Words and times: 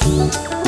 Thank 0.00 0.52
you. 0.52 0.61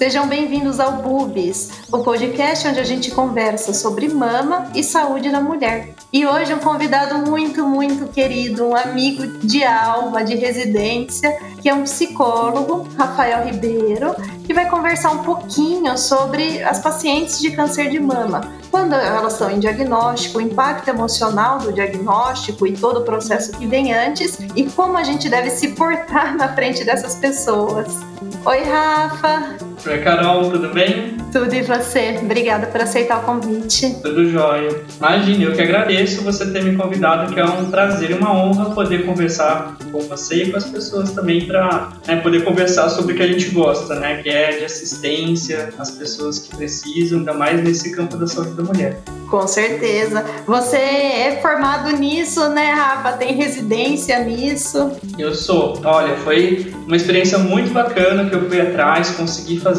Sejam 0.00 0.26
bem-vindos 0.26 0.80
ao 0.80 0.92
Bubis, 1.02 1.72
o 1.92 1.98
podcast 1.98 2.66
onde 2.66 2.80
a 2.80 2.84
gente 2.84 3.10
conversa 3.10 3.74
sobre 3.74 4.08
mama 4.08 4.70
e 4.74 4.82
saúde 4.82 5.28
da 5.28 5.42
mulher. 5.42 5.90
E 6.10 6.26
hoje 6.26 6.54
um 6.54 6.58
convidado 6.58 7.18
muito, 7.18 7.68
muito 7.68 8.10
querido, 8.10 8.64
um 8.64 8.74
amigo 8.74 9.26
de 9.46 9.62
alma, 9.62 10.24
de 10.24 10.36
residência, 10.36 11.38
que 11.60 11.68
é 11.68 11.74
um 11.74 11.82
psicólogo, 11.82 12.88
Rafael 12.96 13.44
Ribeiro, 13.44 14.14
que 14.46 14.54
vai 14.54 14.70
conversar 14.70 15.10
um 15.10 15.22
pouquinho 15.22 15.98
sobre 15.98 16.62
as 16.62 16.78
pacientes 16.78 17.38
de 17.38 17.50
câncer 17.50 17.90
de 17.90 18.00
mama. 18.00 18.54
Quando 18.70 18.94
elas 18.94 19.34
estão 19.34 19.50
em 19.50 19.60
diagnóstico, 19.60 20.38
o 20.38 20.40
impacto 20.40 20.88
emocional 20.88 21.58
do 21.58 21.74
diagnóstico 21.74 22.66
e 22.66 22.72
todo 22.72 23.00
o 23.00 23.04
processo 23.04 23.52
que 23.52 23.66
vem 23.66 23.92
antes 23.92 24.38
e 24.56 24.64
como 24.64 24.96
a 24.96 25.04
gente 25.04 25.28
deve 25.28 25.50
se 25.50 25.68
portar 25.72 26.34
na 26.38 26.54
frente 26.54 26.84
dessas 26.84 27.16
pessoas. 27.16 27.98
Oi, 28.46 28.62
Rafa! 28.62 29.69
Oi, 29.86 29.98
Carol, 30.00 30.50
tudo 30.50 30.68
bem? 30.68 31.16
Tudo 31.32 31.54
e 31.54 31.62
você? 31.62 32.18
Obrigada 32.22 32.66
por 32.66 32.82
aceitar 32.82 33.20
o 33.20 33.22
convite. 33.22 33.96
Tudo 34.02 34.28
jóia. 34.28 34.82
Imagine, 34.98 35.44
eu 35.44 35.52
que 35.54 35.62
agradeço 35.62 36.22
você 36.22 36.50
ter 36.50 36.62
me 36.62 36.76
convidado, 36.76 37.32
que 37.32 37.40
é 37.40 37.44
um 37.44 37.70
prazer 37.70 38.10
e 38.10 38.14
uma 38.14 38.30
honra 38.30 38.74
poder 38.74 39.06
conversar 39.06 39.78
com 39.90 40.00
você 40.00 40.44
e 40.44 40.50
com 40.50 40.58
as 40.58 40.66
pessoas 40.66 41.12
também 41.12 41.46
para 41.46 41.92
né, 42.06 42.16
poder 42.16 42.44
conversar 42.44 42.90
sobre 42.90 43.14
o 43.14 43.16
que 43.16 43.22
a 43.22 43.26
gente 43.26 43.48
gosta, 43.50 43.94
né? 43.94 44.22
Que 44.22 44.28
é 44.28 44.58
de 44.58 44.64
assistência 44.64 45.70
às 45.78 45.90
pessoas 45.90 46.40
que 46.40 46.54
precisam, 46.54 47.20
ainda 47.20 47.32
mais 47.32 47.62
nesse 47.64 47.92
campo 47.92 48.18
da 48.18 48.26
saúde 48.26 48.50
da 48.50 48.62
mulher. 48.62 49.00
Com 49.30 49.46
certeza. 49.46 50.24
Você 50.44 50.76
é 50.76 51.38
formado 51.40 51.96
nisso, 51.96 52.48
né, 52.48 52.72
Rafa? 52.72 53.12
Tem 53.12 53.32
residência 53.32 54.18
nisso? 54.24 54.90
Eu 55.16 55.34
sou. 55.34 55.80
Olha, 55.84 56.16
foi 56.16 56.74
uma 56.86 56.96
experiência 56.96 57.38
muito 57.38 57.72
bacana 57.72 58.28
que 58.28 58.34
eu 58.34 58.48
fui 58.48 58.60
atrás, 58.60 59.10
consegui 59.10 59.60
fazer 59.60 59.69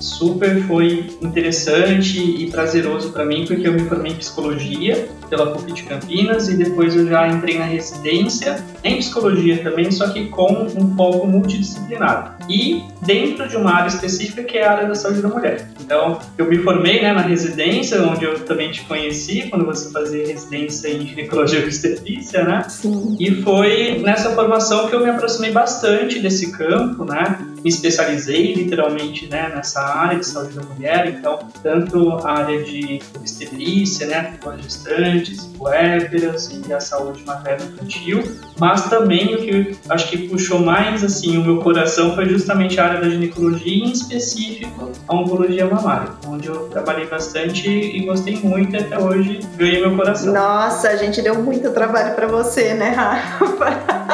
super 0.00 0.62
foi 0.64 1.10
interessante 1.20 2.18
e 2.20 2.50
prazeroso 2.50 3.12
para 3.12 3.24
mim, 3.24 3.44
porque 3.46 3.66
eu 3.66 3.72
me 3.72 3.80
formei 3.80 4.12
em 4.12 4.16
psicologia 4.16 5.08
pela 5.28 5.52
PUC 5.52 5.72
de 5.72 5.82
Campinas 5.84 6.48
e 6.48 6.56
depois 6.56 6.96
eu 6.96 7.06
já 7.06 7.28
entrei 7.28 7.58
na 7.58 7.64
residência 7.64 8.62
em 8.82 8.98
psicologia 8.98 9.62
também, 9.62 9.90
só 9.90 10.08
que 10.08 10.26
com 10.26 10.66
um 10.76 10.96
foco 10.96 11.26
multidisciplinar 11.26 12.38
e 12.48 12.82
dentro 13.02 13.48
de 13.48 13.56
uma 13.56 13.72
área 13.72 13.88
específica 13.88 14.42
que 14.42 14.58
é 14.58 14.66
a 14.66 14.72
área 14.72 14.88
da 14.88 14.94
saúde 14.94 15.22
da 15.22 15.28
mulher. 15.28 15.68
Então, 15.80 16.18
eu 16.36 16.48
me 16.48 16.58
formei 16.58 17.02
né, 17.02 17.12
na 17.12 17.22
residência, 17.22 18.02
onde 18.02 18.24
eu 18.24 18.40
também 18.44 18.70
te 18.70 18.82
conheci, 18.82 19.48
quando 19.50 19.64
você 19.64 19.90
fazia 19.90 20.26
residência 20.26 20.88
em 20.88 21.06
ginecologia 21.06 21.60
e 21.60 21.64
obstetrícia, 21.64 22.44
né? 22.44 22.64
Sim. 22.68 23.16
E 23.18 23.42
foi 23.42 23.98
nessa 23.98 24.30
formação 24.30 24.88
que 24.88 24.94
eu 24.94 25.00
me 25.00 25.10
aproximei 25.10 25.50
bastante 25.50 26.18
desse 26.18 26.52
campo, 26.52 27.04
né? 27.04 27.38
Me 27.62 27.68
especializei 27.68 28.54
literalmente 28.54 29.26
né, 29.28 29.52
nessa 29.54 29.80
área 29.80 30.18
de 30.18 30.26
saúde 30.26 30.54
da 30.54 30.62
mulher, 30.62 31.08
então, 31.08 31.38
tanto 31.62 32.12
a 32.24 32.38
área 32.38 32.62
de 32.62 33.00
obstetrícia, 33.16 34.06
né, 34.06 34.34
com 34.42 34.50
as 34.50 34.62
gestantes, 34.62 35.44
puérperas 35.58 36.50
e 36.66 36.72
a 36.72 36.80
saúde 36.80 37.22
materno-infantil, 37.24 38.22
mas 38.58 38.88
também 38.88 39.34
o 39.34 39.38
que 39.38 39.76
acho 39.88 40.08
que 40.08 40.28
puxou 40.28 40.60
mais 40.60 41.04
assim 41.04 41.36
o 41.36 41.44
meu 41.44 41.58
coração 41.58 42.14
foi 42.14 42.28
justamente 42.28 42.80
a 42.80 42.86
área 42.86 43.00
da 43.00 43.10
ginecologia, 43.10 43.84
em 43.84 43.92
específico 43.92 44.90
a 45.06 45.14
oncologia 45.14 45.66
mamária, 45.66 46.12
onde 46.26 46.48
eu 46.48 46.68
trabalhei 46.68 47.06
bastante 47.06 47.68
e 47.68 48.00
gostei 48.06 48.36
muito 48.42 48.76
até 48.76 48.98
hoje 48.98 49.40
ganhei 49.56 49.80
meu 49.80 49.96
coração. 49.96 50.32
Nossa, 50.32 50.88
a 50.88 50.96
gente 50.96 51.20
deu 51.20 51.34
muito 51.42 51.70
trabalho 51.72 52.14
para 52.14 52.26
você, 52.26 52.74
né, 52.74 52.90
Rafa? 52.90 54.10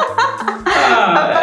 Ah, 0.99 1.36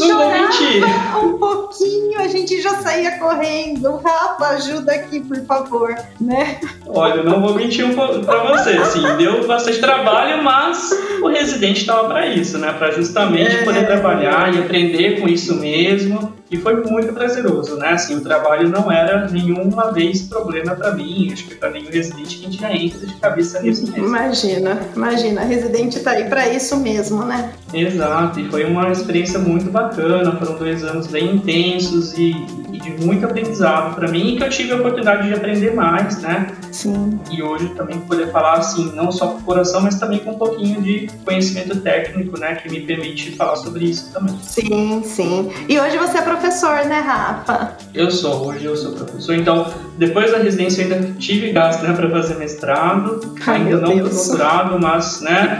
é, 0.00 0.52
chorava 0.52 1.26
um 1.26 1.38
pouquinho, 1.38 2.20
a 2.20 2.28
gente 2.28 2.60
já 2.60 2.80
saía 2.80 3.18
correndo. 3.18 3.96
Rafa, 3.96 4.46
ajuda 4.54 4.92
aqui, 4.92 5.20
por 5.20 5.44
favor, 5.44 5.94
né? 6.20 6.60
Olha, 6.86 7.14
eu 7.16 7.24
não 7.24 7.40
vou 7.40 7.54
mentir 7.54 7.84
um 7.84 7.94
pouco 7.94 8.20
pra 8.20 8.42
você, 8.44 8.70
assim, 8.70 9.02
deu 9.16 9.46
bastante 9.46 9.80
trabalho, 9.80 10.42
mas 10.42 10.90
o 11.22 11.28
residente 11.28 11.80
estava 11.80 12.08
para 12.08 12.26
isso, 12.26 12.58
né? 12.58 12.72
Para 12.72 12.90
justamente 12.92 13.56
é. 13.56 13.64
poder 13.64 13.86
trabalhar 13.86 14.54
e 14.54 14.58
aprender 14.58 15.20
com 15.20 15.28
isso 15.28 15.54
mesmo 15.56 16.41
e 16.52 16.58
foi 16.58 16.82
muito 16.82 17.12
prazeroso, 17.14 17.76
né? 17.76 17.88
Assim, 17.88 18.14
o 18.16 18.20
trabalho 18.20 18.68
não 18.68 18.92
era 18.92 19.26
nenhuma 19.28 19.90
vez 19.90 20.22
problema 20.22 20.74
para 20.74 20.92
mim, 20.92 21.30
acho 21.32 21.46
que 21.46 21.54
para 21.54 21.70
nenhum 21.70 21.90
residente 21.90 22.36
que 22.36 22.46
a 22.46 22.50
gente 22.50 22.60
já 22.60 22.72
entra 22.72 23.06
de 23.06 23.14
cabeça 23.14 23.62
nisso 23.62 23.90
mesmo. 23.90 24.06
Imagina, 24.06 24.78
imagina, 24.94 25.40
residente 25.40 26.00
tá 26.00 26.10
aí 26.10 26.28
para 26.28 26.48
isso 26.48 26.76
mesmo, 26.76 27.24
né? 27.24 27.52
Exato, 27.72 28.38
e 28.38 28.50
foi 28.50 28.64
uma 28.64 28.90
experiência 28.90 29.38
muito 29.38 29.70
bacana, 29.70 30.36
foram 30.36 30.58
dois 30.58 30.84
anos 30.84 31.06
bem 31.06 31.36
intensos 31.36 32.12
e, 32.18 32.32
e 32.70 32.78
de 32.78 32.90
muito 33.04 33.24
aprendizado 33.24 33.94
para 33.94 34.08
mim, 34.08 34.34
e 34.34 34.36
que 34.36 34.44
eu 34.44 34.50
tive 34.50 34.72
a 34.72 34.76
oportunidade 34.76 35.26
de 35.26 35.34
aprender 35.34 35.74
mais, 35.74 36.20
né? 36.20 36.48
Sim. 36.70 37.18
E 37.30 37.42
hoje 37.42 37.68
também 37.70 38.00
poder 38.00 38.30
falar, 38.30 38.58
assim, 38.58 38.92
não 38.94 39.10
só 39.10 39.28
com 39.28 39.38
o 39.38 39.42
coração, 39.42 39.80
mas 39.80 39.98
também 39.98 40.18
com 40.18 40.32
um 40.32 40.38
pouquinho 40.38 40.82
de 40.82 41.08
conhecimento 41.24 41.80
técnico, 41.80 42.38
né? 42.38 42.56
Que 42.56 42.68
me 42.70 42.80
permite 42.80 43.32
falar 43.32 43.56
sobre 43.56 43.86
isso 43.86 44.10
também. 44.12 44.38
Sim, 44.42 45.02
sim. 45.04 45.50
E 45.68 45.78
hoje 45.78 45.96
você 45.96 46.18
é 46.18 46.22
professor, 46.42 46.84
né, 46.86 46.98
Rafa? 46.98 47.76
Eu 47.94 48.10
sou, 48.10 48.48
hoje 48.48 48.64
eu 48.64 48.76
sou 48.76 48.92
professor. 48.92 49.36
Então, 49.36 49.72
depois 49.96 50.32
da 50.32 50.38
residência 50.38 50.82
eu 50.82 50.92
ainda 50.92 51.12
tive 51.20 51.52
gasto, 51.52 51.82
né, 51.82 51.92
para 51.94 52.10
fazer 52.10 52.34
mestrado. 52.34 53.20
Ai, 53.46 53.58
ainda 53.58 53.76
não 53.76 53.94
Deus. 53.94 54.26
doutorado, 54.26 54.78
mas, 54.80 55.20
né, 55.20 55.58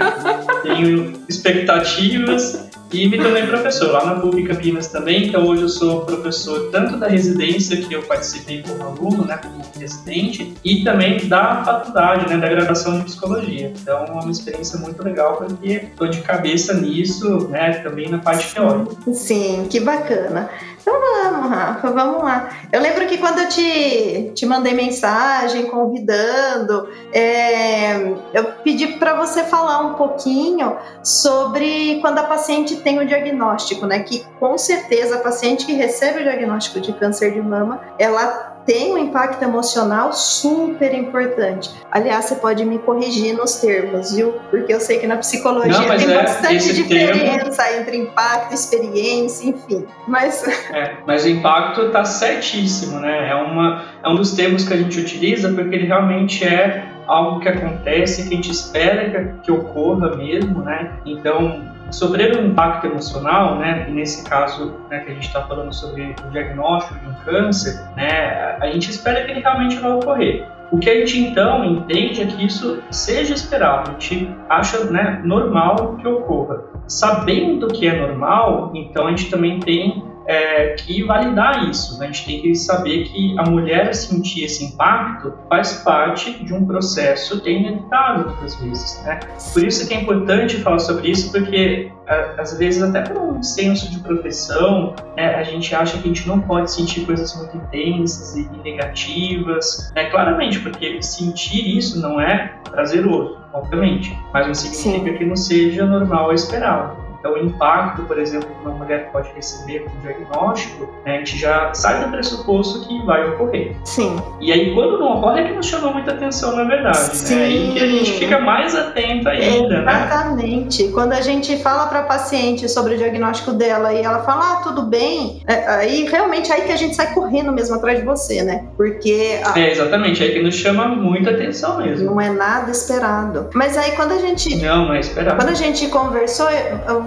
tenho 0.64 1.12
expectativas. 1.28 2.72
E 2.92 3.08
me 3.08 3.16
tornei 3.16 3.46
professor 3.46 3.90
lá 3.90 4.04
na 4.04 4.16
PUC 4.16 4.42
Campinas 4.42 4.88
também, 4.88 5.28
então 5.28 5.46
hoje 5.46 5.62
eu 5.62 5.68
sou 5.70 6.02
professor 6.02 6.68
tanto 6.70 6.98
da 6.98 7.08
residência, 7.08 7.74
que 7.78 7.90
eu 7.90 8.02
participei 8.02 8.62
como 8.62 8.82
aluno, 8.82 9.24
né, 9.24 9.38
como 9.38 9.62
residente, 9.80 10.52
e 10.62 10.84
também 10.84 11.26
da 11.26 11.64
faculdade, 11.64 12.28
né, 12.28 12.36
da 12.36 12.48
graduação 12.50 12.98
de 12.98 13.04
psicologia. 13.06 13.72
Então 13.80 14.04
é 14.04 14.10
uma 14.10 14.30
experiência 14.30 14.78
muito 14.78 15.02
legal, 15.02 15.38
porque 15.38 15.86
estou 15.90 16.06
de 16.06 16.20
cabeça 16.20 16.74
nisso, 16.74 17.48
né, 17.48 17.72
também 17.82 18.10
na 18.10 18.18
parte 18.18 18.54
teórica. 18.54 18.94
Sim, 19.14 19.66
que 19.70 19.80
bacana. 19.80 20.50
Então 20.82 21.00
vamos, 21.00 21.48
Rafa, 21.48 21.90
vamos 21.92 22.24
lá. 22.24 22.50
Eu 22.72 22.80
lembro 22.80 23.06
que 23.06 23.16
quando 23.16 23.38
eu 23.38 23.48
te, 23.48 24.32
te 24.34 24.44
mandei 24.44 24.74
mensagem 24.74 25.66
convidando, 25.66 26.88
é, 27.12 27.98
eu 28.34 28.44
pedi 28.64 28.88
para 28.98 29.14
você 29.14 29.44
falar 29.44 29.78
um 29.78 29.94
pouquinho 29.94 30.76
sobre 31.02 32.00
quando 32.00 32.18
a 32.18 32.24
paciente 32.24 32.76
tem 32.76 32.98
o 32.98 33.06
diagnóstico, 33.06 33.86
né? 33.86 34.00
Que 34.00 34.24
com 34.40 34.58
certeza 34.58 35.16
a 35.16 35.20
paciente 35.20 35.64
que 35.64 35.72
recebe 35.72 36.18
o 36.18 36.22
diagnóstico 36.24 36.80
de 36.80 36.92
câncer 36.92 37.32
de 37.32 37.40
mama, 37.40 37.80
ela 37.96 38.51
tem 38.66 38.92
um 38.92 38.98
impacto 38.98 39.42
emocional 39.42 40.12
super 40.12 40.94
importante. 40.94 41.70
Aliás, 41.90 42.26
você 42.26 42.36
pode 42.36 42.64
me 42.64 42.78
corrigir 42.78 43.36
nos 43.36 43.56
termos, 43.56 44.14
viu? 44.14 44.34
Porque 44.50 44.72
eu 44.72 44.80
sei 44.80 44.98
que 44.98 45.06
na 45.06 45.16
psicologia 45.16 45.72
Não, 45.72 45.96
tem 45.96 46.10
é, 46.10 46.22
bastante 46.22 46.74
diferença 46.74 47.62
termo... 47.62 47.80
entre 47.80 47.96
impacto, 47.96 48.54
experiência, 48.54 49.48
enfim. 49.48 49.84
Mas, 50.06 50.46
é, 50.72 50.96
mas 51.06 51.24
o 51.24 51.28
impacto 51.28 51.82
está 51.82 52.04
certíssimo, 52.04 53.00
né? 53.00 53.30
É, 53.30 53.34
uma, 53.34 53.84
é 54.02 54.08
um 54.08 54.14
dos 54.14 54.32
termos 54.32 54.66
que 54.66 54.74
a 54.74 54.76
gente 54.76 54.98
utiliza 54.98 55.52
porque 55.52 55.74
ele 55.74 55.86
realmente 55.86 56.44
é 56.44 56.88
algo 57.06 57.40
que 57.40 57.48
acontece, 57.48 58.28
que 58.28 58.34
a 58.34 58.36
gente 58.36 58.50
espera 58.50 59.10
que, 59.10 59.42
que 59.42 59.52
ocorra 59.52 60.16
mesmo, 60.16 60.62
né? 60.62 60.92
Então, 61.04 61.62
sofrer 61.92 62.36
um 62.36 62.46
impacto 62.46 62.86
emocional, 62.86 63.58
né, 63.58 63.86
nesse 63.88 64.28
caso 64.28 64.74
né, 64.90 65.00
que 65.00 65.10
a 65.10 65.14
gente 65.14 65.26
está 65.26 65.42
falando 65.42 65.72
sobre 65.72 66.14
o 66.26 66.30
diagnóstico 66.30 66.98
de 66.98 67.06
um 67.06 67.14
câncer, 67.24 67.80
né, 67.96 68.56
a 68.60 68.66
gente 68.68 68.90
espera 68.90 69.24
que 69.24 69.30
ele 69.30 69.40
realmente 69.40 69.78
vai 69.78 69.92
ocorrer. 69.92 70.46
O 70.72 70.78
que 70.78 70.88
a 70.88 70.94
gente 70.94 71.18
então 71.18 71.64
entende 71.64 72.22
é 72.22 72.26
que 72.26 72.46
isso 72.46 72.82
seja 72.90 73.34
esperado, 73.34 73.90
a 73.90 73.92
gente 73.92 74.34
acha 74.48 74.84
né, 74.84 75.20
normal 75.22 75.96
que 75.96 76.08
ocorra. 76.08 76.64
Sabendo 76.88 77.68
que 77.68 77.86
é 77.86 78.00
normal, 78.00 78.72
então 78.74 79.06
a 79.06 79.10
gente 79.10 79.30
também 79.30 79.60
tem 79.60 80.02
é, 80.26 80.74
que 80.74 81.02
validar 81.04 81.68
isso. 81.68 81.98
Né? 81.98 82.06
A 82.06 82.12
gente 82.12 82.26
tem 82.26 82.42
que 82.42 82.54
saber 82.54 83.04
que 83.04 83.36
a 83.38 83.48
mulher 83.48 83.94
sentir 83.94 84.44
esse 84.44 84.64
impacto 84.64 85.34
faz 85.48 85.82
parte 85.82 86.44
de 86.44 86.52
um 86.52 86.64
processo 86.64 87.40
que 87.40 87.48
é 87.48 87.52
inevitável 87.52 88.26
muitas 88.26 88.54
vezes. 88.56 89.02
Né? 89.04 89.20
Por 89.52 89.64
isso 89.64 89.86
que 89.86 89.94
é 89.94 90.00
importante 90.00 90.56
falar 90.58 90.78
sobre 90.78 91.10
isso, 91.10 91.30
porque 91.32 91.90
às 92.38 92.56
vezes 92.58 92.82
até 92.82 93.00
por 93.02 93.22
um 93.22 93.42
senso 93.42 93.90
de 93.90 93.98
proteção, 94.00 94.94
né, 95.16 95.34
a 95.36 95.42
gente 95.42 95.74
acha 95.74 95.98
que 95.98 96.04
a 96.04 96.08
gente 96.08 96.26
não 96.26 96.40
pode 96.40 96.70
sentir 96.70 97.06
coisas 97.06 97.34
muito 97.36 97.56
intensas 97.56 98.36
e 98.36 98.48
negativas, 98.62 99.92
né? 99.94 100.10
claramente, 100.10 100.60
porque 100.60 101.00
sentir 101.02 101.76
isso 101.76 102.00
não 102.00 102.20
é 102.20 102.54
prazeroso, 102.70 103.38
obviamente, 103.52 104.16
mas 104.32 104.46
não 104.46 104.54
significa 104.54 105.12
Sim. 105.12 105.18
que 105.18 105.24
não 105.24 105.36
seja 105.36 105.86
normal 105.86 106.26
ou 106.26 106.32
esperado. 106.32 107.01
Então, 107.22 107.34
o 107.34 107.38
impacto, 107.38 108.02
por 108.02 108.18
exemplo, 108.18 108.48
que 108.48 108.68
uma 108.68 108.74
mulher 108.74 109.08
pode 109.12 109.30
receber 109.32 109.84
com 109.84 109.96
o 109.96 110.00
diagnóstico, 110.00 110.88
né, 111.06 111.14
a 111.14 111.18
gente 111.18 111.38
já 111.38 111.72
sai 111.72 112.04
do 112.04 112.10
pressuposto 112.10 112.88
que 112.88 113.00
vai 113.06 113.24
ocorrer. 113.28 113.76
Sim. 113.84 114.20
E 114.40 114.52
aí, 114.52 114.74
quando 114.74 114.98
não 114.98 115.18
ocorre, 115.18 115.42
é 115.42 115.44
que 115.44 115.52
nos 115.52 115.66
chamou 115.66 115.92
muita 115.92 116.10
atenção, 116.10 116.56
na 116.56 116.64
verdade. 116.64 116.98
Sim. 116.98 117.36
Né? 117.36 117.48
E 117.48 117.72
que 117.74 117.78
a 117.78 117.86
gente 117.86 118.12
fica 118.14 118.40
mais 118.40 118.74
atento 118.74 119.28
ainda, 119.28 119.82
né? 119.82 120.06
Exatamente. 120.06 120.82
Né? 120.82 120.92
Quando 120.92 121.12
a 121.12 121.20
gente 121.20 121.56
fala 121.58 121.86
para 121.86 122.00
a 122.00 122.02
paciente 122.02 122.68
sobre 122.68 122.96
o 122.96 122.98
diagnóstico 122.98 123.52
dela 123.52 123.92
e 123.92 124.02
ela 124.02 124.24
fala, 124.24 124.54
ah, 124.54 124.56
tudo 124.64 124.82
bem, 124.82 125.44
é, 125.46 125.68
aí 125.68 126.04
realmente 126.06 126.50
é 126.50 126.56
aí 126.56 126.62
que 126.62 126.72
a 126.72 126.76
gente 126.76 126.96
sai 126.96 127.14
correndo 127.14 127.52
mesmo 127.52 127.76
atrás 127.76 128.00
de 128.00 128.04
você, 128.04 128.42
né? 128.42 128.64
Porque. 128.76 129.40
A... 129.44 129.56
É, 129.56 129.70
exatamente, 129.70 130.24
é 130.24 130.26
aí 130.26 130.32
que 130.32 130.42
nos 130.42 130.56
chama 130.56 130.88
muita 130.88 131.30
atenção 131.30 131.78
mesmo. 131.78 132.04
Não 132.04 132.20
é 132.20 132.30
nada 132.30 132.72
esperado. 132.72 133.48
Mas 133.54 133.76
aí 133.76 133.92
quando 133.92 134.10
a 134.10 134.18
gente. 134.18 134.56
Não, 134.56 134.86
não 134.86 134.94
é 134.94 134.98
esperado. 134.98 135.36
Quando 135.36 135.50
a 135.50 135.54
gente 135.54 135.86
conversou, 135.86 136.48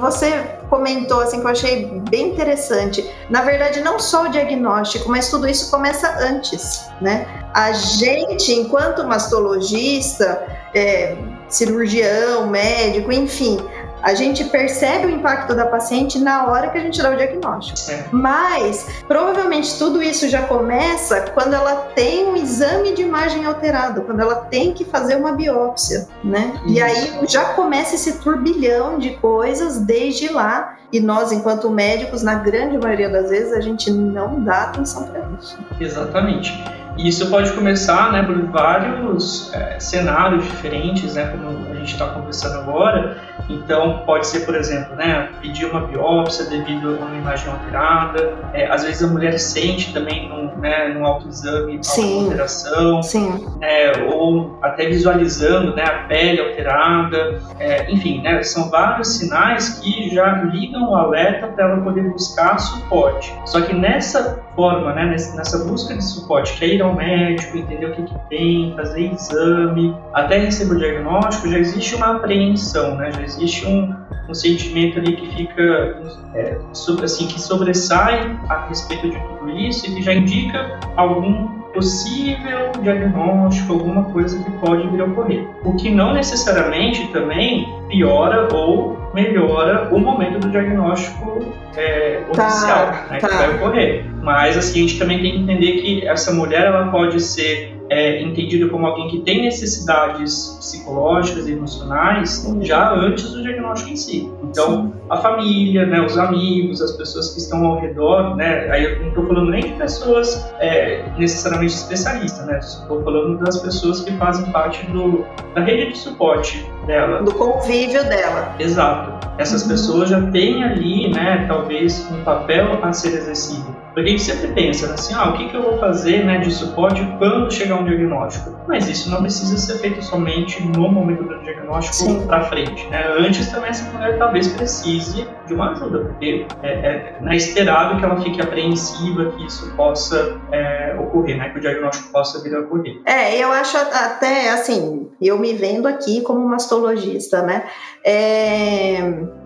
você 0.06 0.60
comentou 0.70 1.22
assim 1.22 1.40
que 1.40 1.46
eu 1.46 1.52
achei 1.52 1.86
bem 2.10 2.30
interessante. 2.30 3.10
Na 3.30 3.42
verdade, 3.42 3.82
não 3.82 4.00
só 4.00 4.24
o 4.24 4.30
diagnóstico, 4.30 5.10
mas 5.10 5.30
tudo 5.30 5.48
isso 5.48 5.72
começa 5.72 6.08
antes, 6.20 6.88
né? 7.02 7.28
A 7.54 7.72
gente, 7.72 8.54
enquanto 8.54 9.04
mastologista, 9.04 10.46
é, 10.74 11.18
cirurgião, 11.50 12.48
médico, 12.48 13.12
enfim, 13.12 13.58
a 14.06 14.14
gente 14.14 14.44
percebe 14.46 15.08
o 15.08 15.10
impacto 15.10 15.56
da 15.56 15.66
paciente 15.66 16.20
na 16.20 16.46
hora 16.46 16.70
que 16.70 16.78
a 16.78 16.82
gente 16.82 17.02
dá 17.02 17.10
o 17.10 17.16
diagnóstico. 17.16 17.92
É. 17.92 18.06
Mas 18.12 19.02
provavelmente 19.08 19.80
tudo 19.80 20.00
isso 20.00 20.30
já 20.30 20.44
começa 20.44 21.22
quando 21.34 21.56
ela 21.56 21.88
tem 21.96 22.28
um 22.28 22.36
exame 22.36 22.94
de 22.94 23.02
imagem 23.02 23.44
alterado, 23.46 24.04
quando 24.04 24.20
ela 24.20 24.36
tem 24.36 24.74
que 24.74 24.86
fazer 24.86 25.16
uma 25.16 25.32
biópsia, 25.32 26.08
né? 26.24 26.54
Isso. 26.66 26.74
E 26.76 26.82
aí 26.84 27.20
já 27.28 27.46
começa 27.56 27.96
esse 27.96 28.20
turbilhão 28.20 29.00
de 29.00 29.16
coisas 29.16 29.80
desde 29.80 30.32
lá. 30.32 30.76
E 30.94 31.00
nós, 31.00 31.32
enquanto 31.32 31.68
médicos, 31.72 32.22
na 32.22 32.36
grande 32.36 32.78
maioria 32.78 33.10
das 33.10 33.32
vezes, 33.32 33.54
a 33.54 33.60
gente 33.60 33.90
não 33.90 34.40
dá 34.44 34.66
atenção 34.66 35.08
para 35.08 35.28
isso. 35.40 35.58
Exatamente. 35.80 36.54
E 36.96 37.10
isso 37.10 37.30
pode 37.30 37.52
começar 37.54 38.12
né, 38.14 38.22
por 38.22 38.38
vários 38.52 39.52
é, 39.54 39.80
cenários 39.80 40.46
diferentes, 40.46 41.16
né, 41.16 41.26
como 41.28 41.75
gente 41.86 41.94
está 41.94 42.08
conversando 42.08 42.60
agora. 42.60 43.18
Então, 43.48 44.02
pode 44.06 44.28
ser, 44.28 44.42
por 44.42 44.56
exemplo, 44.56 44.96
né, 44.96 45.30
pedir 45.42 45.66
uma 45.66 45.82
biópsia 45.82 46.46
devido 46.46 46.96
a 46.96 47.06
uma 47.06 47.16
imagem 47.16 47.52
alterada. 47.52 48.34
É, 48.54 48.68
às 48.68 48.84
vezes 48.84 49.04
a 49.04 49.08
mulher 49.08 49.38
sente 49.38 49.94
também 49.94 50.28
num, 50.28 50.56
né, 50.58 50.90
num 50.90 51.06
autoexame 51.06 51.80
alguma 51.98 52.24
alteração. 52.24 53.04
Sim. 53.04 53.46
É, 53.62 54.04
ou 54.12 54.58
até 54.62 54.88
visualizando 54.88 55.76
né, 55.76 55.84
a 55.84 56.08
pele 56.08 56.42
alterada. 56.42 57.40
É, 57.60 57.92
enfim, 57.92 58.22
né, 58.22 58.42
são 58.44 58.70
vários 58.70 59.10
sinais 59.18 59.80
que 59.80 60.14
já 60.14 60.44
ligam 60.44 60.90
o 60.90 60.96
alerta 60.96 61.48
para 61.48 61.66
ela 61.66 61.82
poder 61.82 62.04
buscar 62.10 62.58
suporte. 62.58 63.34
Só 63.46 63.62
que 63.62 63.74
nessa 63.74 64.45
forma, 64.56 64.94
né, 64.94 65.06
nessa 65.06 65.66
busca 65.66 65.94
de 65.94 66.04
suporte, 66.04 66.58
que 66.58 66.66
é 66.66 66.76
ir 66.76 66.82
ao 66.82 66.96
médico, 66.96 67.58
entender 67.58 67.86
o 67.88 67.96
que, 67.96 68.04
que 68.04 68.20
tem, 68.30 68.74
fazer 68.76 69.12
exame, 69.12 69.96
até 70.14 70.38
receber 70.40 70.76
o 70.76 70.80
diagnóstico, 70.80 71.50
já 71.50 71.60
existe 71.60 71.96
uma 71.96 72.16
apreensão, 72.16 72.96
né? 72.96 73.12
Já 73.12 73.22
existe 73.22 73.68
um, 73.68 73.94
um 74.30 74.34
sentimento 74.34 75.00
ali 75.00 75.16
que 75.16 75.36
fica, 75.36 76.02
é, 76.34 76.58
sobre, 76.74 77.06
assim, 77.06 77.28
que 77.28 77.40
sobressai 77.40 78.38
a 78.50 78.68
respeito 78.68 79.10
de 79.10 79.20
tudo 79.20 79.52
isso 79.52 79.86
e 79.88 79.96
que 79.96 80.02
já 80.02 80.14
indica 80.14 80.80
algum 80.96 81.65
possível 81.76 82.72
diagnóstico, 82.82 83.74
alguma 83.74 84.06
coisa 84.06 84.42
que 84.42 84.50
pode 84.54 84.88
vir 84.88 85.02
a 85.02 85.06
ocorrer. 85.06 85.46
O 85.64 85.76
que 85.76 85.92
não 85.92 86.14
necessariamente 86.14 87.08
também 87.10 87.68
piora 87.90 88.48
ou 88.54 89.12
melhora 89.14 89.94
o 89.94 90.00
momento 90.00 90.40
do 90.40 90.50
diagnóstico 90.50 91.46
é, 91.76 92.24
tá, 92.34 92.48
oficial 92.48 92.86
né, 93.12 93.20
tá. 93.20 93.28
que 93.28 93.36
vai 93.36 93.56
ocorrer. 93.56 94.06
Mas 94.22 94.58
assim, 94.58 94.80
a 94.80 94.88
gente 94.88 94.98
também 94.98 95.22
tem 95.22 95.32
que 95.34 95.38
entender 95.40 95.72
que 95.74 96.08
essa 96.08 96.34
mulher 96.34 96.66
ela 96.66 96.88
pode 96.88 97.22
ser 97.22 97.75
é, 97.90 98.22
entendido 98.22 98.70
como 98.70 98.86
alguém 98.86 99.08
que 99.08 99.20
tem 99.22 99.44
necessidades 99.44 100.58
psicológicas 100.60 101.48
e 101.48 101.52
emocionais 101.52 102.46
já 102.62 102.94
antes 102.94 103.32
do 103.32 103.42
diagnóstico 103.42 103.92
em 103.92 103.96
si. 103.96 104.32
Então, 104.44 104.94
a 105.10 105.18
família, 105.18 105.86
né, 105.86 106.02
os 106.02 106.18
amigos, 106.18 106.82
as 106.82 106.94
pessoas 106.94 107.34
que 107.34 107.40
estão 107.40 107.66
ao 107.66 107.80
redor, 107.80 108.36
né, 108.36 108.70
aí 108.72 108.84
eu 108.84 109.00
não 109.02 109.10
estou 109.10 109.28
falando 109.28 109.52
nem 109.52 109.62
de 109.62 109.74
pessoas 109.74 110.52
é, 110.60 111.06
necessariamente 111.18 111.74
especialistas, 111.74 112.46
né, 112.46 112.60
estou 112.60 113.04
falando 113.04 113.38
das 113.38 113.60
pessoas 113.60 114.02
que 114.02 114.12
fazem 114.14 114.52
parte 114.52 114.86
do, 114.88 115.26
da 115.54 115.62
rede 115.62 115.92
de 115.92 115.98
suporte 115.98 116.66
dela. 116.88 117.22
Do 117.22 117.34
convívio 117.34 118.04
dela. 118.06 118.56
Exato. 118.60 119.28
Essas 119.38 119.64
uhum. 119.64 119.70
pessoas 119.70 120.10
já 120.10 120.22
têm 120.32 120.64
ali, 120.64 121.12
né, 121.12 121.46
talvez 121.48 122.10
um 122.12 122.24
papel 122.24 122.80
a 122.82 122.94
ser 122.94 123.10
exercido. 123.10 123.85
Porque 123.96 124.10
a 124.10 124.12
gente 124.12 124.24
sempre 124.24 124.48
pensa 124.50 124.94
assim, 124.94 125.14
ah, 125.14 125.30
o 125.30 125.38
que, 125.38 125.48
que 125.48 125.56
eu 125.56 125.64
vou 125.64 125.78
fazer 125.78 126.26
né, 126.26 126.40
de 126.40 126.52
suporte 126.52 127.02
quando 127.18 127.50
chegar 127.50 127.80
um 127.80 127.86
diagnóstico? 127.86 128.54
Mas 128.68 128.90
isso 128.90 129.10
não 129.10 129.22
precisa 129.22 129.58
ser 129.58 129.80
feito 129.80 130.04
somente 130.04 130.62
no 130.62 130.92
momento 130.92 131.24
do 131.24 131.40
diagnóstico 131.40 132.28
para 132.28 132.42
frente. 132.44 132.86
Né? 132.88 133.06
Antes 133.18 133.50
também 133.50 133.70
essa 133.70 133.90
mulher 133.94 134.18
talvez 134.18 134.50
precise 134.50 135.26
de 135.48 135.54
uma 135.54 135.72
ajuda, 135.72 136.00
porque 136.00 136.46
é, 136.62 136.70
é, 136.70 137.20
é 137.26 137.36
esperado 137.38 137.98
que 137.98 138.04
ela 138.04 138.20
fique 138.20 138.42
apreensiva 138.42 139.32
que 139.32 139.46
isso 139.46 139.74
possa 139.78 140.42
é, 140.52 140.98
ocorrer, 141.00 141.38
né? 141.38 141.50
que 141.52 141.60
o 141.60 141.62
diagnóstico 141.62 142.12
possa 142.12 142.44
vir 142.44 142.54
a 142.54 142.60
ocorrer. 142.60 143.00
É, 143.06 143.38
eu 143.42 143.50
acho 143.54 143.78
até 143.78 144.50
assim, 144.50 145.10
eu 145.22 145.40
me 145.40 145.54
vendo 145.54 145.88
aqui 145.88 146.20
como 146.20 146.46
mastologista, 146.46 147.42
né? 147.42 147.64
É, 148.04 149.00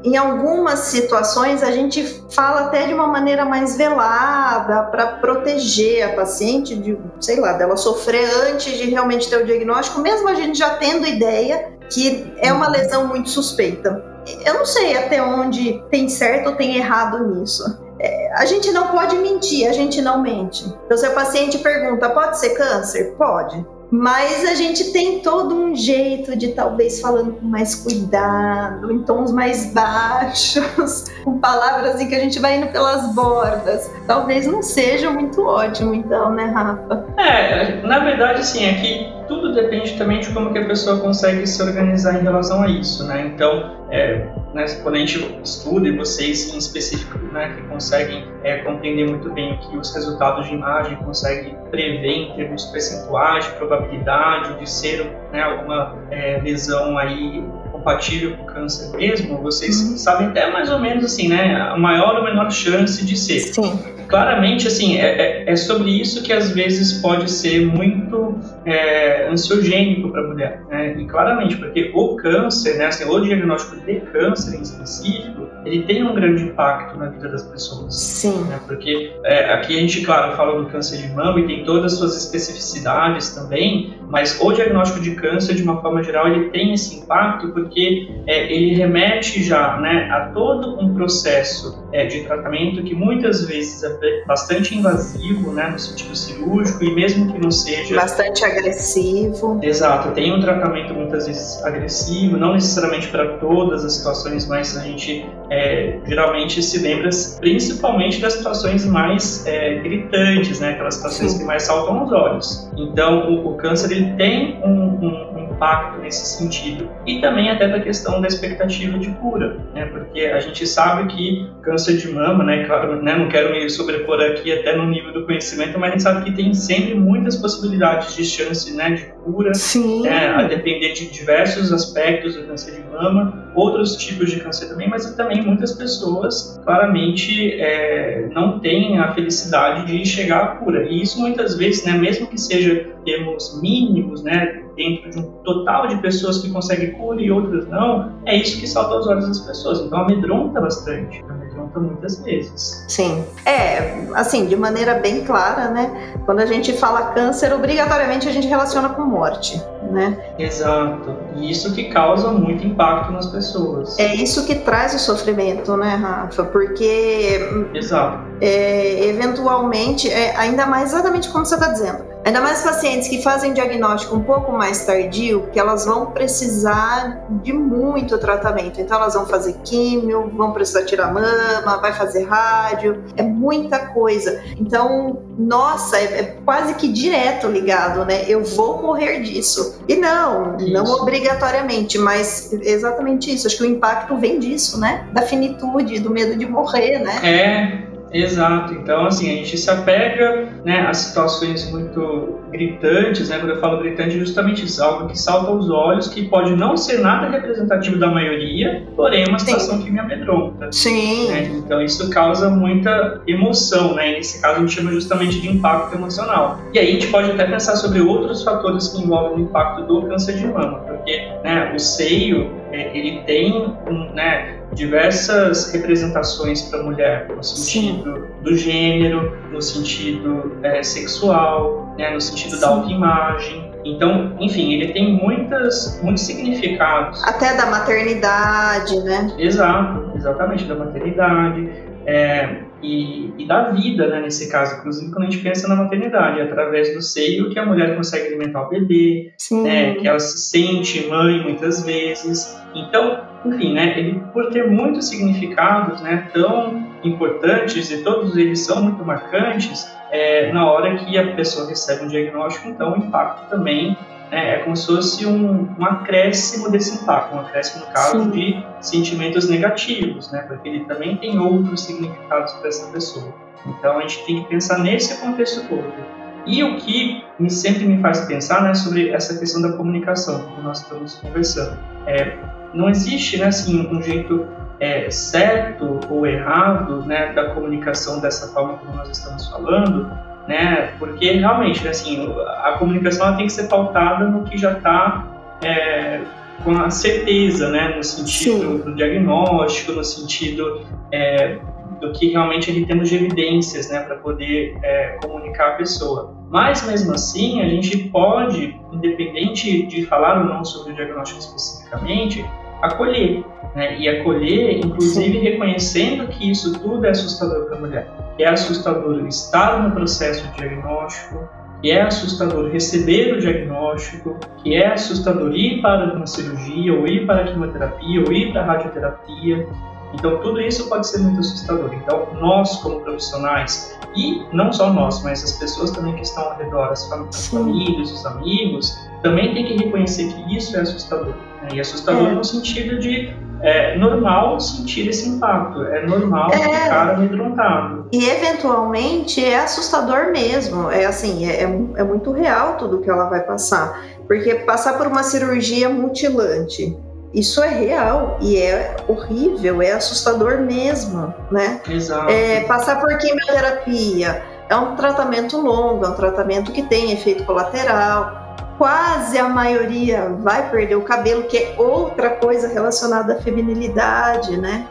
em 0.03 0.15
algumas 0.15 0.79
situações 0.79 1.61
a 1.61 1.71
gente 1.71 2.03
fala 2.31 2.61
até 2.61 2.87
de 2.87 2.93
uma 2.93 3.07
maneira 3.07 3.43
mais 3.43 3.75
velada 3.75 4.83
para 4.83 5.07
proteger 5.17 6.03
a 6.03 6.15
paciente 6.15 6.75
de, 6.75 6.97
sei 7.19 7.39
lá, 7.39 7.53
dela 7.53 7.75
sofrer 7.75 8.29
antes 8.49 8.77
de 8.77 8.89
realmente 8.89 9.29
ter 9.29 9.37
o 9.37 9.45
diagnóstico, 9.45 9.99
mesmo 9.99 10.27
a 10.29 10.33
gente 10.35 10.57
já 10.57 10.75
tendo 10.75 11.05
ideia 11.05 11.73
que 11.89 12.33
é 12.37 12.53
uma 12.53 12.69
lesão 12.69 13.07
muito 13.07 13.29
suspeita. 13.29 14.03
Eu 14.45 14.53
não 14.53 14.65
sei 14.65 14.95
até 14.95 15.21
onde 15.21 15.83
tem 15.89 16.07
certo 16.07 16.49
ou 16.49 16.55
tem 16.55 16.77
errado 16.77 17.35
nisso. 17.35 17.63
É, 17.99 18.31
a 18.33 18.45
gente 18.45 18.71
não 18.71 18.87
pode 18.87 19.17
mentir, 19.17 19.67
a 19.67 19.73
gente 19.73 20.01
não 20.01 20.21
mente. 20.21 20.65
Então, 20.85 20.97
se 20.97 21.05
a 21.05 21.11
paciente 21.11 21.57
pergunta, 21.57 22.09
pode 22.09 22.39
ser 22.39 22.51
câncer? 22.51 23.15
Pode. 23.17 23.65
Mas 23.91 24.47
a 24.47 24.53
gente 24.53 24.91
tem 24.91 25.19
todo 25.19 25.55
um 25.55 25.75
jeito 25.75 26.37
de 26.37 26.49
talvez 26.49 27.01
falando 27.01 27.33
com 27.33 27.45
mais 27.45 27.75
cuidado, 27.75 28.91
em 28.91 28.99
tons 28.99 29.31
mais 29.31 29.73
baixos, 29.73 31.05
com 31.25 31.39
palavras 31.39 31.95
assim 31.95 32.07
que 32.07 32.15
a 32.15 32.19
gente 32.19 32.39
vai 32.39 32.57
indo 32.57 32.67
pelas 32.67 33.13
bordas. 33.15 33.89
Talvez 34.05 34.45
não 34.45 34.61
seja 34.61 35.09
muito 35.09 35.43
ótimo, 35.43 35.93
então, 35.93 36.31
né, 36.31 36.45
Rafa? 36.45 37.05
É, 37.17 37.81
na 37.81 37.99
verdade, 37.99 38.45
sim, 38.45 38.65
é 38.65 38.73
que 38.75 39.13
tudo 39.27 39.53
depende 39.53 39.97
também 39.97 40.19
de 40.19 40.31
como 40.33 40.51
que 40.51 40.59
a 40.59 40.65
pessoa 40.65 40.99
consegue 40.99 41.45
se 41.47 41.61
organizar 41.61 42.19
em 42.19 42.23
relação 42.23 42.61
a 42.61 42.67
isso, 42.67 43.05
né? 43.05 43.31
Então, 43.33 43.71
é, 43.89 44.27
né, 44.53 44.65
quando 44.81 44.95
a 44.95 44.99
gente 44.99 45.19
estuda, 45.43 45.87
e 45.87 45.95
vocês 45.95 46.53
em 46.53 46.57
específico, 46.57 47.17
né, 47.31 47.53
que 47.55 47.61
conseguem 47.67 48.25
é, 48.43 48.57
compreender 48.59 49.07
muito 49.07 49.31
bem 49.31 49.53
o 49.53 49.57
que 49.59 49.77
os 49.77 49.93
resultados 49.93 50.47
de 50.47 50.55
imagem 50.55 50.97
conseguem 50.97 51.55
prever 51.69 52.11
em 52.11 52.35
termos 52.35 52.65
percentuais 52.65 53.45
de 53.45 53.51
probabilidade 53.53 54.59
de 54.59 54.69
ser 54.69 55.05
né, 55.31 55.41
alguma 55.41 55.95
é, 56.09 56.39
lesão 56.41 56.97
aí 56.97 57.43
compatível 57.89 58.37
com 58.37 58.45
câncer 58.45 58.95
mesmo, 58.95 59.37
vocês 59.41 59.81
uhum. 59.81 59.97
sabem 59.97 60.27
até 60.27 60.51
mais 60.51 60.71
ou 60.71 60.79
menos 60.79 61.03
assim, 61.05 61.27
né, 61.27 61.55
a 61.55 61.77
maior 61.77 62.17
ou 62.17 62.23
menor 62.23 62.51
chance 62.51 63.03
de 63.03 63.17
ser. 63.17 63.39
Sim 63.39 63.99
claramente, 64.09 64.67
assim, 64.67 64.97
é, 64.97 65.05
é, 65.05 65.51
é, 65.51 65.55
sobre 65.55 65.91
isso 65.91 66.23
que 66.23 66.33
às 66.33 66.49
vezes 66.49 66.93
pode 66.99 67.29
ser 67.29 67.65
muito 67.65 68.35
é, 68.65 69.29
ansiogênico 69.29 70.09
para 70.09 70.21
a 70.21 70.27
mulher, 70.27 70.63
né? 70.67 70.95
E 70.99 71.05
claramente, 71.05 71.55
porque 71.57 71.91
o 71.93 72.15
câncer, 72.15 72.77
né, 72.77 72.87
assim, 72.87 73.05
o 73.05 73.19
diagnóstico 73.19 73.79
de 73.85 73.99
câncer 74.11 74.57
em 74.57 74.61
específico, 74.61 75.47
ele 75.63 75.83
tem 75.83 76.03
um 76.03 76.15
grande 76.15 76.43
impacto 76.43 76.97
na 76.97 77.09
vida 77.09 77.29
das 77.29 77.43
pessoas. 77.43 77.95
Sim. 77.95 78.45
Né? 78.45 78.59
Porque 78.65 79.13
é, 79.23 79.53
aqui 79.53 79.77
a 79.77 79.81
gente, 79.81 80.01
claro, 80.01 80.35
fala 80.35 80.59
do 80.59 80.67
câncer 80.69 80.97
de 80.97 81.09
mama 81.09 81.39
e 81.39 81.45
tem 81.45 81.63
todas 81.63 81.93
as 81.93 81.99
suas 81.99 82.17
especificidades 82.17 83.35
também, 83.35 83.93
mas 84.09 84.39
o 84.41 84.51
diagnóstico 84.51 84.99
de 85.01 85.11
câncer, 85.11 85.53
de 85.53 85.61
uma 85.61 85.79
forma 85.81 86.01
geral, 86.01 86.27
ele 86.27 86.49
tem 86.49 86.73
esse 86.73 86.95
impacto 86.95 87.49
porque 87.49 87.78
é, 88.27 88.51
ele 88.51 88.75
remete 88.75 89.43
já 89.43 89.77
né, 89.77 90.09
a 90.11 90.31
todo 90.33 90.79
um 90.79 90.93
processo 90.93 91.83
é, 91.91 92.05
de 92.05 92.21
tratamento 92.21 92.83
que 92.83 92.93
muitas 92.93 93.45
vezes 93.45 93.83
é 93.83 94.23
bastante 94.25 94.75
invasivo, 94.75 95.51
né, 95.51 95.69
no 95.71 95.79
sentido 95.79 96.15
cirúrgico, 96.15 96.83
e 96.83 96.93
mesmo 96.93 97.31
que 97.31 97.39
não 97.39 97.51
seja... 97.51 97.95
Bastante 97.95 98.43
agressivo. 98.45 99.59
Exato, 99.61 100.11
tem 100.11 100.33
um 100.33 100.39
tratamento 100.39 100.93
muitas 100.93 101.27
vezes 101.27 101.63
agressivo, 101.63 102.37
não 102.37 102.53
necessariamente 102.53 103.07
para 103.07 103.37
todas 103.37 103.83
as 103.83 103.93
situações, 103.93 104.47
mas 104.47 104.77
a 104.77 104.81
gente 104.81 105.25
é, 105.49 105.99
geralmente 106.05 106.61
se 106.61 106.79
lembra 106.79 107.09
principalmente 107.39 108.21
das 108.21 108.33
situações 108.33 108.85
mais 108.85 109.45
é, 109.45 109.75
gritantes, 109.79 110.59
né, 110.59 110.71
aquelas 110.71 110.95
situações 110.95 111.31
Sim. 111.31 111.39
que 111.39 111.45
mais 111.45 111.63
saltam 111.63 111.99
aos 111.99 112.11
olhos. 112.11 112.71
Então, 112.77 113.31
o, 113.31 113.53
o 113.53 113.57
câncer 113.57 113.91
ele 113.91 114.13
tem 114.13 114.59
um, 114.63 114.69
um 114.69 115.48
impacto 115.59 115.99
nesse 115.99 116.25
sentido. 116.37 116.89
E 117.05 117.19
também 117.19 117.49
até 117.49 117.67
da 117.67 117.79
questão 117.79 118.21
da 118.21 118.27
expectativa 118.27 118.97
de 118.97 119.09
cura, 119.11 119.57
né? 119.73 119.85
Porque 119.85 120.21
a 120.21 120.39
gente 120.39 120.65
sabe 120.65 121.13
que 121.13 121.49
câncer 121.61 121.97
de 121.97 122.09
mama, 122.11 122.43
né? 122.43 122.63
Claro, 122.65 123.01
né? 123.01 123.15
não 123.15 123.27
quero 123.27 123.51
me 123.51 123.69
sobrepor 123.69 124.21
aqui 124.21 124.51
até 124.51 124.75
no 124.75 124.85
nível 124.85 125.11
do 125.11 125.25
conhecimento, 125.25 125.77
mas 125.77 125.89
a 125.89 125.91
gente 125.91 126.03
sabe 126.03 126.25
que 126.25 126.35
tem 126.35 126.53
sempre 126.53 126.95
muitas 126.95 127.35
possibilidades 127.35 128.15
de 128.15 128.23
chance, 128.23 128.73
né? 128.73 128.91
De 128.91 129.05
cura, 129.23 129.53
Sim. 129.53 130.03
Né? 130.03 130.29
a 130.29 130.43
depender 130.43 130.93
de 130.93 131.11
diversos 131.11 131.73
aspectos 131.73 132.35
do 132.35 132.43
câncer 132.43 132.75
de 132.75 132.89
mama, 132.89 133.51
outros 133.53 133.97
tipos 133.97 134.31
de 134.31 134.39
câncer 134.39 134.69
também, 134.69 134.89
mas 134.89 135.13
também 135.15 135.41
muitas 135.41 135.73
pessoas 135.73 136.59
claramente 136.63 137.59
é, 137.59 138.29
não 138.33 138.59
têm 138.59 138.97
a 138.97 139.13
felicidade 139.13 139.87
de 139.87 140.05
chegar 140.05 140.43
à 140.43 140.47
cura. 140.57 140.87
E 140.89 141.01
isso 141.01 141.19
muitas 141.19 141.57
vezes, 141.57 141.85
né? 141.85 141.93
Mesmo 141.93 142.27
que 142.27 142.39
seja 142.39 142.87
termos 143.03 143.59
mínimos, 143.61 144.23
né? 144.23 144.63
Dentro 144.79 145.09
de 145.09 145.19
um 145.19 145.23
total 145.43 145.87
de 145.87 145.97
pessoas 145.97 146.37
que 146.37 146.49
conseguem 146.49 146.91
cura 146.91 147.21
e 147.21 147.29
outras 147.29 147.67
não, 147.67 148.13
é 148.25 148.37
isso 148.37 148.59
que 148.61 148.65
salta 148.65 148.95
aos 148.95 149.07
olhos 149.07 149.27
das 149.27 149.39
pessoas. 149.41 149.81
Então 149.81 149.99
amedronta 149.99 150.61
bastante, 150.61 151.21
amedronta 151.29 151.79
muitas 151.79 152.23
vezes. 152.23 152.85
Sim. 152.87 153.25
É, 153.45 154.07
assim, 154.15 154.45
de 154.45 154.55
maneira 154.55 154.95
bem 154.95 155.25
clara, 155.25 155.69
né? 155.69 156.15
Quando 156.25 156.39
a 156.39 156.45
gente 156.45 156.71
fala 156.73 157.11
câncer, 157.11 157.53
obrigatoriamente 157.53 158.29
a 158.29 158.31
gente 158.31 158.47
relaciona 158.47 158.89
com 158.89 159.03
morte, 159.03 159.61
né? 159.91 160.17
Exato. 160.39 161.13
E 161.35 161.51
isso 161.51 161.73
que 161.73 161.89
causa 161.89 162.31
muito 162.31 162.65
impacto 162.65 163.11
nas 163.11 163.27
pessoas. 163.27 163.99
É 163.99 164.15
isso 164.15 164.47
que 164.47 164.55
traz 164.55 164.95
o 164.95 164.99
sofrimento, 164.99 165.75
né, 165.75 165.95
Rafa? 165.95 166.45
Porque. 166.45 167.39
Exato. 167.73 168.29
É, 168.39 169.09
eventualmente, 169.09 170.09
é, 170.09 170.33
ainda 170.37 170.65
mais 170.65 170.93
exatamente 170.93 171.29
como 171.29 171.45
você 171.45 171.55
está 171.55 171.67
dizendo 171.67 172.08
Ainda 172.29 172.41
mais 172.41 172.61
pacientes 172.61 173.07
que 173.07 173.23
fazem 173.23 173.53
diagnóstico 173.53 174.15
um 174.15 174.21
pouco 174.21 174.51
mais 174.51 174.85
tardio, 174.85 175.49
que 175.51 175.59
elas 175.59 175.83
vão 175.83 176.11
precisar 176.11 177.25
de 177.41 177.51
muito 177.51 178.19
tratamento. 178.19 178.79
Então 178.79 178.97
elas 178.97 179.15
vão 179.15 179.25
fazer 179.25 179.53
químio, 179.63 180.29
vão 180.35 180.51
precisar 180.51 180.85
tirar 180.85 181.11
mama, 181.11 181.77
vai 181.81 181.91
fazer 181.91 182.25
rádio, 182.25 183.03
é 183.17 183.23
muita 183.23 183.79
coisa. 183.79 184.43
Então, 184.59 185.23
nossa, 185.39 185.97
é, 185.97 186.19
é 186.19 186.23
quase 186.45 186.75
que 186.75 186.87
direto 186.87 187.47
ligado, 187.47 188.05
né? 188.05 188.25
Eu 188.27 188.43
vou 188.43 188.79
morrer 188.79 189.21
disso. 189.21 189.79
E 189.87 189.95
não, 189.95 190.55
isso. 190.57 190.71
não 190.71 190.85
obrigatoriamente, 190.85 191.97
mas 191.97 192.53
exatamente 192.53 193.33
isso. 193.33 193.47
Acho 193.47 193.57
que 193.57 193.63
o 193.63 193.65
impacto 193.65 194.15
vem 194.17 194.37
disso, 194.37 194.79
né? 194.79 195.07
Da 195.13 195.23
finitude, 195.23 195.97
do 195.97 196.11
medo 196.11 196.37
de 196.37 196.45
morrer, 196.45 196.99
né? 196.99 197.19
É, 197.23 197.88
Exato. 198.11 198.73
Então, 198.73 199.05
assim, 199.05 199.31
a 199.31 199.35
gente 199.35 199.57
se 199.57 199.69
apega 199.69 200.49
né, 200.63 200.81
a 200.87 200.93
situações 200.93 201.69
muito 201.71 202.39
gritantes, 202.51 203.29
né? 203.29 203.37
Quando 203.37 203.51
eu 203.51 203.59
falo 203.59 203.79
gritante, 203.79 204.15
é 204.15 204.19
justamente 204.19 204.65
isso, 204.65 204.83
algo 204.83 205.07
que 205.07 205.17
salta 205.17 205.51
aos 205.51 205.69
olhos, 205.69 206.07
que 206.07 206.27
pode 206.27 206.55
não 206.55 206.75
ser 206.75 206.99
nada 206.99 207.29
representativo 207.29 207.97
da 207.97 208.07
maioria, 208.07 208.87
porém 208.95 209.23
é 209.23 209.29
uma 209.29 209.39
situação 209.39 209.77
Sim. 209.77 209.83
que 209.83 209.91
me 209.91 209.99
amedronta. 209.99 210.71
Sim. 210.71 211.29
Né? 211.29 211.51
Então, 211.53 211.81
isso 211.81 212.09
causa 212.09 212.49
muita 212.49 213.21
emoção, 213.27 213.95
né? 213.95 214.13
Nesse 214.13 214.41
caso, 214.41 214.57
a 214.57 214.59
gente 214.59 214.73
chama 214.73 214.91
justamente 214.91 215.39
de 215.39 215.49
impacto 215.49 215.95
emocional. 215.95 216.59
E 216.73 216.79
aí 216.79 216.89
a 216.89 216.91
gente 216.91 217.07
pode 217.07 217.31
até 217.31 217.45
pensar 217.45 217.75
sobre 217.75 218.01
outros 218.01 218.43
fatores 218.43 218.87
que 218.89 219.01
envolvem 219.03 219.39
o 219.39 219.41
impacto 219.41 219.83
do 219.83 220.03
câncer 220.07 220.35
de 220.35 220.47
mama, 220.47 220.79
porque 220.79 221.27
né, 221.43 221.71
o 221.75 221.79
seio, 221.79 222.51
é, 222.71 222.95
ele 222.97 223.21
tem 223.25 223.73
um, 223.87 224.13
né, 224.13 224.58
diversas 224.73 225.71
representações 225.73 226.61
para 226.63 226.79
a 226.79 226.83
mulher, 226.83 227.27
no 227.35 227.43
sentido 227.43 228.15
Sim. 228.15 228.43
do 228.43 228.55
gênero, 228.55 229.37
no 229.51 229.61
sentido 229.61 230.57
é, 230.63 230.83
sexual, 230.83 231.95
né, 231.97 232.11
no 232.11 232.21
sentido 232.21 232.55
Sim. 232.55 232.61
da 232.61 232.67
autoimagem. 232.67 233.69
Então, 233.83 234.35
enfim, 234.39 234.73
ele 234.73 234.91
tem 234.93 235.13
muitas, 235.13 235.99
muitos 236.03 236.23
significados. 236.23 237.23
Até 237.23 237.55
da 237.55 237.65
maternidade, 237.67 238.99
né? 239.01 239.33
Exato, 239.37 240.11
exatamente, 240.15 240.65
da 240.65 240.75
maternidade. 240.75 241.69
É, 242.05 242.63
e, 242.81 243.33
e, 243.37 243.45
da 243.45 243.71
vida, 243.71 244.07
né, 244.07 244.21
nesse 244.21 244.49
caso, 244.49 244.77
inclusive 244.77 245.11
quando 245.11 245.27
a 245.27 245.29
gente 245.29 245.43
pensa 245.43 245.67
na 245.67 245.75
maternidade, 245.75 246.41
através 246.41 246.93
do 246.93 247.01
seio 247.01 247.49
que 247.49 247.59
a 247.59 247.65
mulher 247.65 247.95
consegue 247.95 248.27
alimentar 248.27 248.63
o 248.63 248.69
bebê, 248.69 249.33
né, 249.51 249.95
que 249.95 250.07
ela 250.07 250.19
se 250.19 250.37
sente 250.37 251.07
mãe 251.07 251.41
muitas 251.41 251.83
vezes. 251.83 252.57
Então, 252.73 253.28
enfim, 253.45 253.73
né, 253.73 253.97
ele 253.97 254.21
por 254.33 254.49
ter 254.49 254.69
muitos 254.69 255.09
significados, 255.09 256.01
né, 256.01 256.29
tão 256.33 256.87
importantes 257.03 257.89
e 257.91 258.03
todos 258.03 258.35
eles 258.35 258.65
são 258.65 258.83
muito 258.83 259.03
marcantes, 259.05 259.89
é, 260.11 260.51
na 260.51 260.69
hora 260.69 260.95
que 260.97 261.17
a 261.17 261.35
pessoa 261.35 261.67
recebe 261.67 262.05
um 262.05 262.07
diagnóstico, 262.07 262.67
então 262.67 262.93
o 262.93 262.97
impacto 262.97 263.49
também 263.49 263.97
né, 264.31 264.55
é 264.55 264.57
como 264.59 264.75
se 264.75 264.87
fosse 264.87 265.25
um, 265.25 265.69
um 265.77 265.85
acréscimo 265.85 266.69
desse 266.69 267.01
impacto, 267.01 267.35
um 267.35 267.39
acréscimo 267.39 267.85
no 267.85 267.91
caso 267.91 268.23
Sim. 268.23 268.29
de 268.31 268.65
sentimentos 268.81 269.49
negativos, 269.49 270.31
né, 270.31 270.43
porque 270.47 270.67
ele 270.67 270.85
também 270.85 271.15
tem 271.17 271.39
outros 271.39 271.81
significados 271.81 272.53
para 272.53 272.67
essa 272.67 272.91
pessoa. 272.91 273.33
Então 273.65 273.97
a 273.97 274.01
gente 274.01 274.25
tem 274.25 274.43
que 274.43 274.49
pensar 274.49 274.79
nesse 274.79 275.19
contexto 275.19 275.67
todo. 275.67 276.18
E 276.45 276.63
o 276.63 276.77
que 276.77 277.23
me, 277.37 277.49
sempre 277.49 277.85
me 277.85 278.01
faz 278.01 278.21
pensar 278.21 278.63
né, 278.63 278.73
sobre 278.73 279.09
essa 279.09 279.37
questão 279.37 279.61
da 279.61 279.71
comunicação, 279.73 280.47
que 280.55 280.61
nós 280.61 280.81
estamos 280.81 281.15
conversando. 281.15 281.77
É, 282.05 282.37
não 282.73 282.89
existe 282.89 283.37
né, 283.37 283.47
assim, 283.47 283.87
um 283.91 284.01
jeito 284.01 284.47
é, 284.79 285.09
certo 285.09 285.99
ou 286.09 286.25
errado 286.25 287.03
né, 287.05 287.33
da 287.33 287.49
comunicação 287.49 288.19
dessa 288.19 288.47
forma 288.53 288.77
como 288.77 288.95
nós 288.95 289.09
estamos 289.09 289.47
falando, 289.47 290.09
né, 290.47 290.93
porque 290.97 291.31
realmente 291.33 291.83
né, 291.83 291.91
assim, 291.91 292.33
a 292.63 292.73
comunicação 292.79 293.35
tem 293.35 293.45
que 293.45 293.53
ser 293.53 293.67
pautada 293.67 294.25
no 294.25 294.43
que 294.43 294.57
já 294.57 294.73
está 294.73 295.27
é, 295.61 296.21
com 296.63 296.77
a 296.77 296.89
certeza, 296.89 297.69
né, 297.69 297.95
no 297.95 298.03
sentido 298.03 298.59
Sim. 298.59 298.77
do 298.79 298.95
diagnóstico, 298.95 299.91
no 299.91 300.03
sentido 300.03 300.81
é, 301.11 301.59
do 301.99 302.11
que 302.13 302.31
realmente 302.31 302.71
ele 302.71 302.85
temos 302.85 303.09
de 303.09 303.15
evidências 303.15 303.89
né, 303.89 304.01
para 304.01 304.15
poder 304.17 304.77
é, 304.83 305.17
comunicar 305.21 305.69
a 305.69 305.75
pessoa. 305.75 306.35
Mas 306.49 306.85
mesmo 306.87 307.13
assim, 307.13 307.61
a 307.61 307.69
gente 307.69 307.97
pode, 308.09 308.79
independente 308.91 309.85
de 309.85 310.05
falar 310.05 310.39
ou 310.39 310.45
não 310.45 310.63
sobre 310.63 310.93
o 310.93 310.95
diagnóstico 310.95 311.39
especificamente, 311.39 312.45
acolher. 312.81 313.43
Né? 313.75 313.99
E 313.99 314.09
acolher, 314.09 314.79
inclusive 314.79 315.37
reconhecendo 315.39 316.27
que 316.27 316.49
isso 316.49 316.79
tudo 316.79 317.05
é 317.05 317.09
assustador 317.09 317.65
para 317.65 317.77
a 317.77 317.79
mulher. 317.79 318.07
Que 318.35 318.43
é 318.43 318.49
assustador 318.49 319.25
estar 319.27 319.83
no 319.83 319.93
processo 319.93 320.47
de 320.47 320.57
diagnóstico, 320.57 321.47
que 321.81 321.91
é 321.91 322.01
assustador 322.01 322.69
receber 322.71 323.33
o 323.33 323.39
diagnóstico, 323.39 324.37
que 324.63 324.75
é 324.75 324.87
assustador 324.87 325.53
ir 325.55 325.81
para 325.81 326.13
uma 326.13 326.27
cirurgia, 326.27 326.93
ou 326.93 327.07
ir 327.07 327.25
para 327.25 327.43
a 327.43 327.43
quimioterapia, 327.45 328.23
ou 328.25 328.33
ir 328.33 328.51
para 328.51 328.61
a 328.61 328.65
radioterapia. 328.65 329.67
Então, 330.13 330.39
tudo 330.39 330.59
isso 330.59 330.87
pode 330.89 331.07
ser 331.07 331.19
muito 331.19 331.39
assustador. 331.39 331.93
Então, 331.93 332.27
nós, 332.39 332.77
como 332.77 332.99
profissionais, 333.01 333.97
e 334.15 334.43
não 334.51 334.71
só 334.73 334.91
nós, 334.91 335.23
mas 335.23 335.43
as 335.43 335.53
pessoas 335.53 335.91
também 335.91 336.15
que 336.15 336.21
estão 336.21 336.43
ao 336.43 336.57
redor, 336.57 336.89
as, 336.91 337.07
fam 337.07 337.27
as 337.27 337.47
famílias, 337.47 338.11
os 338.11 338.25
amigos, 338.25 338.97
também 339.21 339.53
tem 339.53 339.65
que 339.65 339.83
reconhecer 339.83 340.33
que 340.33 340.57
isso 340.57 340.75
é 340.75 340.81
assustador. 340.81 341.33
Né? 341.61 341.69
E 341.73 341.79
assustador 341.79 342.29
é. 342.29 342.31
no 342.31 342.43
sentido 342.43 342.99
de 342.99 343.33
é 343.61 343.97
normal 343.97 344.59
sentir 344.59 345.09
esse 345.09 345.27
impacto, 345.27 345.83
é 345.83 346.05
normal 346.05 346.49
é, 346.53 346.57
ficar 346.57 347.09
amedrontado. 347.15 348.07
E 348.11 348.25
eventualmente 348.25 349.43
é 349.43 349.59
assustador 349.59 350.31
mesmo, 350.31 350.89
é 350.89 351.05
assim, 351.05 351.45
é, 351.45 351.63
é, 351.63 351.63
é 351.97 352.03
muito 352.03 352.31
real 352.31 352.77
tudo 352.77 352.99
que 352.99 353.09
ela 353.09 353.25
vai 353.25 353.41
passar. 353.41 354.01
Porque 354.27 354.55
passar 354.55 354.97
por 354.97 355.07
uma 355.07 355.23
cirurgia 355.23 355.89
mutilante, 355.89 356.97
isso 357.33 357.61
é 357.61 357.69
real 357.69 358.37
e 358.41 358.57
é 358.57 358.95
horrível, 359.07 359.81
é 359.81 359.91
assustador 359.91 360.61
mesmo, 360.61 361.33
né? 361.51 361.79
Exato. 361.87 362.31
É, 362.31 362.61
passar 362.61 362.99
por 362.99 363.15
quimioterapia 363.17 364.41
é 364.67 364.75
um 364.75 364.95
tratamento 364.95 365.57
longo, 365.57 366.05
é 366.05 366.09
um 366.09 366.15
tratamento 366.15 366.71
que 366.71 366.81
tem 366.83 367.11
efeito 367.11 367.43
colateral. 367.43 368.55
Quase 368.77 369.37
a 369.37 369.49
maioria 369.49 370.29
vai 370.39 370.69
perder 370.69 370.95
o 370.95 371.01
cabelo, 371.01 371.43
que 371.43 371.57
é 371.57 371.75
outra 371.77 372.31
coisa 372.31 372.67
relacionada 372.67 373.33
à 373.33 373.41
feminilidade, 373.41 374.57
né? 374.57 374.87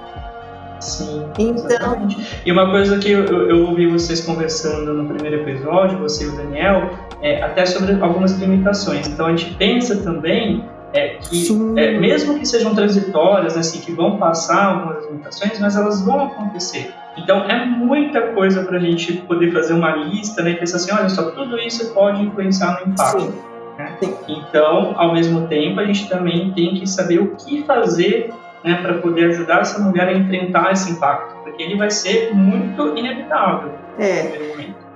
Sim. 0.80 1.24
Então. 1.38 1.76
Exatamente. 1.76 2.42
E 2.44 2.52
uma 2.52 2.70
coisa 2.70 2.98
que 2.98 3.10
eu, 3.10 3.24
eu, 3.48 3.66
ouvi 3.66 3.86
vocês 3.88 4.20
conversando 4.20 4.92
no 4.92 5.08
primeiro 5.08 5.42
episódio, 5.42 5.98
você 5.98 6.24
e 6.24 6.28
o 6.28 6.36
Daniel, 6.36 6.90
é 7.20 7.42
até 7.42 7.66
sobre 7.66 8.00
algumas 8.00 8.32
limitações. 8.32 9.08
Então 9.08 9.26
a 9.26 9.30
gente 9.30 9.54
pensa 9.54 9.96
também 9.96 10.64
é, 10.92 11.16
que 11.16 11.46
é, 11.76 11.98
mesmo 11.98 12.38
que 12.38 12.46
sejam 12.46 12.74
transitórias, 12.74 13.56
assim, 13.56 13.80
que 13.80 13.92
vão 13.92 14.16
passar 14.18 14.64
algumas 14.64 15.06
limitações, 15.06 15.58
mas 15.60 15.76
elas 15.76 16.00
vão 16.02 16.26
acontecer. 16.26 16.92
Então 17.16 17.44
é 17.44 17.64
muita 17.66 18.32
coisa 18.32 18.62
para 18.64 18.76
a 18.76 18.80
gente 18.80 19.12
poder 19.12 19.52
fazer 19.52 19.74
uma 19.74 19.94
lista 19.96 20.42
né, 20.42 20.52
e 20.52 20.56
pensar 20.56 20.76
assim, 20.76 20.92
olha 20.92 21.08
só, 21.08 21.30
tudo 21.30 21.58
isso 21.58 21.92
pode 21.92 22.22
influenciar 22.22 22.80
no 22.80 22.92
impacto. 22.92 23.20
Sim. 23.20 23.34
Né? 23.76 23.96
Sim. 24.00 24.14
Então, 24.28 24.94
ao 24.96 25.12
mesmo 25.12 25.46
tempo, 25.46 25.80
a 25.80 25.84
gente 25.84 26.08
também 26.08 26.52
tem 26.52 26.74
que 26.74 26.86
saber 26.86 27.18
o 27.20 27.36
que 27.36 27.62
fazer 27.64 28.32
né, 28.64 28.80
para 28.82 28.94
poder 28.94 29.26
ajudar 29.30 29.60
essa 29.60 29.80
mulher 29.80 30.08
a 30.08 30.12
enfrentar 30.12 30.72
esse 30.72 30.90
impacto, 30.90 31.34
porque 31.42 31.62
ele 31.62 31.76
vai 31.76 31.90
ser 31.90 32.34
muito 32.34 32.96
inevitável. 32.96 33.72
É. 33.98 34.48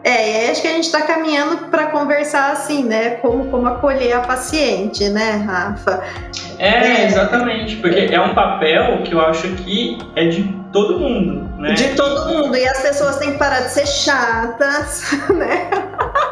É, 0.04 0.50
acho 0.50 0.62
que 0.62 0.68
a 0.68 0.72
gente 0.72 0.84
está 0.84 1.02
caminhando 1.02 1.68
para 1.68 1.86
conversar 1.86 2.52
assim, 2.52 2.82
né? 2.82 3.10
Como, 3.16 3.48
como 3.50 3.66
acolher 3.66 4.14
a 4.14 4.20
paciente, 4.20 5.08
né, 5.08 5.44
Rafa? 5.46 6.02
É, 6.58 7.06
exatamente, 7.06 7.76
porque 7.76 8.12
é 8.12 8.20
um 8.20 8.34
papel 8.34 9.02
que 9.04 9.12
eu 9.12 9.20
acho 9.20 9.48
que 9.56 9.98
é 10.16 10.26
de 10.26 10.44
todo 10.72 10.98
mundo, 10.98 11.48
né? 11.58 11.74
De 11.74 11.94
todo 11.94 12.28
mundo, 12.28 12.56
e 12.56 12.66
as 12.66 12.80
pessoas 12.82 13.16
têm 13.18 13.32
que 13.32 13.38
parar 13.38 13.60
de 13.60 13.70
ser 13.70 13.86
chatas, 13.86 15.12
né? 15.30 15.70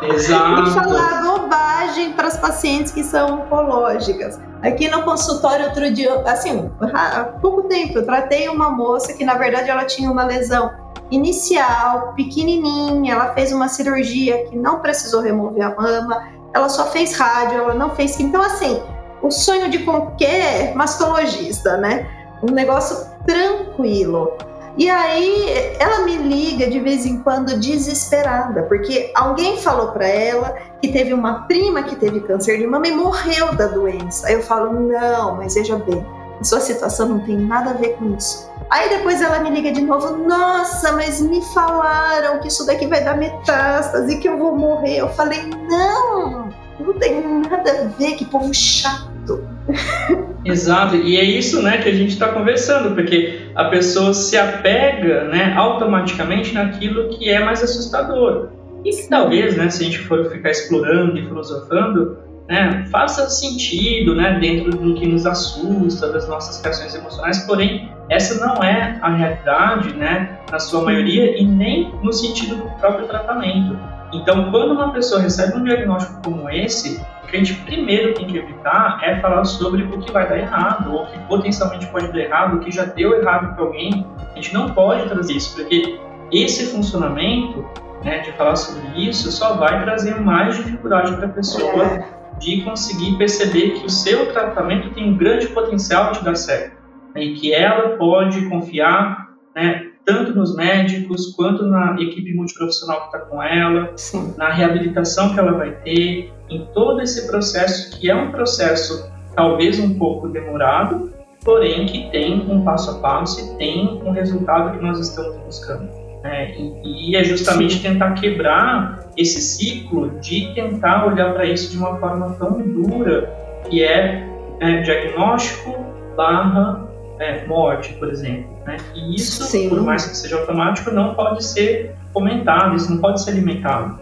Exato. 0.02 0.68
E 0.68 0.72
falar 0.72 1.22
bobagem 1.22 2.12
para 2.12 2.26
as 2.26 2.36
pacientes 2.36 2.90
que 2.92 3.04
são 3.04 3.40
oncológicas. 3.40 4.40
Aqui 4.62 4.88
no 4.88 5.02
consultório, 5.02 5.66
outro 5.66 5.90
dia, 5.92 6.12
assim, 6.26 6.70
há 6.80 7.24
pouco 7.40 7.62
tempo, 7.64 7.98
eu 7.98 8.04
tratei 8.04 8.48
uma 8.48 8.70
moça 8.70 9.12
que, 9.12 9.24
na 9.24 9.34
verdade, 9.34 9.70
ela 9.70 9.84
tinha 9.84 10.10
uma 10.10 10.24
lesão 10.24 10.70
inicial, 11.10 12.12
pequenininha, 12.14 13.14
ela 13.14 13.34
fez 13.34 13.52
uma 13.52 13.68
cirurgia 13.68 14.44
que 14.46 14.56
não 14.56 14.80
precisou 14.80 15.20
remover 15.20 15.62
a 15.62 15.74
mama, 15.74 16.28
ela 16.54 16.68
só 16.68 16.86
fez 16.86 17.16
rádio, 17.16 17.58
ela 17.58 17.74
não 17.74 17.90
fez 17.90 18.18
Então, 18.20 18.42
assim, 18.42 18.80
o 19.22 19.30
sonho 19.30 19.70
de 19.70 19.78
qualquer 19.80 20.74
mastologista, 20.74 21.76
né? 21.76 22.06
Um 22.42 22.52
negócio 22.52 23.06
tranquilo. 23.26 24.32
E 24.76 24.88
aí 24.88 25.74
ela 25.78 26.04
me 26.04 26.16
liga 26.16 26.70
de 26.70 26.78
vez 26.80 27.04
em 27.04 27.18
quando 27.18 27.58
desesperada, 27.58 28.62
porque 28.62 29.12
alguém 29.14 29.58
falou 29.58 29.88
para 29.88 30.06
ela 30.06 30.56
que 30.80 30.92
teve 30.92 31.12
uma 31.12 31.42
prima 31.42 31.82
que 31.82 31.96
teve 31.96 32.20
câncer 32.20 32.58
de 32.58 32.66
mama 32.66 32.86
e 32.86 32.92
morreu 32.92 33.54
da 33.54 33.66
doença. 33.66 34.28
Aí 34.28 34.34
eu 34.34 34.42
falo: 34.42 34.72
"Não, 34.72 35.36
mas 35.36 35.54
veja 35.54 35.76
bem, 35.76 36.06
a 36.40 36.44
sua 36.44 36.60
situação 36.60 37.08
não 37.08 37.20
tem 37.20 37.36
nada 37.36 37.70
a 37.70 37.74
ver 37.74 37.96
com 37.96 38.14
isso. 38.16 38.49
Aí 38.70 38.88
depois 38.88 39.20
ela 39.20 39.40
me 39.40 39.50
liga 39.50 39.72
de 39.72 39.80
novo, 39.80 40.16
nossa, 40.24 40.92
mas 40.92 41.20
me 41.20 41.42
falaram 41.52 42.38
que 42.38 42.46
isso 42.46 42.64
daqui 42.64 42.86
vai 42.86 43.02
dar 43.02 43.16
metástase, 43.16 44.20
que 44.20 44.28
eu 44.28 44.38
vou 44.38 44.56
morrer. 44.56 44.98
Eu 44.98 45.08
falei, 45.08 45.40
não, 45.68 46.48
não 46.78 46.92
tem 46.94 47.20
nada 47.20 47.70
a 47.70 47.84
ver, 47.98 48.14
que 48.14 48.24
povo 48.24 48.54
chato. 48.54 49.44
Exato, 50.44 50.96
e 50.96 51.16
é 51.18 51.24
isso 51.24 51.60
né, 51.62 51.78
que 51.78 51.88
a 51.88 51.94
gente 51.94 52.10
está 52.10 52.28
conversando, 52.28 52.94
porque 52.94 53.50
a 53.56 53.64
pessoa 53.64 54.14
se 54.14 54.38
apega 54.38 55.24
né, 55.24 55.52
automaticamente 55.56 56.54
naquilo 56.54 57.08
que 57.10 57.28
é 57.28 57.44
mais 57.44 57.62
assustador. 57.62 58.50
E 58.84 58.90
que 58.90 59.08
talvez, 59.08 59.56
né, 59.56 59.68
se 59.68 59.82
a 59.82 59.86
gente 59.86 59.98
for 59.98 60.30
ficar 60.30 60.50
explorando 60.50 61.18
e 61.18 61.26
filosofando, 61.26 62.18
né, 62.48 62.86
faça 62.90 63.28
sentido 63.28 64.14
né, 64.14 64.38
dentro 64.40 64.70
do 64.70 64.94
que 64.94 65.06
nos 65.06 65.26
assusta, 65.26 66.08
das 66.08 66.28
nossas 66.28 66.62
reações 66.62 66.94
emocionais, 66.94 67.40
porém, 67.40 67.92
essa 68.10 68.44
não 68.44 68.62
é 68.62 68.98
a 69.00 69.08
realidade, 69.08 69.94
né, 69.94 70.36
na 70.50 70.58
sua 70.58 70.82
maioria, 70.82 71.40
e 71.40 71.44
nem 71.46 71.94
no 72.02 72.12
sentido 72.12 72.56
do 72.56 72.68
próprio 72.80 73.06
tratamento. 73.06 73.78
Então, 74.12 74.50
quando 74.50 74.72
uma 74.72 74.92
pessoa 74.92 75.22
recebe 75.22 75.56
um 75.56 75.62
diagnóstico 75.62 76.20
como 76.24 76.50
esse, 76.50 77.00
o 77.22 77.26
que 77.28 77.36
a 77.36 77.38
gente 77.38 77.54
primeiro 77.60 78.12
tem 78.14 78.26
que 78.26 78.36
evitar 78.36 78.98
é 79.04 79.20
falar 79.20 79.44
sobre 79.44 79.84
o 79.84 80.00
que 80.00 80.10
vai 80.10 80.28
dar 80.28 80.38
errado, 80.38 80.92
ou 80.92 81.04
o 81.04 81.06
que 81.06 81.18
potencialmente 81.20 81.86
pode 81.86 82.12
dar 82.12 82.18
errado, 82.18 82.56
o 82.56 82.60
que 82.60 82.72
já 82.72 82.84
deu 82.84 83.16
errado 83.20 83.54
para 83.54 83.64
alguém. 83.64 84.04
A 84.32 84.34
gente 84.34 84.52
não 84.52 84.70
pode 84.70 85.08
trazer 85.08 85.34
isso, 85.34 85.54
porque 85.54 86.00
esse 86.32 86.66
funcionamento 86.72 87.64
né, 88.02 88.18
de 88.18 88.32
falar 88.32 88.56
sobre 88.56 89.08
isso 89.08 89.30
só 89.30 89.54
vai 89.54 89.84
trazer 89.84 90.20
mais 90.20 90.56
dificuldade 90.56 91.14
para 91.14 91.26
a 91.26 91.30
pessoa 91.30 92.04
de 92.40 92.62
conseguir 92.62 93.16
perceber 93.16 93.70
que 93.78 93.86
o 93.86 93.90
seu 93.90 94.32
tratamento 94.32 94.90
tem 94.94 95.10
um 95.10 95.16
grande 95.16 95.46
potencial 95.48 96.10
de 96.10 96.24
dar 96.24 96.34
certo 96.34 96.79
e 97.16 97.34
que 97.34 97.52
ela 97.52 97.96
pode 97.96 98.48
confiar 98.48 99.30
né, 99.54 99.90
tanto 100.04 100.34
nos 100.34 100.56
médicos 100.56 101.34
quanto 101.34 101.64
na 101.66 101.96
equipe 102.00 102.34
multiprofissional 102.34 103.00
que 103.00 103.16
está 103.16 103.18
com 103.20 103.42
ela, 103.42 103.92
Sim. 103.96 104.34
na 104.36 104.50
reabilitação 104.50 105.32
que 105.32 105.38
ela 105.38 105.52
vai 105.52 105.72
ter, 105.82 106.32
em 106.48 106.66
todo 106.74 107.00
esse 107.00 107.26
processo 107.26 107.98
que 107.98 108.10
é 108.10 108.14
um 108.14 108.30
processo 108.30 109.10
talvez 109.34 109.78
um 109.78 109.98
pouco 109.98 110.28
demorado, 110.28 111.12
porém 111.44 111.86
que 111.86 112.10
tem 112.10 112.40
um 112.50 112.64
passo 112.64 112.90
a 112.90 112.94
passo 113.00 113.40
e 113.40 113.56
tem 113.56 114.00
um 114.04 114.10
resultado 114.10 114.76
que 114.76 114.84
nós 114.84 114.98
estamos 114.98 115.36
buscando. 115.44 115.88
Né? 116.22 116.54
E, 116.56 117.12
e, 117.12 117.16
é 117.16 117.24
justamente 117.24 117.80
tentar 117.80 118.12
quebrar 118.12 119.08
esse 119.16 119.40
ciclo 119.40 120.10
de 120.20 120.52
tentar 120.54 121.06
olhar 121.06 121.32
para 121.32 121.46
isso 121.46 121.70
de 121.70 121.78
uma 121.78 121.96
forma 121.98 122.36
tão 122.38 122.60
dura, 122.60 123.32
que 123.68 123.82
é, 123.82 124.28
é 124.60 124.82
diagnóstico 124.82 125.74
barra 126.16 126.89
é, 127.20 127.46
morte, 127.46 127.92
por 127.94 128.10
exemplo. 128.10 128.50
Né? 128.66 128.78
E 128.94 129.14
isso, 129.14 129.44
Sim. 129.44 129.68
por 129.68 129.80
mais 129.82 130.06
que 130.06 130.16
seja 130.16 130.38
automático, 130.40 130.90
não 130.90 131.14
pode 131.14 131.44
ser 131.44 131.94
comentado, 132.12 132.74
isso 132.74 132.90
não 132.90 133.00
pode 133.00 133.22
ser 133.22 133.30
alimentado. 133.30 134.00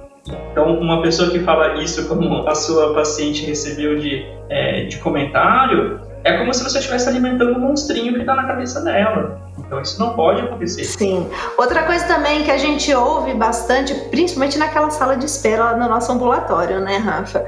Então, 0.52 0.78
uma 0.78 1.02
pessoa 1.02 1.30
que 1.30 1.40
fala 1.40 1.82
isso 1.82 2.06
como 2.08 2.46
a 2.46 2.54
sua 2.54 2.94
paciente 2.94 3.44
recebeu 3.44 3.98
de, 3.98 4.26
é, 4.48 4.84
de 4.84 4.98
comentário, 4.98 6.00
é 6.24 6.36
como 6.36 6.52
se 6.52 6.62
você 6.62 6.78
estivesse 6.78 7.08
alimentando 7.08 7.52
um 7.52 7.60
monstrinho 7.60 8.12
que 8.14 8.20
está 8.20 8.34
na 8.34 8.44
cabeça 8.44 8.82
dela. 8.82 9.40
Então 9.58 9.80
isso 9.80 9.98
não 9.98 10.14
pode 10.14 10.42
acontecer. 10.42 10.84
Sim. 10.84 11.28
Outra 11.56 11.84
coisa 11.84 12.06
também 12.06 12.44
que 12.44 12.50
a 12.50 12.58
gente 12.58 12.92
ouve 12.94 13.34
bastante, 13.34 13.94
principalmente 14.10 14.58
naquela 14.58 14.90
sala 14.90 15.16
de 15.16 15.26
espera 15.26 15.64
lá 15.64 15.76
no 15.76 15.88
nosso 15.88 16.12
ambulatório, 16.12 16.80
né, 16.80 16.96
Rafa? 16.96 17.46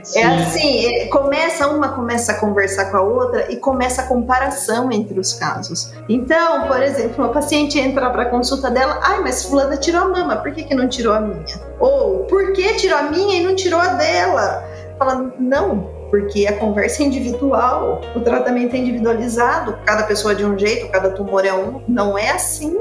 É 0.00 0.04
Sim. 0.04 0.18
É 0.18 0.42
assim, 0.42 1.08
começa 1.10 1.68
uma 1.68 1.88
começa 1.90 2.32
a 2.32 2.34
conversar 2.36 2.90
com 2.90 2.96
a 2.96 3.02
outra 3.02 3.52
e 3.52 3.56
começa 3.56 4.02
a 4.02 4.06
comparação 4.06 4.90
entre 4.90 5.18
os 5.18 5.34
casos. 5.34 5.92
Então, 6.08 6.66
por 6.66 6.82
exemplo, 6.82 7.24
uma 7.24 7.32
paciente 7.32 7.78
entra 7.78 8.10
para 8.10 8.22
a 8.22 8.26
consulta 8.26 8.70
dela, 8.70 8.98
ai, 9.02 9.20
mas 9.20 9.44
fulana 9.44 9.76
tirou 9.76 10.02
a 10.02 10.08
mama, 10.08 10.36
por 10.36 10.52
que, 10.52 10.64
que 10.64 10.74
não 10.74 10.88
tirou 10.88 11.12
a 11.12 11.20
minha? 11.20 11.44
Ou 11.78 12.24
por 12.24 12.52
que 12.52 12.74
tirou 12.74 12.98
a 12.98 13.02
minha 13.04 13.40
e 13.40 13.44
não 13.44 13.54
tirou 13.54 13.80
a 13.80 13.88
dela? 13.88 14.64
Fala, 14.98 15.32
não, 15.38 15.90
porque 16.10 16.46
a 16.46 16.58
conversa 16.58 17.02
é 17.02 17.06
individual, 17.06 18.00
o 18.14 18.20
tratamento 18.20 18.74
é 18.74 18.78
individualizado, 18.78 19.78
cada 19.86 20.02
pessoa 20.02 20.32
é 20.32 20.36
de 20.36 20.44
um 20.44 20.58
jeito, 20.58 20.90
cada 20.90 21.10
tumor 21.10 21.46
é 21.46 21.54
um, 21.54 21.82
não 21.88 22.18
é 22.18 22.30
assim. 22.30 22.76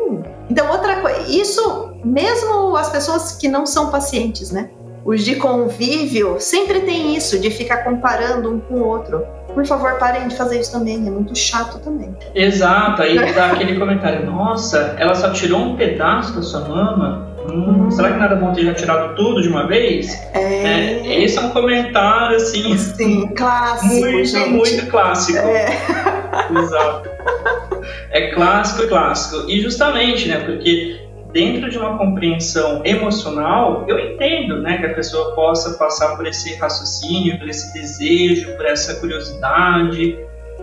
Então, 0.49 0.69
outra 0.71 0.99
coisa, 0.99 1.21
isso 1.29 1.93
mesmo 2.03 2.75
as 2.75 2.89
pessoas 2.89 3.33
que 3.33 3.47
não 3.47 3.65
são 3.65 3.89
pacientes, 3.89 4.51
né? 4.51 4.69
Os 5.03 5.23
de 5.23 5.35
convívio 5.35 6.37
sempre 6.39 6.81
tem 6.81 7.15
isso, 7.15 7.39
de 7.39 7.49
ficar 7.49 7.83
comparando 7.83 8.53
um 8.53 8.59
com 8.59 8.75
o 8.75 8.87
outro. 8.87 9.25
Por 9.53 9.65
favor, 9.65 9.97
parem 9.97 10.27
de 10.27 10.35
fazer 10.35 10.59
isso 10.59 10.71
também, 10.71 10.95
é 10.95 11.09
muito 11.09 11.35
chato 11.35 11.79
também. 11.79 12.15
Exato, 12.35 13.01
aí 13.01 13.33
dá 13.33 13.47
aquele 13.53 13.79
comentário: 13.79 14.25
nossa, 14.25 14.95
ela 14.97 15.15
só 15.15 15.31
tirou 15.31 15.59
um 15.59 15.75
pedaço 15.75 16.33
da 16.33 16.41
sua 16.41 16.61
mama, 16.61 17.29
Hum, 17.51 17.89
será 17.89 18.11
que 18.11 18.19
nada 18.19 18.35
bom 18.35 18.53
ter 18.53 18.63
já 18.63 18.73
tirado 18.73 19.15
tudo 19.15 19.41
de 19.41 19.49
uma 19.49 19.65
vez? 19.67 20.13
É. 20.33 20.99
é 21.03 21.23
esse 21.23 21.37
é 21.37 21.41
um 21.41 21.49
comentário 21.49 22.35
assim. 22.35 22.77
Sim, 22.77 23.27
clássico. 23.29 23.93
Muito, 23.93 24.25
gente. 24.25 24.49
muito 24.49 24.87
clássico. 24.87 25.39
É. 25.39 25.65
Exato. 26.57 27.09
É 28.11 28.31
clássico, 28.31 28.87
clássico. 28.87 29.49
E 29.49 29.61
justamente, 29.61 30.27
né? 30.27 30.39
Porque 30.41 31.08
dentro 31.31 31.69
de 31.69 31.77
uma 31.77 31.97
compreensão 31.97 32.81
emocional, 32.83 33.85
eu 33.87 33.99
entendo, 33.99 34.61
né, 34.61 34.77
que 34.77 34.85
a 34.85 34.93
pessoa 34.93 35.33
possa 35.35 35.77
passar 35.77 36.15
por 36.15 36.25
esse 36.25 36.55
raciocínio, 36.55 37.37
por 37.37 37.47
esse 37.47 37.73
desejo, 37.73 38.55
por 38.55 38.65
essa 38.65 38.99
curiosidade. 38.99 40.17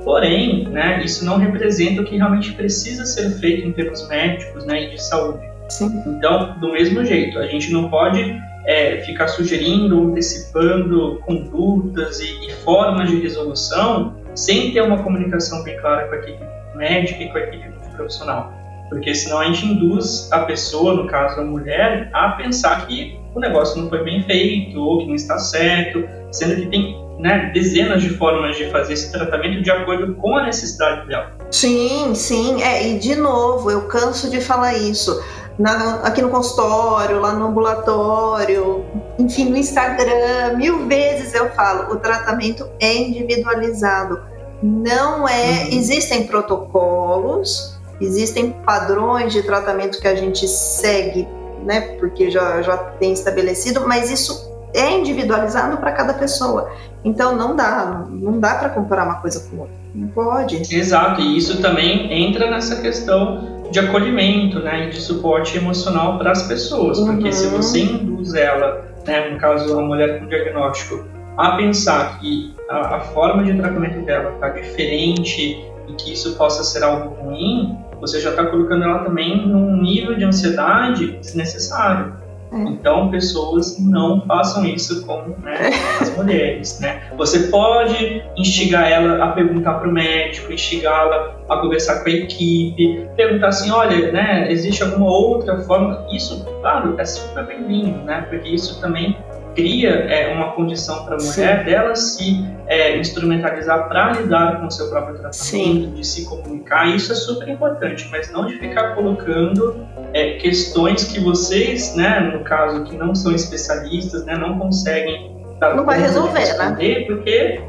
Porém, 0.05 0.69
né, 0.69 1.03
isso 1.05 1.25
não 1.25 1.39
representa 1.39 2.03
o 2.03 2.05
que 2.05 2.17
realmente 2.17 2.53
precisa 2.53 3.05
ser 3.05 3.31
feito 3.39 3.67
em 3.67 3.73
termos 3.73 4.07
médicos, 4.09 4.65
né, 4.65 4.85
e 4.85 4.91
de 4.91 5.03
saúde. 5.03 5.45
Sim. 5.69 6.03
Então, 6.07 6.59
do 6.61 6.73
mesmo 6.73 7.05
jeito, 7.05 7.39
a 7.39 7.47
gente 7.47 7.73
não 7.73 7.89
pode 7.89 8.41
é, 8.67 9.01
ficar 9.03 9.29
sugerindo, 9.29 10.11
antecipando 10.11 11.21
condutas 11.25 12.21
e, 12.21 12.47
e, 12.47 12.53
formas 12.65 13.11
de 13.11 13.21
resolução 13.21 14.17
sem 14.35 14.73
ter 14.73 14.83
uma 14.83 15.03
comunicação 15.03 15.63
bem 15.63 15.77
clara 15.79 16.07
com 16.09 16.15
a 16.15 16.19
equipe 16.19 16.45
médica 16.75 17.23
e 17.23 17.29
com 17.29 17.39
a 17.39 17.41
equipe 17.41 17.71
profissional. 17.97 18.53
Porque 18.89 19.15
senão 19.15 19.41
a 19.41 19.45
gente 19.47 19.67
induz 19.67 20.29
a 20.33 20.41
pessoa, 20.41 20.95
no 20.95 21.07
caso 21.07 21.41
a 21.41 21.45
mulher, 21.45 22.09
a 22.13 22.31
pensar 22.31 22.87
que 22.87 23.19
o 23.35 23.41
negócio 23.41 23.81
não 23.81 23.89
foi 23.89 24.05
bem 24.05 24.23
feito 24.23 24.81
ou 24.81 24.99
que 24.99 25.07
não 25.07 25.15
está 25.15 25.39
certo, 25.39 26.05
sendo 26.31 26.57
que 26.57 26.67
tem 26.67 27.07
né, 27.19 27.51
dezenas 27.53 28.03
de 28.03 28.11
formas 28.11 28.57
de 28.57 28.71
fazer 28.71 28.93
esse 28.93 29.11
tratamento 29.11 29.63
de 29.63 29.71
acordo 29.71 30.15
com 30.15 30.37
a 30.37 30.45
necessidade 30.45 31.07
dela. 31.09 31.33
Sim, 31.51 32.15
sim. 32.15 32.63
É, 32.63 32.89
e 32.89 32.99
de 32.99 33.15
novo, 33.15 33.71
eu 33.71 33.83
canso 33.83 34.31
de 34.31 34.41
falar 34.41 34.75
isso 34.75 35.21
na, 35.59 36.01
aqui 36.03 36.21
no 36.21 36.29
consultório, 36.29 37.21
lá 37.21 37.33
no 37.33 37.47
ambulatório, 37.47 38.85
enfim, 39.19 39.49
no 39.49 39.57
Instagram, 39.57 40.57
mil 40.57 40.87
vezes 40.87 41.35
eu 41.35 41.51
falo, 41.51 41.93
o 41.93 41.97
tratamento 41.97 42.69
é 42.81 42.95
individualizado. 42.95 44.21
Não 44.63 45.29
é, 45.29 45.65
uhum. 45.65 45.69
existem 45.73 46.27
protocolos, 46.27 47.76
existem 48.01 48.53
padrões 48.65 49.33
de 49.33 49.43
tratamento 49.43 50.01
que 50.01 50.09
a 50.09 50.15
gente 50.15 50.47
segue, 50.47 51.27
né, 51.65 51.97
porque 51.99 52.31
já, 52.31 52.63
já 52.63 52.77
tem 52.77 53.13
estabelecido, 53.13 53.87
mas 53.87 54.11
isso 54.11 54.55
é 54.75 54.99
individualizado 54.99 55.79
para 55.79 55.93
cada 55.93 56.15
pessoa. 56.15 56.71
Então 57.05 57.35
não 57.35 57.57
dá, 57.57 58.05
não 58.11 58.39
dá 58.39 58.55
para 58.57 58.69
comparar 58.71 59.05
uma 59.05 59.21
coisa 59.21 59.49
com 59.49 59.61
outra. 59.61 59.75
Não 59.95 60.09
pode. 60.09 60.57
Exato, 60.75 61.21
e 61.21 61.39
isso 61.39 61.63
também 61.63 62.13
entra 62.13 62.51
nessa 62.51 62.81
questão 62.83 63.57
de 63.71 63.81
acolhimento, 63.81 64.61
né, 64.61 64.87
e 64.87 64.91
de 64.91 65.01
suporte 65.01 65.57
emocional 65.57 66.19
para 66.19 66.33
as 66.33 66.43
pessoas, 66.45 66.99
uhum. 66.99 67.07
porque 67.07 67.33
se 67.33 67.47
você 67.49 67.81
induz 67.81 68.35
ela, 68.35 68.85
né, 69.07 69.31
no 69.31 69.39
caso 69.39 69.79
a 69.79 69.83
mulher 69.83 70.21
com 70.21 70.27
diagnóstico, 70.27 71.05
a 71.37 71.57
pensar 71.57 72.19
que 72.21 72.55
a, 72.69 72.97
a 72.97 73.01
forma 73.01 73.45
de 73.45 73.55
tratamento 73.55 74.05
dela 74.05 74.33
está 74.35 74.49
diferente 74.51 75.65
e 75.89 75.93
que 75.95 76.13
isso 76.13 76.35
possa 76.37 76.65
ser 76.65 76.83
algo 76.83 77.15
ruim, 77.23 77.77
você 78.01 78.21
já 78.21 78.31
está 78.31 78.47
colocando 78.47 78.85
ela 78.85 79.01
também 79.01 79.47
num 79.47 79.81
nível 79.83 80.17
de 80.17 80.25
ansiedade 80.25 81.13
desnecessário. 81.19 82.15
É. 82.53 82.57
Então, 82.57 83.11
pessoas 83.11 83.77
não 83.81 84.21
façam 84.25 84.65
isso 84.65 85.05
com 85.05 85.35
né, 85.43 85.71
as 86.01 86.17
mulheres, 86.17 86.79
né? 86.81 87.03
Você 87.17 87.49
pode 87.49 88.23
instigar 88.37 88.91
ela 88.91 89.25
a 89.25 89.33
perguntar 89.33 89.75
para 89.75 89.89
o 89.89 89.93
médico, 89.93 90.53
instigá-la 90.53 91.37
a 91.49 91.57
conversar 91.59 92.03
com 92.03 92.09
a 92.09 92.13
equipe, 92.13 93.09
perguntar 93.17 93.49
assim, 93.49 93.71
olha, 93.71 94.13
né, 94.13 94.51
existe 94.51 94.83
alguma 94.83 95.11
outra 95.11 95.59
forma? 95.61 96.07
Isso, 96.13 96.45
claro, 96.61 96.95
é 96.99 97.05
super 97.05 97.45
bem-vindo, 97.47 97.99
né? 98.05 98.25
Porque 98.29 98.49
isso 98.49 98.81
também 98.81 99.17
cria 99.57 99.91
é, 99.91 100.33
uma 100.33 100.53
condição 100.53 101.05
para 101.05 101.17
a 101.17 101.19
mulher 101.19 101.59
Sim. 101.59 101.65
dela 101.65 101.97
se 101.97 102.45
é, 102.69 102.97
instrumentalizar 102.99 103.89
para 103.89 104.13
lidar 104.13 104.61
com 104.61 104.67
o 104.67 104.71
seu 104.71 104.89
próprio 104.91 105.15
tratamento, 105.15 105.35
Sim. 105.35 105.93
de 105.95 106.07
se 106.07 106.27
comunicar. 106.27 106.95
Isso 106.95 107.11
é 107.11 107.15
super 107.15 107.49
importante, 107.49 108.07
mas 108.13 108.31
não 108.31 108.47
de 108.47 108.59
ficar 108.59 108.95
colocando 108.95 109.85
é, 110.13 110.35
questões 110.35 111.05
que 111.05 111.19
vocês, 111.19 111.97
né, 111.97 112.21
no 112.21 112.45
caso, 112.45 112.85
que 112.85 112.97
não 112.97 113.15
são 113.15 113.33
especialistas, 113.35 114.25
né, 114.27 114.37
não 114.37 114.59
conseguem 114.59 115.35
dar 115.59 115.75
não 115.75 115.85
vai 115.85 115.99
resolver, 115.99 116.55
né? 116.59 117.01
Porque 117.07 117.61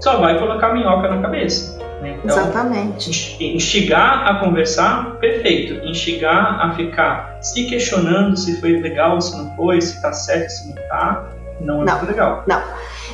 só 0.00 0.18
vai 0.18 0.38
colocar 0.38 0.72
minhoca 0.72 1.08
na 1.08 1.20
cabeça. 1.20 1.83
Então, 2.10 2.36
Exatamente. 2.36 3.36
Instigar 3.54 4.26
a 4.26 4.40
conversar, 4.40 5.16
perfeito. 5.16 5.84
Instigar 5.86 6.60
a 6.60 6.74
ficar 6.74 7.38
se 7.40 7.64
questionando 7.64 8.36
se 8.36 8.60
foi 8.60 8.80
legal, 8.80 9.20
se 9.20 9.36
não 9.36 9.54
foi, 9.56 9.80
se 9.80 10.00
tá 10.00 10.12
certo, 10.12 10.50
se 10.50 10.68
não 10.68 10.74
tá, 10.88 11.26
não 11.60 11.82
é 11.82 11.84
não, 11.84 11.98
muito 11.98 12.06
legal. 12.06 12.44
Não. 12.46 12.62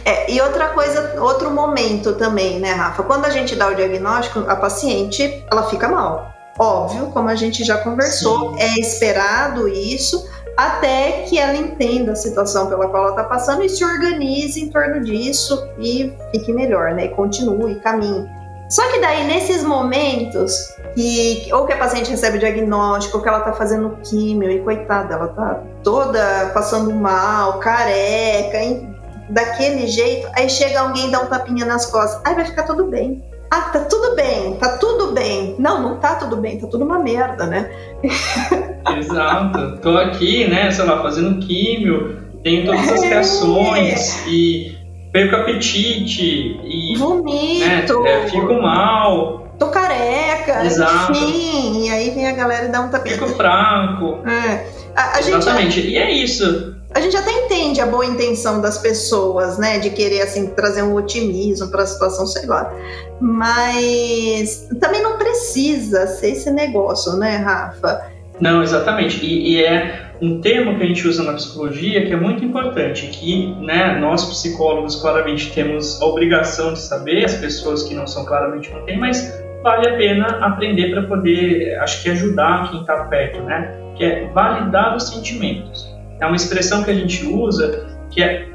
É, 0.05 0.31
e 0.31 0.40
outra 0.40 0.68
coisa, 0.68 1.20
outro 1.20 1.50
momento 1.50 2.14
também, 2.14 2.59
né, 2.59 2.72
Rafa? 2.72 3.03
Quando 3.03 3.26
a 3.26 3.31
gente 3.31 3.55
dá 3.55 3.68
o 3.68 3.74
diagnóstico, 3.74 4.40
a 4.48 4.57
paciente, 4.57 5.44
ela 5.50 5.68
fica 5.68 5.88
mal. 5.88 6.33
Óbvio, 6.59 7.07
como 7.07 7.29
a 7.29 7.35
gente 7.35 7.64
já 7.64 7.79
conversou, 7.79 8.55
Sim. 8.55 8.62
é 8.62 8.81
esperado 8.81 9.68
isso 9.68 10.29
até 10.57 11.22
que 11.22 11.38
ela 11.38 11.57
entenda 11.57 12.12
a 12.12 12.14
situação 12.14 12.68
pela 12.68 12.88
qual 12.88 13.05
ela 13.05 13.12
está 13.12 13.24
passando 13.24 13.62
e 13.62 13.68
se 13.68 13.83
organize 13.83 14.61
em 14.61 14.68
torno 14.68 15.03
disso 15.03 15.68
e 15.79 16.12
fique 16.33 16.53
melhor, 16.53 16.92
né? 16.92 17.07
E 17.07 17.09
continue, 17.11 17.76
caminhe. 17.76 18.29
Só 18.70 18.88
que 18.90 19.00
daí, 19.00 19.26
nesses 19.26 19.64
momentos, 19.64 20.52
que 20.94 21.48
ou 21.52 21.66
que 21.66 21.72
a 21.72 21.76
paciente 21.76 22.11
recebe 22.11 22.37
o 22.37 22.40
diagnóstico, 22.40 23.18
ou 23.18 23.22
que 23.22 23.28
ela 23.28 23.40
tá 23.40 23.52
fazendo 23.52 23.98
químio, 24.04 24.50
e 24.50 24.61
coitada, 24.61 25.14
ela 25.14 25.28
tá 25.28 25.61
toda 25.83 26.50
passando 26.54 26.94
mal, 26.94 27.59
careca, 27.59 28.56
hein? 28.56 28.90
daquele 29.30 29.87
jeito, 29.87 30.28
aí 30.35 30.48
chega 30.48 30.80
alguém 30.80 31.09
e 31.09 31.11
dá 31.11 31.20
um 31.20 31.26
tapinha 31.26 31.64
nas 31.64 31.87
costas, 31.87 32.20
aí 32.24 32.35
vai 32.35 32.44
ficar 32.44 32.64
tudo 32.64 32.85
bem. 32.85 33.22
Ah, 33.50 33.62
tá 33.72 33.80
tudo 33.80 34.14
bem, 34.14 34.54
tá 34.56 34.78
tudo 34.78 35.12
bem. 35.12 35.56
Não, 35.59 35.83
não 35.83 35.96
tá 35.96 36.14
tudo 36.14 36.37
bem, 36.37 36.61
tá 36.61 36.68
tudo 36.68 36.85
uma 36.85 37.00
merda, 37.00 37.46
né? 37.46 37.68
Exato. 38.96 39.78
Tô 39.78 39.96
aqui, 39.96 40.48
né, 40.48 40.70
sei 40.70 40.85
lá, 40.85 41.02
fazendo 41.02 41.40
químio, 41.44 42.22
tenho 42.44 42.64
todas 42.64 42.92
as 42.92 43.02
reações 43.02 44.24
é. 44.24 44.30
e 44.30 44.78
perco 45.12 45.37
apetite 45.37 46.61
e 46.64 46.96
vomito, 46.96 48.03
né, 48.03 48.25
é, 48.25 48.29
fico 48.29 48.55
mal, 48.55 49.49
tô 49.59 49.68
careca, 49.68 50.64
Exato. 50.64 51.12
enfim, 51.12 51.87
e 51.87 51.90
aí 51.90 52.11
vem 52.11 52.29
a 52.29 52.33
galera 52.33 52.66
e 52.66 52.68
dá 52.68 52.81
um 52.81 52.88
tapete. 52.88 53.14
Fico 53.14 53.29
fraco. 53.29 54.20
É. 54.27 54.66
A, 54.94 55.16
a 55.16 55.20
Exatamente, 55.20 55.83
gente, 55.83 55.88
e 55.88 55.96
é 55.99 56.11
isso. 56.11 56.77
A 56.92 57.01
gente 57.01 57.16
até 57.16 57.31
entende 57.31 57.81
a 57.81 57.87
boa 57.87 58.05
intenção 58.05 58.61
das 58.61 58.79
pessoas, 58.79 59.59
né, 59.59 59.79
de 59.79 59.90
querer 59.90 60.23
assim 60.23 60.49
trazer 60.49 60.83
um 60.83 60.94
otimismo 60.94 61.68
para 61.68 61.83
a 61.83 61.87
situação, 61.87 62.27
sei 62.27 62.46
lá. 62.46 62.73
Mas 63.20 64.68
também 64.81 65.01
não 65.01 65.16
precisa 65.16 66.07
ser 66.07 66.33
esse 66.33 66.51
negócio, 66.51 67.12
né, 67.16 67.37
Rafa? 67.37 68.11
Não, 68.40 68.62
exatamente. 68.62 69.25
E, 69.25 69.55
e, 69.55 69.64
é 69.64 70.10
um 70.20 70.40
termo 70.40 70.76
que 70.76 70.83
a 70.83 70.87
gente 70.87 71.06
usa 71.09 71.22
na 71.22 71.33
psicologia 71.33 72.04
que 72.06 72.12
é 72.12 72.16
muito 72.16 72.44
importante, 72.44 73.06
que 73.06 73.54
né, 73.61 73.98
nós 73.98 74.24
psicólogos 74.24 74.96
claramente 74.96 75.50
temos 75.52 76.00
a 76.00 76.06
obrigação 76.06 76.74
de 76.74 76.80
saber, 76.80 77.24
as 77.24 77.35
pessoas 77.35 77.83
que 77.83 77.94
não 77.94 78.06
são 78.06 78.24
claramente 78.24 78.70
não 78.70 78.85
têm, 78.85 78.98
mas 78.98 79.42
vale 79.62 79.88
a 79.88 79.96
pena 79.96 80.26
aprender 80.40 80.90
para 80.90 81.02
poder, 81.04 81.78
acho 81.80 82.02
que 82.02 82.11
ajudar 82.11 82.70
quem 82.70 82.80
está 82.80 83.04
perto, 83.04 83.42
né? 83.42 83.74
Que 83.96 84.04
é 84.04 84.26
validar 84.28 84.96
os 84.96 85.09
sentimentos. 85.09 85.88
É 86.20 86.26
uma 86.26 86.37
expressão 86.37 86.83
que 86.83 86.90
a 86.90 86.94
gente 86.94 87.26
usa 87.26 87.87
que 88.11 88.22
é 88.22 88.46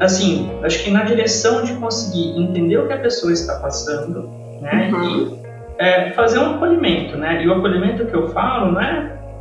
assim, 0.00 0.50
acho 0.62 0.82
que 0.82 0.90
na 0.90 1.02
direção 1.02 1.64
de 1.64 1.74
conseguir 1.74 2.38
entender 2.40 2.78
o 2.78 2.86
que 2.86 2.92
a 2.92 2.98
pessoa 2.98 3.32
está 3.32 3.56
passando, 3.56 4.30
né? 4.60 4.90
Uhum. 4.92 5.38
E 5.38 5.44
é, 5.78 6.10
fazer 6.12 6.38
um 6.38 6.54
acolhimento, 6.54 7.16
né? 7.16 7.42
E 7.42 7.48
o 7.48 7.54
acolhimento 7.54 8.06
que 8.06 8.14
eu 8.14 8.28
falo 8.28 8.72
não 8.72 8.80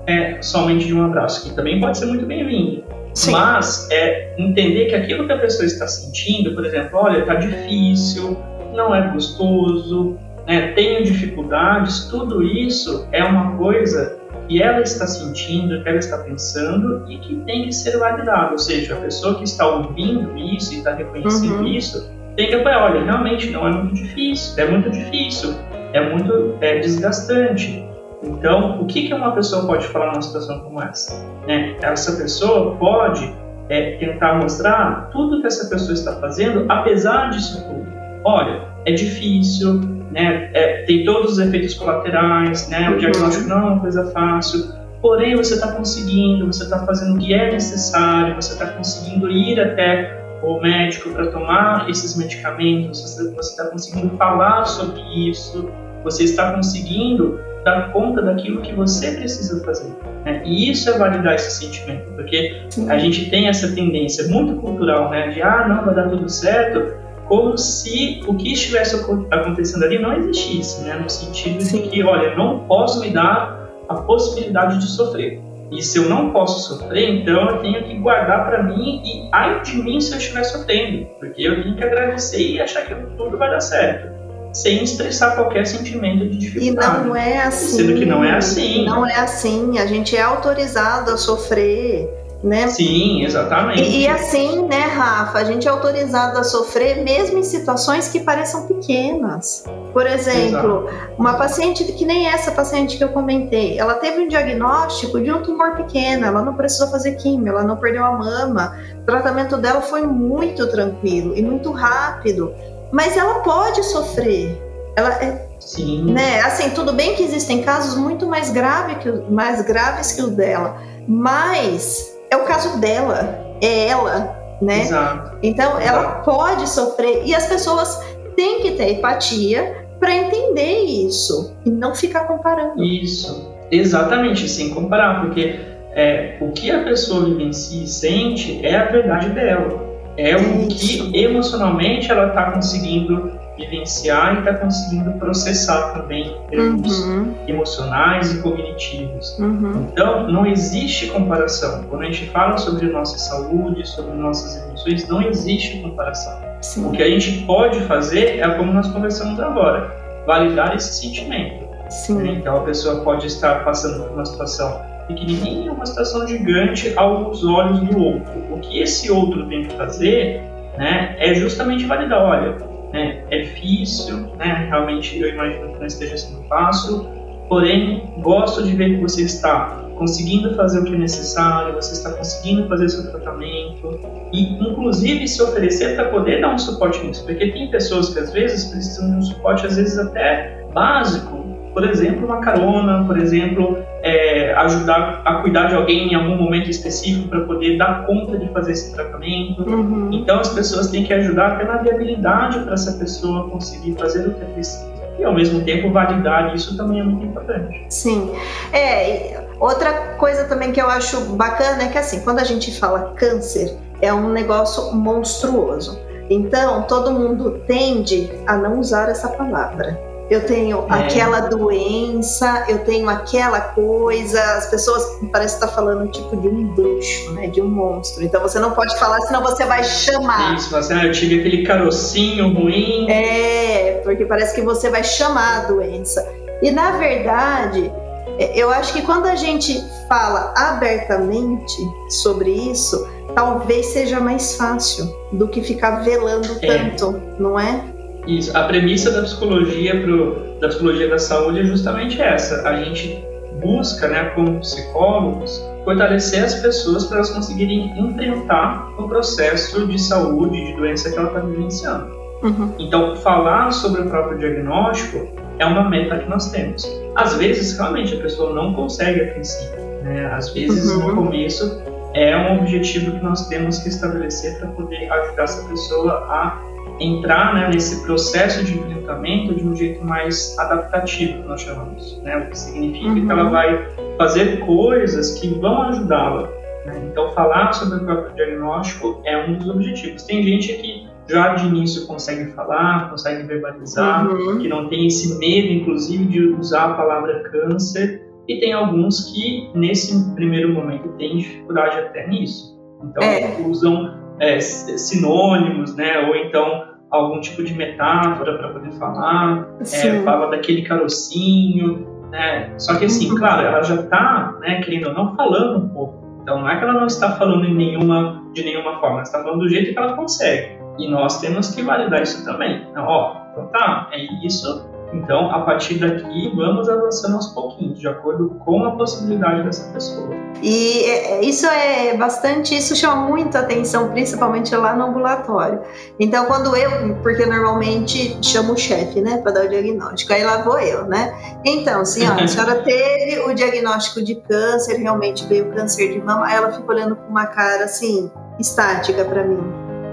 é, 0.08 0.42
somente 0.42 0.86
de 0.86 0.94
um 0.94 1.04
abraço, 1.04 1.48
que 1.48 1.56
também 1.56 1.80
pode 1.80 1.98
ser 1.98 2.06
muito 2.06 2.26
bem-vindo. 2.26 2.84
Mas 3.30 3.88
é 3.92 4.34
entender 4.38 4.86
que 4.86 4.96
aquilo 4.96 5.28
que 5.28 5.34
a 5.34 5.38
pessoa 5.38 5.66
está 5.66 5.88
sentindo, 5.88 6.54
por 6.56 6.66
exemplo, 6.66 7.00
olha, 7.00 7.20
está 7.20 7.36
difícil, 7.36 8.38
não 8.74 8.94
é 8.94 9.08
gostoso, 9.12 10.18
né, 10.48 10.72
tenho 10.72 11.04
dificuldades, 11.04 12.06
tudo 12.06 12.42
isso 12.42 13.08
é 13.12 13.24
uma 13.24 13.56
coisa 13.56 14.18
que 14.48 14.62
ela 14.62 14.82
está 14.82 15.06
sentindo, 15.06 15.84
que 15.84 15.90
ela 15.90 16.00
está 16.00 16.18
pensando 16.18 17.06
e 17.08 17.20
que 17.20 17.36
tem 17.46 17.66
que 17.66 17.72
ser 17.72 17.98
validado. 17.98 18.54
Ou 18.54 18.58
seja, 18.58 18.96
a 18.96 18.98
pessoa 18.98 19.36
que 19.38 19.44
está 19.44 19.68
ouvindo 19.68 20.36
isso 20.36 20.74
e 20.74 20.78
está 20.78 20.96
reconhecendo 20.96 21.58
uhum. 21.58 21.68
isso 21.68 22.12
tem 22.36 22.48
que 22.48 22.56
apoiar. 22.56 22.84
Olha, 22.84 23.04
realmente 23.04 23.52
não 23.52 23.68
é 23.68 23.72
muito 23.72 23.94
difícil, 23.94 24.62
é 24.62 24.68
muito 24.68 24.90
difícil 24.90 25.56
é 25.94 26.10
muito 26.10 26.58
é, 26.60 26.80
desgastante. 26.80 27.88
Então, 28.24 28.82
o 28.82 28.86
que, 28.86 29.08
que 29.08 29.14
uma 29.14 29.32
pessoa 29.32 29.66
pode 29.66 29.86
falar 29.88 30.12
numa 30.12 30.22
situação 30.22 30.60
como 30.62 30.82
essa? 30.82 31.26
Né? 31.46 31.76
Essa 31.82 32.16
pessoa 32.16 32.76
pode 32.76 33.34
é, 33.70 33.98
tentar 33.98 34.36
mostrar 34.36 35.10
tudo 35.12 35.42
que 35.42 35.48
essa 35.48 35.70
pessoa 35.70 35.94
está 35.94 36.14
fazendo, 36.20 36.66
apesar 36.70 37.30
disso 37.32 37.62
tudo. 37.68 37.86
Olha, 38.24 38.62
é 38.86 38.94
difícil, 38.94 39.82
né? 40.12 40.50
É, 40.54 40.84
tem 40.84 41.04
todos 41.04 41.34
os 41.34 41.40
efeitos 41.40 41.74
colaterais, 41.74 42.70
né? 42.70 42.90
o 42.90 42.98
diagnóstico 42.98 43.50
não 43.50 43.58
é 43.58 43.72
uma 43.72 43.80
coisa 43.80 44.12
fácil, 44.12 44.72
porém 45.02 45.36
você 45.36 45.56
está 45.56 45.72
conseguindo, 45.74 46.46
você 46.46 46.64
está 46.64 46.86
fazendo 46.86 47.16
o 47.16 47.20
que 47.20 47.34
é 47.34 47.52
necessário, 47.52 48.36
você 48.36 48.54
está 48.54 48.68
conseguindo 48.68 49.30
ir 49.30 49.60
até 49.60 50.24
o 50.42 50.60
médico 50.62 51.10
para 51.10 51.28
tomar 51.28 51.90
esses 51.90 52.16
medicamentos, 52.18 53.02
você 53.02 53.30
está 53.40 53.66
conseguindo 53.66 54.16
falar 54.18 54.66
sobre 54.66 55.02
isso, 55.30 55.70
você 56.04 56.26
está 56.26 56.54
conseguindo 56.54 57.40
dar 57.64 57.92
conta 57.92 58.22
daquilo 58.22 58.62
que 58.62 58.74
você 58.74 59.12
precisa 59.12 59.64
fazer. 59.64 59.94
Né? 60.26 60.42
E 60.46 60.70
isso 60.70 60.90
é 60.90 60.98
validar 60.98 61.36
esse 61.36 61.52
sentimento, 61.52 62.12
porque 62.14 62.62
a 62.90 62.98
gente 62.98 63.30
tem 63.30 63.48
essa 63.48 63.74
tendência 63.74 64.28
muito 64.28 64.60
cultural, 64.62 65.10
né, 65.10 65.30
de 65.30 65.42
ah, 65.42 65.68
não, 65.68 65.86
vai 65.86 65.96
dar 65.96 66.10
tudo 66.10 66.30
certo, 66.30 66.96
como 67.28 67.58
se 67.58 68.22
o 68.28 68.36
que 68.36 68.54
estivesse 68.54 68.96
acontecendo 69.32 69.84
ali 69.86 69.98
não 69.98 70.14
existisse, 70.14 70.84
né, 70.84 70.96
no 70.96 71.10
sentido 71.10 71.62
Sim. 71.62 71.84
de 71.84 71.90
que, 71.90 72.04
olha, 72.04 72.36
não 72.36 72.60
posso 72.68 73.00
me 73.00 73.10
dar 73.10 73.70
a 73.88 73.96
possibilidade 73.96 74.80
de 74.80 74.88
sofrer. 74.88 75.42
E 75.72 75.82
se 75.82 75.98
eu 75.98 76.08
não 76.08 76.30
posso 76.30 76.76
sofrer, 76.76 77.22
então 77.22 77.50
eu 77.50 77.58
tenho 77.58 77.84
que 77.84 77.96
guardar 77.96 78.46
para 78.46 78.62
mim 78.62 79.02
e 79.04 79.28
ai 79.32 79.62
de 79.62 79.78
mim 79.78 80.00
se 80.00 80.12
eu 80.12 80.20
estiver 80.20 80.44
sofrendo, 80.44 81.08
porque 81.20 81.42
eu 81.42 81.64
tenho 81.64 81.76
que 81.76 81.84
agradecer 81.84 82.52
e 82.52 82.62
achar 82.62 82.86
que 82.86 82.94
tudo 83.18 83.38
vai 83.38 83.50
dar 83.50 83.60
certo 83.60 84.23
sem 84.54 84.84
expressar 84.84 85.36
qualquer 85.36 85.66
sentimento 85.66 86.30
de 86.30 86.38
dificuldade. 86.38 87.02
E 87.02 87.08
não 87.08 87.16
é 87.16 87.42
assim. 87.42 87.78
Sendo 87.78 88.00
que 88.00 88.06
não 88.06 88.24
é 88.24 88.36
assim. 88.36 88.86
Não 88.86 89.06
é 89.06 89.16
assim. 89.16 89.80
A 89.80 89.86
gente 89.88 90.16
é 90.16 90.22
autorizado 90.22 91.12
a 91.12 91.18
sofrer, 91.18 92.08
né? 92.44 92.68
Sim, 92.68 93.24
exatamente. 93.24 93.82
E, 93.82 94.02
e, 94.02 94.08
assim, 94.08 94.68
né, 94.68 94.82
Rafa, 94.82 95.40
a 95.40 95.44
gente 95.46 95.68
é 95.68 95.72
autorizado 95.72 96.38
a 96.38 96.44
sofrer 96.44 97.04
mesmo 97.04 97.40
em 97.40 97.44
situações 97.44 98.10
que 98.10 98.20
pareçam 98.20 98.68
pequenas. 98.68 99.64
Por 99.94 100.06
exemplo, 100.06 100.88
Exato. 100.88 101.14
uma 101.18 101.36
paciente 101.36 101.84
que 101.86 102.06
nem 102.06 102.28
essa 102.28 102.52
paciente 102.52 102.98
que 102.98 103.04
eu 103.04 103.10
comentei, 103.10 103.80
ela 103.80 103.96
teve 103.96 104.22
um 104.22 104.28
diagnóstico 104.28 105.22
de 105.22 105.32
um 105.32 105.42
tumor 105.42 105.76
pequeno, 105.78 106.26
ela 106.26 106.42
não 106.42 106.54
precisou 106.54 106.90
fazer 106.90 107.14
químio, 107.14 107.50
ela 107.50 107.64
não 107.64 107.78
perdeu 107.78 108.04
a 108.04 108.12
mama. 108.12 108.78
O 109.02 109.06
tratamento 109.06 109.58
dela 109.58 109.82
foi 109.82 110.02
muito 110.02 110.68
tranquilo 110.68 111.34
e 111.38 111.42
muito 111.42 111.72
rápido 111.72 112.54
mas 112.94 113.18
ela 113.18 113.40
pode 113.40 113.84
sofrer. 113.84 114.62
Ela 114.96 115.10
é, 115.16 115.48
Sim. 115.60 116.12
Né? 116.12 116.42
Assim, 116.42 116.70
tudo 116.70 116.94
bem 116.94 117.16
que 117.16 117.24
existem 117.24 117.64
casos 117.64 117.98
muito 117.98 118.28
mais, 118.28 118.52
grave 118.52 118.96
que, 118.96 119.10
mais 119.32 119.62
graves 119.66 120.12
que 120.12 120.22
o 120.22 120.28
dela, 120.28 120.78
mas 121.08 122.16
é 122.30 122.38
o 122.38 122.44
caso 122.44 122.80
dela, 122.80 123.40
é 123.62 123.88
ela, 123.88 124.38
né? 124.62 124.82
Exato. 124.82 125.38
Então, 125.42 125.80
Exato. 125.80 125.88
ela 125.88 126.10
pode 126.22 126.70
sofrer 126.70 127.24
e 127.26 127.34
as 127.34 127.48
pessoas 127.48 128.00
têm 128.36 128.62
que 128.62 128.72
ter 128.72 128.94
empatia 128.94 129.88
para 130.00 130.14
entender 130.14 130.82
isso 130.84 131.56
e 131.66 131.70
não 131.72 131.96
ficar 131.96 132.26
comparando. 132.26 132.84
Isso, 132.84 133.54
exatamente, 133.72 134.48
sem 134.48 134.70
comparar, 134.70 135.22
porque 135.22 135.60
é, 135.96 136.38
o 136.42 136.52
que 136.52 136.70
a 136.70 136.84
pessoa 136.84 137.26
vivencia 137.26 137.84
e 137.84 137.88
sente 137.88 138.64
é 138.66 138.76
a 138.76 138.86
verdade 138.86 139.30
dela. 139.30 139.93
É 140.18 140.36
o 140.36 140.68
que 140.68 141.12
emocionalmente 141.18 142.12
ela 142.12 142.28
está 142.28 142.52
conseguindo 142.52 143.32
vivenciar 143.58 144.36
e 144.36 144.40
está 144.40 144.54
conseguindo 144.56 145.12
processar 145.14 145.94
também 145.94 146.36
termos 146.50 147.00
uhum. 147.00 147.34
emocionais 147.48 148.34
e 148.34 148.42
cognitivos. 148.42 149.38
Uhum. 149.38 149.88
Então, 149.92 150.28
não 150.32 150.46
existe 150.46 151.08
comparação. 151.08 151.84
Quando 151.90 152.04
a 152.04 152.06
gente 152.06 152.26
fala 152.30 152.58
sobre 152.58 152.88
nossa 152.88 153.18
saúde, 153.18 153.88
sobre 153.88 154.14
nossas 154.16 154.64
emoções, 154.64 155.08
não 155.08 155.22
existe 155.22 155.78
comparação. 155.80 156.40
Sim. 156.62 156.88
O 156.88 156.92
que 156.92 157.04
a 157.04 157.10
gente 157.10 157.46
pode 157.46 157.80
fazer 157.82 158.40
é 158.40 158.50
como 158.56 158.74
nós 158.74 158.88
conversamos 158.88 159.40
agora, 159.40 159.96
validar 160.26 160.76
esse 160.76 160.94
sentimento. 160.94 161.63
Né? 162.10 162.36
Então, 162.40 162.58
a 162.58 162.62
pessoa 162.62 163.02
pode 163.02 163.28
estar 163.28 163.64
passando 163.64 164.04
por 164.04 164.14
uma 164.14 164.26
situação 164.26 164.82
pequenininha, 165.08 165.72
uma 165.72 165.86
situação 165.86 166.28
gigante 166.28 166.94
aos 166.96 167.44
olhos 167.44 167.80
do 167.82 167.98
outro. 167.98 168.34
O 168.52 168.60
que 168.60 168.80
esse 168.80 169.12
outro 169.12 169.48
tem 169.48 169.64
que 169.64 169.76
fazer 169.76 170.42
né, 170.78 171.16
é 171.20 171.34
justamente 171.34 171.86
validar, 171.86 172.22
olha, 172.22 172.58
né, 172.92 173.24
é 173.30 173.40
difícil, 173.40 174.28
né, 174.38 174.68
realmente 174.70 175.20
eu 175.20 175.30
imagino 175.30 175.74
que 175.74 175.80
não 175.80 175.86
esteja 175.86 176.18
sendo 176.18 176.44
fácil, 176.44 177.08
porém 177.50 178.14
gosto 178.20 178.64
de 178.64 178.76
ver 178.76 178.96
que 178.96 179.02
você 179.02 179.24
está 179.24 179.84
conseguindo 179.98 180.56
fazer 180.56 180.80
o 180.80 180.86
que 180.86 180.96
é 180.96 180.98
necessário, 180.98 181.76
você 181.76 181.94
está 181.94 182.12
conseguindo 182.14 182.68
fazer 182.68 182.90
seu 182.90 183.12
tratamento 183.12 184.00
e 184.34 184.54
inclusive 184.56 185.28
se 185.28 185.42
oferecer 185.42 185.96
para 185.96 186.10
poder 186.10 186.42
dar 186.42 186.54
um 186.54 186.58
suporte 186.58 187.06
nisso, 187.06 187.24
porque 187.26 187.52
tem 187.52 187.70
pessoas 187.70 188.10
que 188.10 188.20
às 188.20 188.34
vezes 188.34 188.66
precisam 188.66 189.12
de 189.12 189.18
um 189.18 189.22
suporte 189.22 189.68
às 189.68 189.76
vezes 189.76 189.98
até 190.00 190.66
básico, 190.74 191.43
por 191.74 191.84
exemplo, 191.84 192.26
uma 192.26 192.40
carona, 192.40 193.04
por 193.06 193.18
exemplo, 193.18 193.78
é, 194.04 194.54
ajudar 194.54 195.22
a 195.26 195.36
cuidar 195.36 195.68
de 195.68 195.76
alguém 195.76 196.12
em 196.12 196.16
algum 196.16 196.36
momento 196.36 196.70
específico 196.70 197.28
para 197.28 197.42
poder 197.42 197.78
dar 197.78 198.06
conta 198.06 198.38
de 198.38 198.48
fazer 198.50 198.74
esse 198.74 198.94
tratamento. 198.94 199.64
Uhum. 199.64 200.10
Então, 200.12 200.40
as 200.40 200.50
pessoas 200.50 200.90
têm 200.90 201.04
que 201.04 201.14
ajudar 201.14 201.54
até 201.54 201.66
na 201.66 201.78
viabilidade 201.78 202.60
para 202.60 202.74
essa 202.74 202.94
pessoa 202.94 203.50
conseguir 203.50 203.96
fazer 203.96 204.28
o 204.28 204.34
que 204.34 204.46
precisa. 204.46 204.94
E, 205.18 205.24
ao 205.24 205.34
mesmo 205.34 205.62
tempo, 205.62 205.92
validar 205.92 206.54
isso 206.56 206.78
também 206.78 207.00
é 207.00 207.04
muito 207.04 207.26
importante. 207.26 207.86
Sim. 207.90 208.32
É, 208.72 209.44
outra 209.60 210.16
coisa 210.18 210.46
também 210.46 210.72
que 210.72 210.82
eu 210.82 210.90
acho 210.90 211.20
bacana 211.36 211.84
é 211.84 211.88
que, 211.88 211.98
assim, 211.98 212.22
quando 212.22 212.40
a 212.40 212.44
gente 212.44 212.78
fala 212.80 213.14
câncer, 213.16 213.78
é 214.02 214.14
um 214.14 214.30
negócio 214.30 214.94
monstruoso. 214.94 216.00
Então, 216.30 216.84
todo 216.84 217.12
mundo 217.12 217.62
tende 217.68 218.30
a 218.48 218.56
não 218.58 218.80
usar 218.80 219.10
essa 219.10 219.28
palavra 219.30 220.13
eu 220.30 220.46
tenho 220.46 220.86
é. 220.90 220.94
aquela 220.94 221.42
doença, 221.42 222.66
eu 222.68 222.80
tenho 222.80 223.10
aquela 223.10 223.60
coisa. 223.60 224.42
As 224.56 224.68
pessoas 224.68 225.04
parecem 225.32 225.56
estar 225.56 225.68
falando 225.70 226.10
tipo 226.12 226.36
de 226.38 226.48
um 226.48 226.68
bruxo, 226.74 227.32
né? 227.34 227.48
De 227.48 227.62
um 227.62 227.68
monstro. 227.68 228.24
Então 228.24 228.42
você 228.42 228.60
não 228.60 228.72
pode 228.72 228.98
falar, 229.00 229.20
senão 229.22 229.42
você 229.42 229.66
vai 229.66 229.84
chamar. 229.84 230.56
Isso, 230.56 230.72
você, 230.72 230.94
ah, 230.94 231.06
eu 231.06 231.12
tive 231.12 231.40
aquele 231.40 231.64
carocinho 231.64 232.54
ruim. 232.54 233.10
É, 233.10 234.02
porque 234.04 234.26
parece 234.26 234.56
que 234.56 234.62
você 234.62 234.90
vai 234.90 235.04
chamar 235.04 235.64
a 235.64 235.66
doença. 235.66 236.28
E 236.62 236.72
na 236.72 236.92
verdade, 236.92 237.92
é, 238.40 238.58
eu 238.58 238.70
acho 238.70 238.94
que 238.94 239.02
quando 239.02 239.26
a 239.26 239.36
gente 239.36 239.84
fala 240.08 240.54
abertamente 240.56 241.76
sobre 242.10 242.50
isso, 242.50 243.08
talvez 243.36 243.88
seja 243.88 244.20
mais 244.20 244.56
fácil 244.56 245.14
do 245.32 245.48
que 245.48 245.62
ficar 245.62 246.04
velando 246.04 246.58
é. 246.62 246.68
tanto, 246.68 247.22
não 247.40 247.60
é? 247.60 247.93
Isso. 248.28 248.56
A 248.56 248.64
premissa 248.64 249.12
da 249.12 249.22
psicologia 249.22 250.02
pro, 250.02 250.60
da 250.60 250.68
psicologia 250.68 251.10
da 251.10 251.20
saúde 251.20 251.60
é 251.60 251.64
justamente 251.64 252.22
essa. 252.22 252.68
A 252.68 252.84
gente 252.84 253.24
busca, 253.62 254.08
né, 254.08 254.32
como 254.36 254.60
psicólogos, 254.60 255.62
fortalecer 255.84 256.44
as 256.44 256.56
pessoas 256.56 257.06
para 257.06 257.18
elas 257.18 257.30
conseguirem 257.30 257.94
enfrentar 258.00 258.90
o 258.98 259.08
processo 259.08 259.86
de 259.88 260.00
saúde, 260.00 260.66
de 260.66 260.76
doença 260.76 261.12
que 261.12 261.18
ela 261.18 261.28
está 261.28 261.40
vivenciando. 261.40 262.24
Uhum. 262.44 262.74
Então, 262.78 263.16
falar 263.18 263.72
sobre 263.72 264.02
o 264.02 264.10
próprio 264.10 264.38
diagnóstico 264.38 265.28
é 265.60 265.66
uma 265.66 265.90
meta 265.90 266.20
que 266.20 266.30
nós 266.30 266.52
temos. 266.52 266.86
Às 267.16 267.36
vezes, 267.36 267.78
realmente, 267.78 268.16
a 268.16 268.22
pessoa 268.22 268.54
não 268.54 268.74
consegue 268.74 269.22
a 269.22 269.34
princípio. 269.34 269.80
Né? 270.04 270.26
Às 270.34 270.54
vezes, 270.54 270.92
uhum. 270.92 271.08
no 271.08 271.16
começo, 271.16 271.82
é 272.14 272.36
um 272.36 272.60
objetivo 272.60 273.12
que 273.12 273.24
nós 273.24 273.48
temos 273.48 273.80
que 273.80 273.90
estabelecer 273.90 274.60
para 274.60 274.68
poder 274.70 275.12
ajudar 275.12 275.44
essa 275.44 275.68
pessoa 275.68 276.14
a 276.30 276.60
entrar 277.00 277.54
né, 277.54 277.70
nesse 277.70 278.04
processo 278.06 278.64
de 278.64 278.78
enfrentamento 278.78 279.56
de 279.56 279.66
um 279.66 279.76
jeito 279.76 280.04
mais 280.06 280.58
adaptativo, 280.60 281.44
nós 281.48 281.62
chamamos, 281.62 282.22
né? 282.24 282.38
o 282.38 282.50
que 282.50 282.58
significa 282.58 283.10
uhum. 283.10 283.26
que 283.26 283.32
ela 283.32 283.50
vai 283.50 283.88
fazer 284.18 284.60
coisas 284.60 285.40
que 285.40 285.48
vão 285.60 285.84
ajudá-la. 285.84 286.50
Né? 286.86 287.10
Então, 287.12 287.32
falar 287.32 287.74
sobre 287.74 287.98
o 287.98 288.06
próprio 288.06 288.36
diagnóstico 288.36 289.22
é 289.26 289.46
um 289.46 289.58
dos 289.58 289.70
objetivos. 289.70 290.24
Tem 290.24 290.44
gente 290.44 290.74
que 290.74 291.08
já 291.30 291.56
de 291.56 291.68
início 291.68 292.06
consegue 292.06 292.52
falar, 292.52 293.10
consegue 293.10 293.44
verbalizar, 293.44 294.28
uhum. 294.28 294.60
que 294.60 294.68
não 294.68 294.90
tem 294.90 295.08
esse 295.08 295.38
medo, 295.40 295.68
inclusive, 295.68 296.26
de 296.26 296.48
usar 296.48 296.92
a 296.92 296.94
palavra 296.96 297.44
câncer, 297.50 298.22
e 298.48 298.60
tem 298.60 298.74
alguns 298.74 299.32
que, 299.32 299.72
nesse 299.74 300.34
primeiro 300.36 300.74
momento, 300.74 301.08
têm 301.18 301.38
dificuldade 301.38 301.98
até 301.98 302.28
nisso. 302.28 302.78
Então, 303.02 303.24
é. 303.24 303.58
usam 303.66 304.23
é, 304.40 304.60
sinônimos, 304.60 305.96
né? 305.96 306.20
Ou 306.28 306.36
então 306.36 306.94
algum 307.10 307.40
tipo 307.40 307.64
de 307.64 307.74
metáfora 307.74 308.58
para 308.58 308.70
poder 308.70 308.92
falar, 308.94 309.68
é, 309.82 310.22
fala 310.24 310.48
daquele 310.48 310.82
carocinho, 310.82 312.08
né? 312.32 312.74
Só 312.78 312.98
que 312.98 313.06
assim, 313.06 313.30
uhum. 313.30 313.38
claro, 313.38 313.68
ela 313.68 313.84
já 313.84 313.96
está, 313.96 314.58
né, 314.62 314.82
querendo 314.82 315.10
ou 315.10 315.14
não, 315.14 315.36
falando 315.36 315.86
um 315.86 315.90
pouco. 315.90 316.24
Então 316.42 316.60
não 316.60 316.70
é 316.70 316.78
que 316.78 316.84
ela 316.84 316.94
não 316.94 317.06
está 317.06 317.32
falando 317.34 317.66
em 317.66 317.76
nenhuma, 317.76 318.44
de 318.54 318.64
nenhuma 318.64 319.00
forma, 319.00 319.18
ela 319.18 319.22
está 319.22 319.42
falando 319.44 319.60
do 319.60 319.70
jeito 319.70 319.94
que 319.94 319.98
ela 319.98 320.14
consegue. 320.14 320.78
E 320.98 321.08
nós 321.10 321.40
temos 321.40 321.74
que 321.74 321.82
validar 321.82 322.22
isso 322.22 322.44
também. 322.44 322.86
Então, 322.90 323.06
ó, 323.06 323.38
então 323.52 323.68
tá, 323.68 324.10
é 324.12 324.46
isso, 324.46 324.90
então, 325.14 325.52
a 325.52 325.62
partir 325.62 326.00
daqui, 326.00 326.52
vamos 326.56 326.90
avançando 326.90 327.36
aos 327.36 327.48
pouquinhos, 327.48 328.00
de 328.00 328.08
acordo 328.08 328.50
com 328.66 328.84
a 328.84 328.96
possibilidade 328.96 329.64
dessa 329.64 329.92
pessoa. 329.94 330.30
E 330.62 331.04
é, 331.04 331.32
é, 331.34 331.42
isso 331.46 331.66
é 331.68 332.18
bastante, 332.18 332.76
isso 332.76 332.96
chama 332.96 333.28
muita 333.28 333.60
atenção, 333.60 334.10
principalmente 334.10 334.76
lá 334.76 334.96
no 334.96 335.06
ambulatório. 335.06 335.82
Então, 336.20 336.46
quando 336.46 336.76
eu, 336.76 337.16
porque 337.22 337.46
normalmente 337.46 338.38
chamo 338.42 338.74
o 338.74 338.78
chefe, 338.78 339.22
né, 339.22 339.38
para 339.38 339.52
dar 339.52 339.66
o 339.66 339.70
diagnóstico, 339.70 340.34
aí 340.34 340.44
lá 340.44 340.64
vou 340.64 340.80
eu, 340.80 341.06
né? 341.06 341.34
Então, 341.64 342.04
senhora, 342.06 342.44
a 342.44 342.48
senhora 342.48 342.76
teve 342.84 343.40
o 343.42 343.54
diagnóstico 343.54 344.24
de 344.24 344.36
câncer, 344.36 344.98
realmente 344.98 345.46
veio 345.48 345.72
câncer 345.74 346.12
de 346.14 346.20
mama, 346.20 346.48
aí 346.48 346.56
ela 346.56 346.72
fica 346.72 346.92
olhando 346.92 347.16
com 347.16 347.30
uma 347.30 347.46
cara 347.46 347.84
assim, 347.84 348.32
estática 348.60 349.24
para 349.26 349.44
mim. 349.44 349.62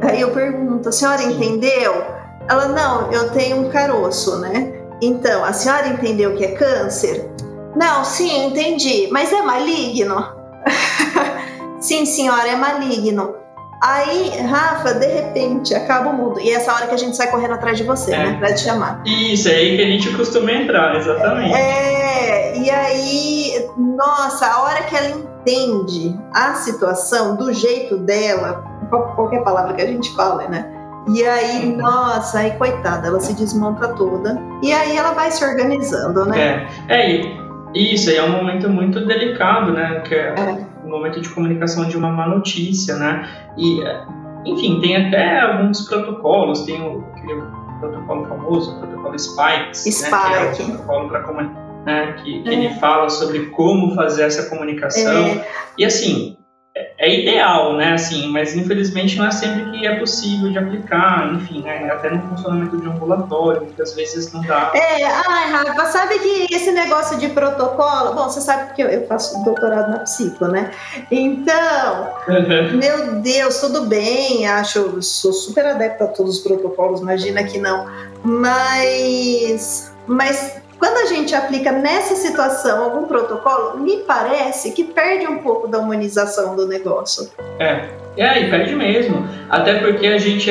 Aí 0.02 0.20
eu 0.20 0.30
pergunto, 0.30 0.88
a 0.88 0.92
senhora 0.92 1.22
entendeu? 1.22 2.04
Ela, 2.48 2.68
não, 2.68 3.12
eu 3.12 3.30
tenho 3.30 3.58
um 3.58 3.68
caroço, 3.68 4.40
né? 4.40 4.79
Então, 5.02 5.44
a 5.44 5.52
senhora 5.52 5.88
entendeu 5.88 6.34
que 6.36 6.44
é 6.44 6.52
câncer? 6.52 7.30
Não, 7.74 8.04
sim, 8.04 8.46
entendi. 8.46 9.08
Mas 9.10 9.32
é 9.32 9.42
maligno? 9.42 10.26
sim, 11.80 12.04
senhora, 12.04 12.48
é 12.48 12.56
maligno. 12.56 13.34
Aí, 13.82 14.38
Rafa, 14.42 14.92
de 14.92 15.06
repente, 15.06 15.74
acaba 15.74 16.10
o 16.10 16.12
mundo. 16.12 16.38
E 16.38 16.50
é 16.50 16.54
essa 16.54 16.74
hora 16.74 16.86
que 16.86 16.94
a 16.94 16.98
gente 16.98 17.16
sai 17.16 17.30
correndo 17.30 17.54
atrás 17.54 17.78
de 17.78 17.84
você, 17.84 18.12
é. 18.12 18.18
né? 18.18 18.38
Pra 18.38 18.52
te 18.52 18.60
chamar. 18.60 19.02
Isso, 19.06 19.48
é 19.48 19.54
aí 19.54 19.76
que 19.76 19.82
a 19.82 19.86
gente 19.86 20.14
costuma 20.16 20.52
entrar, 20.52 20.96
exatamente. 20.96 21.54
É, 21.54 22.58
e 22.58 22.70
aí, 22.70 23.70
nossa, 23.78 24.46
a 24.46 24.62
hora 24.62 24.82
que 24.82 24.94
ela 24.94 25.08
entende 25.08 26.14
a 26.34 26.54
situação 26.54 27.36
do 27.36 27.54
jeito 27.54 27.96
dela, 27.96 28.62
qualquer 28.90 29.42
palavra 29.42 29.72
que 29.72 29.80
a 29.80 29.86
gente 29.86 30.14
fala, 30.14 30.46
né? 30.46 30.79
E 31.14 31.24
aí, 31.24 31.76
nossa, 31.76 32.40
aí 32.40 32.52
coitada, 32.52 33.08
ela 33.08 33.20
se 33.20 33.34
desmonta 33.34 33.88
toda. 33.94 34.40
E 34.62 34.72
aí 34.72 34.96
ela 34.96 35.12
vai 35.12 35.30
se 35.30 35.44
organizando, 35.44 36.24
né? 36.26 36.68
É, 36.88 36.94
é 36.94 37.50
isso 37.74 38.10
aí 38.10 38.16
é 38.16 38.22
um 38.22 38.32
momento 38.32 38.68
muito 38.68 39.04
delicado, 39.06 39.72
né? 39.72 40.00
Que 40.00 40.14
é, 40.14 40.34
é. 40.36 40.66
um 40.84 40.90
momento 40.90 41.20
de 41.20 41.28
comunicação 41.28 41.86
de 41.88 41.96
uma 41.96 42.10
má 42.10 42.26
notícia, 42.26 42.96
né? 42.96 43.28
E, 43.56 43.80
enfim, 44.44 44.80
tem 44.80 45.06
até 45.06 45.40
alguns 45.40 45.88
protocolos, 45.88 46.62
tem 46.62 46.80
o, 46.82 47.04
aquele 47.14 47.42
protocolo 47.78 48.26
famoso, 48.26 48.76
o 48.76 48.78
protocolo 48.78 49.18
Spikes, 49.18 49.84
Spike. 49.84 50.10
né? 50.10 50.52
Que 50.54 50.62
é 50.62 50.64
o 50.64 50.68
protocolo 50.68 51.08
para 51.08 51.20
comunicar. 51.20 51.70
Né, 51.80 52.12
que, 52.22 52.42
que 52.42 52.48
é. 52.50 52.52
ele 52.52 52.74
fala 52.74 53.08
sobre 53.08 53.46
como 53.46 53.94
fazer 53.94 54.24
essa 54.24 54.50
comunicação. 54.50 55.12
É. 55.12 55.46
E 55.78 55.84
assim, 55.84 56.36
é 56.98 57.20
ideal, 57.20 57.76
né, 57.76 57.92
assim, 57.92 58.28
mas 58.28 58.54
infelizmente 58.54 59.16
não 59.18 59.26
é 59.26 59.30
sempre 59.30 59.70
que 59.70 59.86
é 59.86 59.98
possível 59.98 60.50
de 60.50 60.58
aplicar, 60.58 61.34
enfim, 61.34 61.62
né, 61.62 61.90
até 61.90 62.10
no 62.10 62.20
funcionamento 62.28 62.76
de 62.80 62.88
um 62.88 62.92
ambulatório, 62.92 63.62
muitas 63.62 63.94
vezes 63.94 64.32
não 64.32 64.42
dá. 64.42 64.72
É, 64.74 65.04
ai, 65.04 65.50
Rafa, 65.50 65.86
sabe 65.86 66.18
que 66.18 66.54
esse 66.54 66.70
negócio 66.72 67.18
de 67.18 67.28
protocolo, 67.28 68.14
bom, 68.14 68.24
você 68.24 68.40
sabe 68.40 68.74
que 68.74 68.82
eu 68.82 69.06
faço 69.06 69.42
doutorado 69.44 69.90
na 69.90 69.98
psico, 70.00 70.46
né, 70.46 70.70
então, 71.10 72.08
uhum. 72.28 72.76
meu 72.76 73.20
Deus, 73.20 73.60
tudo 73.60 73.86
bem, 73.86 74.46
acho, 74.46 75.02
sou 75.02 75.32
super 75.32 75.66
adepta 75.66 76.04
a 76.04 76.08
todos 76.08 76.36
os 76.36 76.42
protocolos, 76.42 77.00
imagina 77.00 77.44
que 77.44 77.58
não, 77.58 77.86
mas, 78.22 79.92
mas 80.06 80.60
quando 80.80 80.96
a 80.96 81.06
gente 81.06 81.34
aplica 81.34 81.70
nessa 81.70 82.16
situação 82.16 82.82
algum 82.82 83.06
protocolo, 83.06 83.78
me 83.78 83.98
parece 83.98 84.72
que 84.72 84.82
perde 84.82 85.26
um 85.26 85.38
pouco 85.38 85.68
da 85.68 85.78
humanização 85.78 86.56
do 86.56 86.66
negócio. 86.66 87.30
É, 87.58 87.90
é, 88.16 88.40
e 88.40 88.50
perde 88.50 88.74
mesmo. 88.74 89.28
Até 89.50 89.74
porque 89.78 90.06
a 90.06 90.18
gente, 90.18 90.50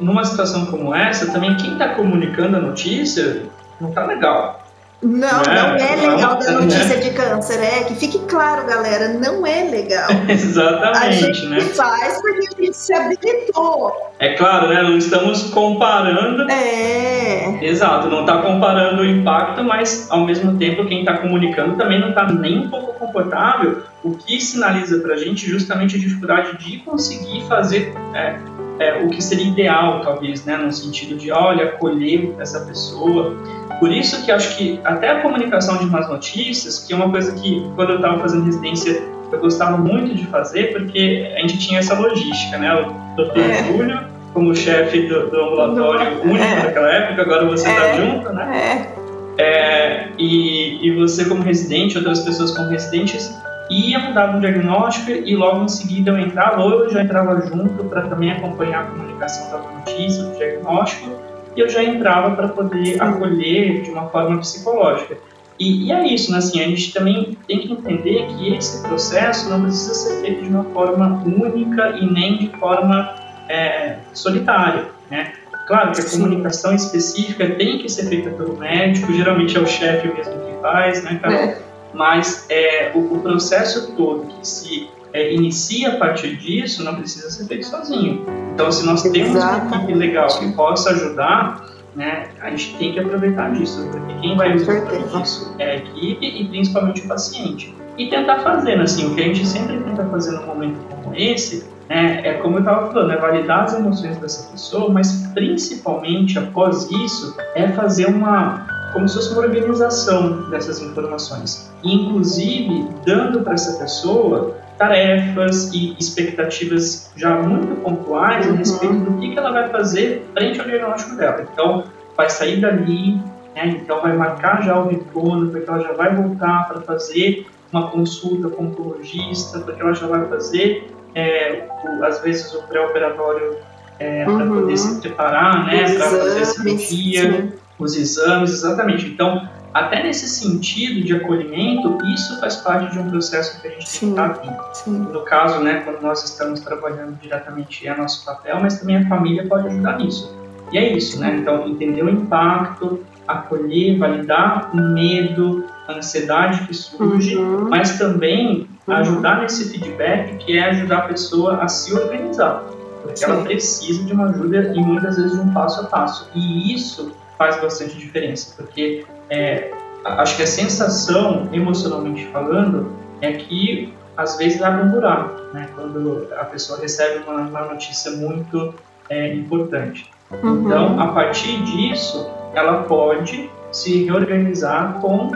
numa 0.00 0.24
situação 0.24 0.66
como 0.66 0.94
essa, 0.94 1.32
também 1.32 1.56
quem 1.56 1.72
está 1.72 1.88
comunicando 1.90 2.56
a 2.56 2.60
notícia 2.60 3.42
não 3.80 3.90
tá 3.90 4.06
legal. 4.06 4.63
Não, 5.04 5.42
é, 5.42 5.54
não 5.54 5.76
é 5.76 5.96
legal 5.96 6.38
dar 6.38 6.52
notícia 6.52 6.96
de 6.98 7.10
câncer, 7.10 7.62
é 7.62 7.84
que 7.84 7.94
fique 7.94 8.18
claro, 8.20 8.66
galera, 8.66 9.08
não 9.08 9.46
é 9.46 9.64
legal. 9.64 10.08
Exatamente, 10.26 11.04
a 11.04 11.10
gente 11.10 11.46
né? 11.46 11.60
faz 11.60 12.22
porque 12.22 12.38
a 12.38 12.62
gente 12.62 12.76
se 12.76 12.94
habilitou. 12.94 13.92
É 14.18 14.34
claro, 14.34 14.68
né? 14.68 14.82
Não 14.82 14.96
estamos 14.96 15.50
comparando. 15.50 16.50
É. 16.50 17.58
Exato, 17.62 18.08
não 18.08 18.22
está 18.22 18.38
comparando 18.38 19.02
o 19.02 19.06
impacto, 19.06 19.62
mas 19.62 20.10
ao 20.10 20.24
mesmo 20.24 20.56
tempo 20.56 20.86
quem 20.86 21.00
está 21.00 21.18
comunicando 21.18 21.76
também 21.76 22.00
não 22.00 22.08
está 22.08 22.26
nem 22.32 22.60
um 22.60 22.70
pouco 22.70 22.94
confortável, 22.98 23.82
o 24.02 24.12
que 24.12 24.40
sinaliza 24.40 24.98
para 25.00 25.14
a 25.14 25.16
gente 25.18 25.46
justamente 25.46 25.96
a 25.96 25.98
dificuldade 25.98 26.56
de 26.58 26.78
conseguir 26.78 27.44
fazer 27.46 27.92
é, 28.14 28.36
é, 28.78 29.04
o 29.04 29.08
que 29.08 29.22
seria 29.22 29.46
ideal, 29.46 30.00
talvez, 30.00 30.44
né? 30.44 30.56
No 30.56 30.72
sentido 30.72 31.16
de, 31.16 31.30
olha, 31.30 31.64
acolher 31.64 32.34
essa 32.38 32.60
pessoa 32.60 33.36
por 33.80 33.90
isso 33.90 34.24
que 34.24 34.32
acho 34.32 34.56
que 34.56 34.80
até 34.84 35.08
a 35.10 35.20
comunicação 35.20 35.76
de 35.78 35.86
más 35.86 36.08
notícias, 36.08 36.78
que 36.78 36.92
é 36.92 36.96
uma 36.96 37.10
coisa 37.10 37.34
que 37.34 37.68
quando 37.74 37.90
eu 37.90 37.96
estava 37.96 38.18
fazendo 38.18 38.44
residência 38.44 39.02
eu 39.32 39.40
gostava 39.40 39.76
muito 39.76 40.14
de 40.14 40.26
fazer, 40.26 40.72
porque 40.72 41.32
a 41.36 41.40
gente 41.40 41.58
tinha 41.58 41.80
essa 41.80 41.98
logística, 41.98 42.56
né? 42.56 42.72
O 42.74 43.16
doutor 43.16 43.42
é. 43.42 43.64
Júlio, 43.64 44.00
como 44.32 44.54
chefe 44.54 45.08
do, 45.08 45.28
do 45.28 45.40
ambulatório 45.40 46.22
único 46.22 46.44
é. 46.44 46.62
naquela 46.62 46.92
época, 46.92 47.22
agora 47.22 47.44
você 47.46 47.68
está 47.68 47.86
é. 47.86 47.96
junto, 47.96 48.32
né? 48.32 48.88
É. 49.36 49.44
é. 49.44 50.08
e, 50.18 50.86
e 50.86 50.94
você 50.94 51.24
como 51.24 51.42
residente, 51.42 51.98
outras 51.98 52.20
pessoas 52.20 52.56
como 52.56 52.70
residentes, 52.70 53.36
iam 53.70 54.12
dar 54.12 54.36
um 54.36 54.40
diagnóstico 54.40 55.10
e 55.10 55.34
logo 55.36 55.64
em 55.64 55.68
seguida 55.68 56.10
eu 56.10 56.18
entrava, 56.18 56.62
ou 56.62 56.84
eu 56.84 56.90
já 56.90 57.02
entrava 57.02 57.40
junto 57.46 57.84
para 57.84 58.02
também 58.02 58.30
acompanhar 58.32 58.82
a 58.82 58.86
comunicação 58.86 59.50
da 59.50 59.68
notícia, 59.68 60.22
do 60.24 60.36
diagnóstico, 60.36 61.10
e 61.56 61.60
eu 61.60 61.68
já 61.68 61.82
entrava 61.82 62.34
para 62.34 62.48
poder 62.48 63.00
acolher 63.00 63.82
de 63.82 63.90
uma 63.90 64.08
forma 64.08 64.38
psicológica. 64.38 65.16
E, 65.58 65.86
e, 65.86 65.92
é 65.92 66.06
isso, 66.06 66.32
né? 66.32 66.38
assim, 66.38 66.60
a 66.60 66.64
gente 66.64 66.92
também 66.92 67.38
tem 67.46 67.60
que 67.60 67.72
entender 67.72 68.26
que 68.26 68.54
esse 68.54 68.82
processo 68.82 69.48
não 69.48 69.62
precisa 69.62 69.94
ser 69.94 70.20
feito 70.20 70.42
de 70.42 70.48
uma 70.48 70.64
forma 70.64 71.22
única 71.24 71.90
e 71.90 72.10
nem 72.10 72.38
de 72.38 72.48
forma 72.58 73.14
é, 73.48 73.98
solitária. 74.12 74.86
Né? 75.08 75.32
Claro 75.68 75.92
que 75.92 76.00
a 76.00 76.10
comunicação 76.10 76.74
específica 76.74 77.48
tem 77.50 77.78
que 77.78 77.88
ser 77.88 78.06
feita 78.06 78.30
pelo 78.30 78.56
médico, 78.56 79.12
geralmente 79.12 79.56
é 79.56 79.60
o 79.60 79.66
chefe 79.66 80.08
mesmo 80.08 80.34
que 80.34 80.60
faz, 80.60 81.04
né, 81.04 81.20
cara? 81.22 81.34
É. 81.34 81.73
Mas 81.94 82.46
é, 82.50 82.92
o, 82.94 83.14
o, 83.14 83.20
processo 83.20 83.92
todo 83.92 84.26
que 84.26 84.46
se 84.46 84.88
é, 85.12 85.32
inicia 85.32 85.90
a 85.90 85.96
partir 85.96 86.36
disso 86.36 86.82
não 86.82 86.96
precisa 86.96 87.30
ser 87.30 87.46
feito 87.46 87.66
sozinho. 87.66 88.26
Então, 88.52 88.70
se 88.70 88.84
nós 88.84 89.02
temos 89.02 89.36
Exatamente. 89.36 89.66
uma 89.66 89.76
equipe 89.76 89.94
legal 89.94 90.28
que 90.28 90.52
possa 90.52 90.90
ajudar, 90.90 91.64
né, 91.94 92.28
a 92.40 92.50
gente 92.50 92.76
tem 92.76 92.92
que 92.92 93.00
aproveitar 93.00 93.52
disso, 93.52 93.88
porque 93.90 94.14
quem 94.20 94.36
vai 94.36 94.54
usufruir 94.54 95.06
disso 95.08 95.54
é 95.58 95.70
a 95.70 95.76
equipe 95.76 96.26
e 96.26 96.48
principalmente 96.48 97.02
o 97.02 97.08
paciente. 97.08 97.74
E 97.96 98.08
tentar 98.08 98.40
fazer, 98.40 98.80
assim, 98.80 99.06
o 99.06 99.14
que 99.14 99.20
a 99.20 99.24
gente 99.24 99.46
sempre 99.46 99.78
tenta 99.78 100.04
fazer 100.06 100.32
num 100.32 100.46
momento 100.46 100.78
como 100.90 101.14
esse, 101.14 101.64
né, 101.88 102.22
é 102.24 102.34
como 102.34 102.56
eu 102.56 102.60
estava 102.60 102.90
falando, 102.92 103.12
é 103.12 103.16
validar 103.16 103.64
as 103.64 103.74
emoções 103.74 104.16
dessa 104.18 104.50
pessoa, 104.50 104.90
mas 104.90 105.28
principalmente 105.32 106.38
após 106.38 106.90
isso, 106.90 107.36
é 107.54 107.68
fazer 107.68 108.06
uma, 108.06 108.66
como 108.94 109.08
se 109.08 109.16
fosse 109.16 109.32
uma 109.32 109.42
organização 109.42 110.48
dessas 110.48 110.80
informações. 110.80 111.70
Inclusive, 111.82 112.88
dando 113.04 113.40
para 113.40 113.54
essa 113.54 113.78
pessoa 113.78 114.56
tarefas 114.78 115.72
e 115.72 115.94
expectativas 115.98 117.12
já 117.16 117.36
muito 117.36 117.80
pontuais 117.82 118.46
uhum. 118.46 118.54
a 118.54 118.56
respeito 118.56 118.94
do 118.94 119.20
que, 119.20 119.32
que 119.32 119.38
ela 119.38 119.52
vai 119.52 119.68
fazer 119.68 120.26
frente 120.32 120.60
ao 120.60 120.66
diagnóstico 120.66 121.16
dela. 121.16 121.46
Então, 121.52 121.84
vai 122.16 122.30
sair 122.30 122.60
dali, 122.60 123.14
né, 123.54 123.78
então 123.82 124.00
vai 124.00 124.16
marcar 124.16 124.62
já 124.62 124.78
o 124.78 124.88
retorno, 124.88 125.50
porque 125.50 125.68
ela 125.68 125.80
já 125.80 125.92
vai 125.92 126.14
voltar 126.14 126.68
para 126.68 126.80
fazer 126.80 127.46
uma 127.72 127.90
consulta 127.90 128.48
com 128.48 128.64
o 128.64 128.66
oncologista, 128.68 129.58
porque 129.60 129.82
ela 129.82 129.92
já 129.92 130.06
vai 130.06 130.24
fazer, 130.26 130.90
é, 131.14 131.66
o, 131.84 132.04
às 132.04 132.20
vezes, 132.20 132.52
o 132.54 132.62
pré-operatório 132.62 133.56
é, 133.98 134.26
uhum. 134.26 134.36
para 134.36 134.46
poder 134.46 134.76
se 134.76 135.00
preparar, 135.00 135.66
né, 135.66 135.94
para 135.94 136.06
fazer 136.06 136.42
a 136.42 136.44
cirurgia, 136.44 137.52
os 137.84 137.96
exames, 137.96 138.50
exatamente. 138.50 139.06
Então, 139.06 139.48
até 139.72 140.02
nesse 140.02 140.28
sentido 140.28 141.04
de 141.04 141.14
acolhimento, 141.14 141.98
isso 142.06 142.38
faz 142.40 142.56
parte 142.56 142.92
de 142.92 142.98
um 142.98 143.10
processo 143.10 143.60
que 143.60 143.68
a 143.68 143.70
gente 143.72 143.88
sim, 143.88 144.14
tem 144.14 144.32
que 144.32 144.72
estar 144.72 144.90
No 144.90 145.20
caso, 145.22 145.60
né, 145.60 145.82
quando 145.84 146.00
nós 146.00 146.24
estamos 146.24 146.60
trabalhando 146.60 147.18
diretamente 147.20 147.86
é 147.86 147.96
nosso 147.96 148.24
papel, 148.24 148.58
mas 148.60 148.78
também 148.78 148.98
a 148.98 149.08
família 149.08 149.46
pode 149.46 149.66
ajudar 149.68 149.98
nisso. 149.98 150.34
E 150.72 150.78
é 150.78 150.96
isso, 150.96 151.20
né? 151.20 151.36
Então, 151.40 151.68
entender 151.68 152.02
o 152.02 152.08
impacto, 152.08 153.04
acolher, 153.28 153.98
validar 153.98 154.70
o 154.72 154.76
medo, 154.76 155.64
a 155.86 155.92
ansiedade 155.94 156.66
que 156.66 156.74
surge, 156.74 157.36
uhum. 157.36 157.68
mas 157.68 157.98
também 157.98 158.68
uhum. 158.86 158.94
ajudar 158.94 159.42
nesse 159.42 159.70
feedback, 159.70 160.36
que 160.38 160.56
é 160.56 160.70
ajudar 160.70 160.98
a 160.98 161.02
pessoa 161.02 161.62
a 161.62 161.68
se 161.68 161.92
organizar. 161.92 162.64
Porque 163.02 163.18
Sim. 163.18 163.24
ela 163.24 163.42
precisa 163.42 164.02
de 164.04 164.12
uma 164.12 164.30
ajuda 164.30 164.72
e 164.74 164.80
muitas 164.80 165.16
vezes 165.16 165.32
de 165.32 165.40
um 165.40 165.52
passo 165.52 165.82
a 165.82 165.84
passo. 165.84 166.30
E 166.34 166.72
isso 166.74 167.12
faz 167.44 167.60
bastante 167.60 167.98
diferença, 167.98 168.54
porque 168.56 169.04
é, 169.28 169.70
acho 170.02 170.36
que 170.36 170.42
a 170.42 170.46
sensação, 170.46 171.50
emocionalmente 171.52 172.24
falando, 172.26 172.90
é 173.20 173.32
que 173.32 173.92
às 174.16 174.38
vezes 174.38 174.62
abre 174.62 174.86
um 174.86 174.90
buraco, 174.90 175.52
né? 175.52 175.68
Quando 175.74 176.28
a 176.38 176.44
pessoa 176.44 176.80
recebe 176.80 177.22
uma, 177.28 177.42
uma 177.42 177.64
notícia 177.66 178.12
muito 178.12 178.74
é, 179.10 179.34
importante. 179.34 180.10
Uhum. 180.30 180.64
Então, 180.64 180.98
a 180.98 181.08
partir 181.08 181.62
disso, 181.64 182.30
ela 182.54 182.84
pode 182.84 183.50
se 183.70 184.04
reorganizar 184.04 185.00
com 185.00 185.30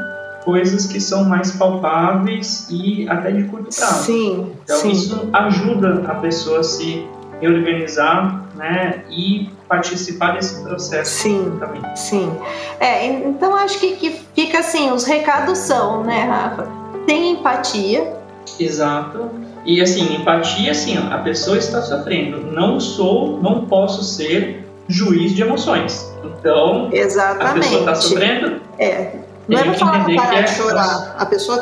coisas 0.44 0.86
que 0.86 1.00
são 1.00 1.24
mais 1.24 1.50
palpáveis 1.50 2.68
e 2.70 3.06
até 3.06 3.32
de 3.32 3.44
curto 3.44 3.68
prazo. 3.76 4.04
Sim, 4.04 4.52
então, 4.64 4.76
sim. 4.76 4.92
isso 4.92 5.28
ajuda 5.32 6.04
a 6.08 6.14
pessoa 6.14 6.60
a 6.60 6.62
se 6.62 7.06
reorganizar 7.40 8.44
né, 8.56 9.04
e 9.10 9.50
participar 9.68 10.32
desse 10.32 10.62
processo 10.62 11.22
sim, 11.22 11.56
também. 11.60 11.82
Sim. 11.94 12.32
É, 12.80 13.06
então 13.06 13.54
acho 13.54 13.78
que, 13.78 13.96
que 13.96 14.20
fica 14.34 14.60
assim, 14.60 14.90
os 14.90 15.04
recados 15.04 15.58
são, 15.58 16.02
né, 16.02 16.22
Rafa? 16.24 16.66
Tem 17.06 17.32
empatia. 17.32 18.16
Exato. 18.58 19.30
E 19.64 19.82
assim, 19.82 20.16
empatia, 20.16 20.70
assim, 20.70 20.96
a 20.96 21.18
pessoa 21.18 21.58
está 21.58 21.82
sofrendo. 21.82 22.52
Não 22.52 22.80
sou, 22.80 23.38
não 23.42 23.66
posso 23.66 24.02
ser 24.02 24.66
juiz 24.88 25.32
de 25.34 25.42
emoções. 25.42 26.10
Então, 26.24 26.88
Exatamente. 26.92 27.50
a 27.50 27.54
pessoa 27.54 27.80
está 27.80 27.94
sofrendo. 27.94 28.60
É. 28.78 29.12
Não 29.46 29.58
é 29.58 29.62
pra 29.64 29.74
falar 29.74 30.04
para 30.04 30.14
parar 30.14 30.38
é 30.38 30.42
de 30.42 30.50
chorar. 30.50 31.16
A 31.18 31.26
pessoa, 31.26 31.58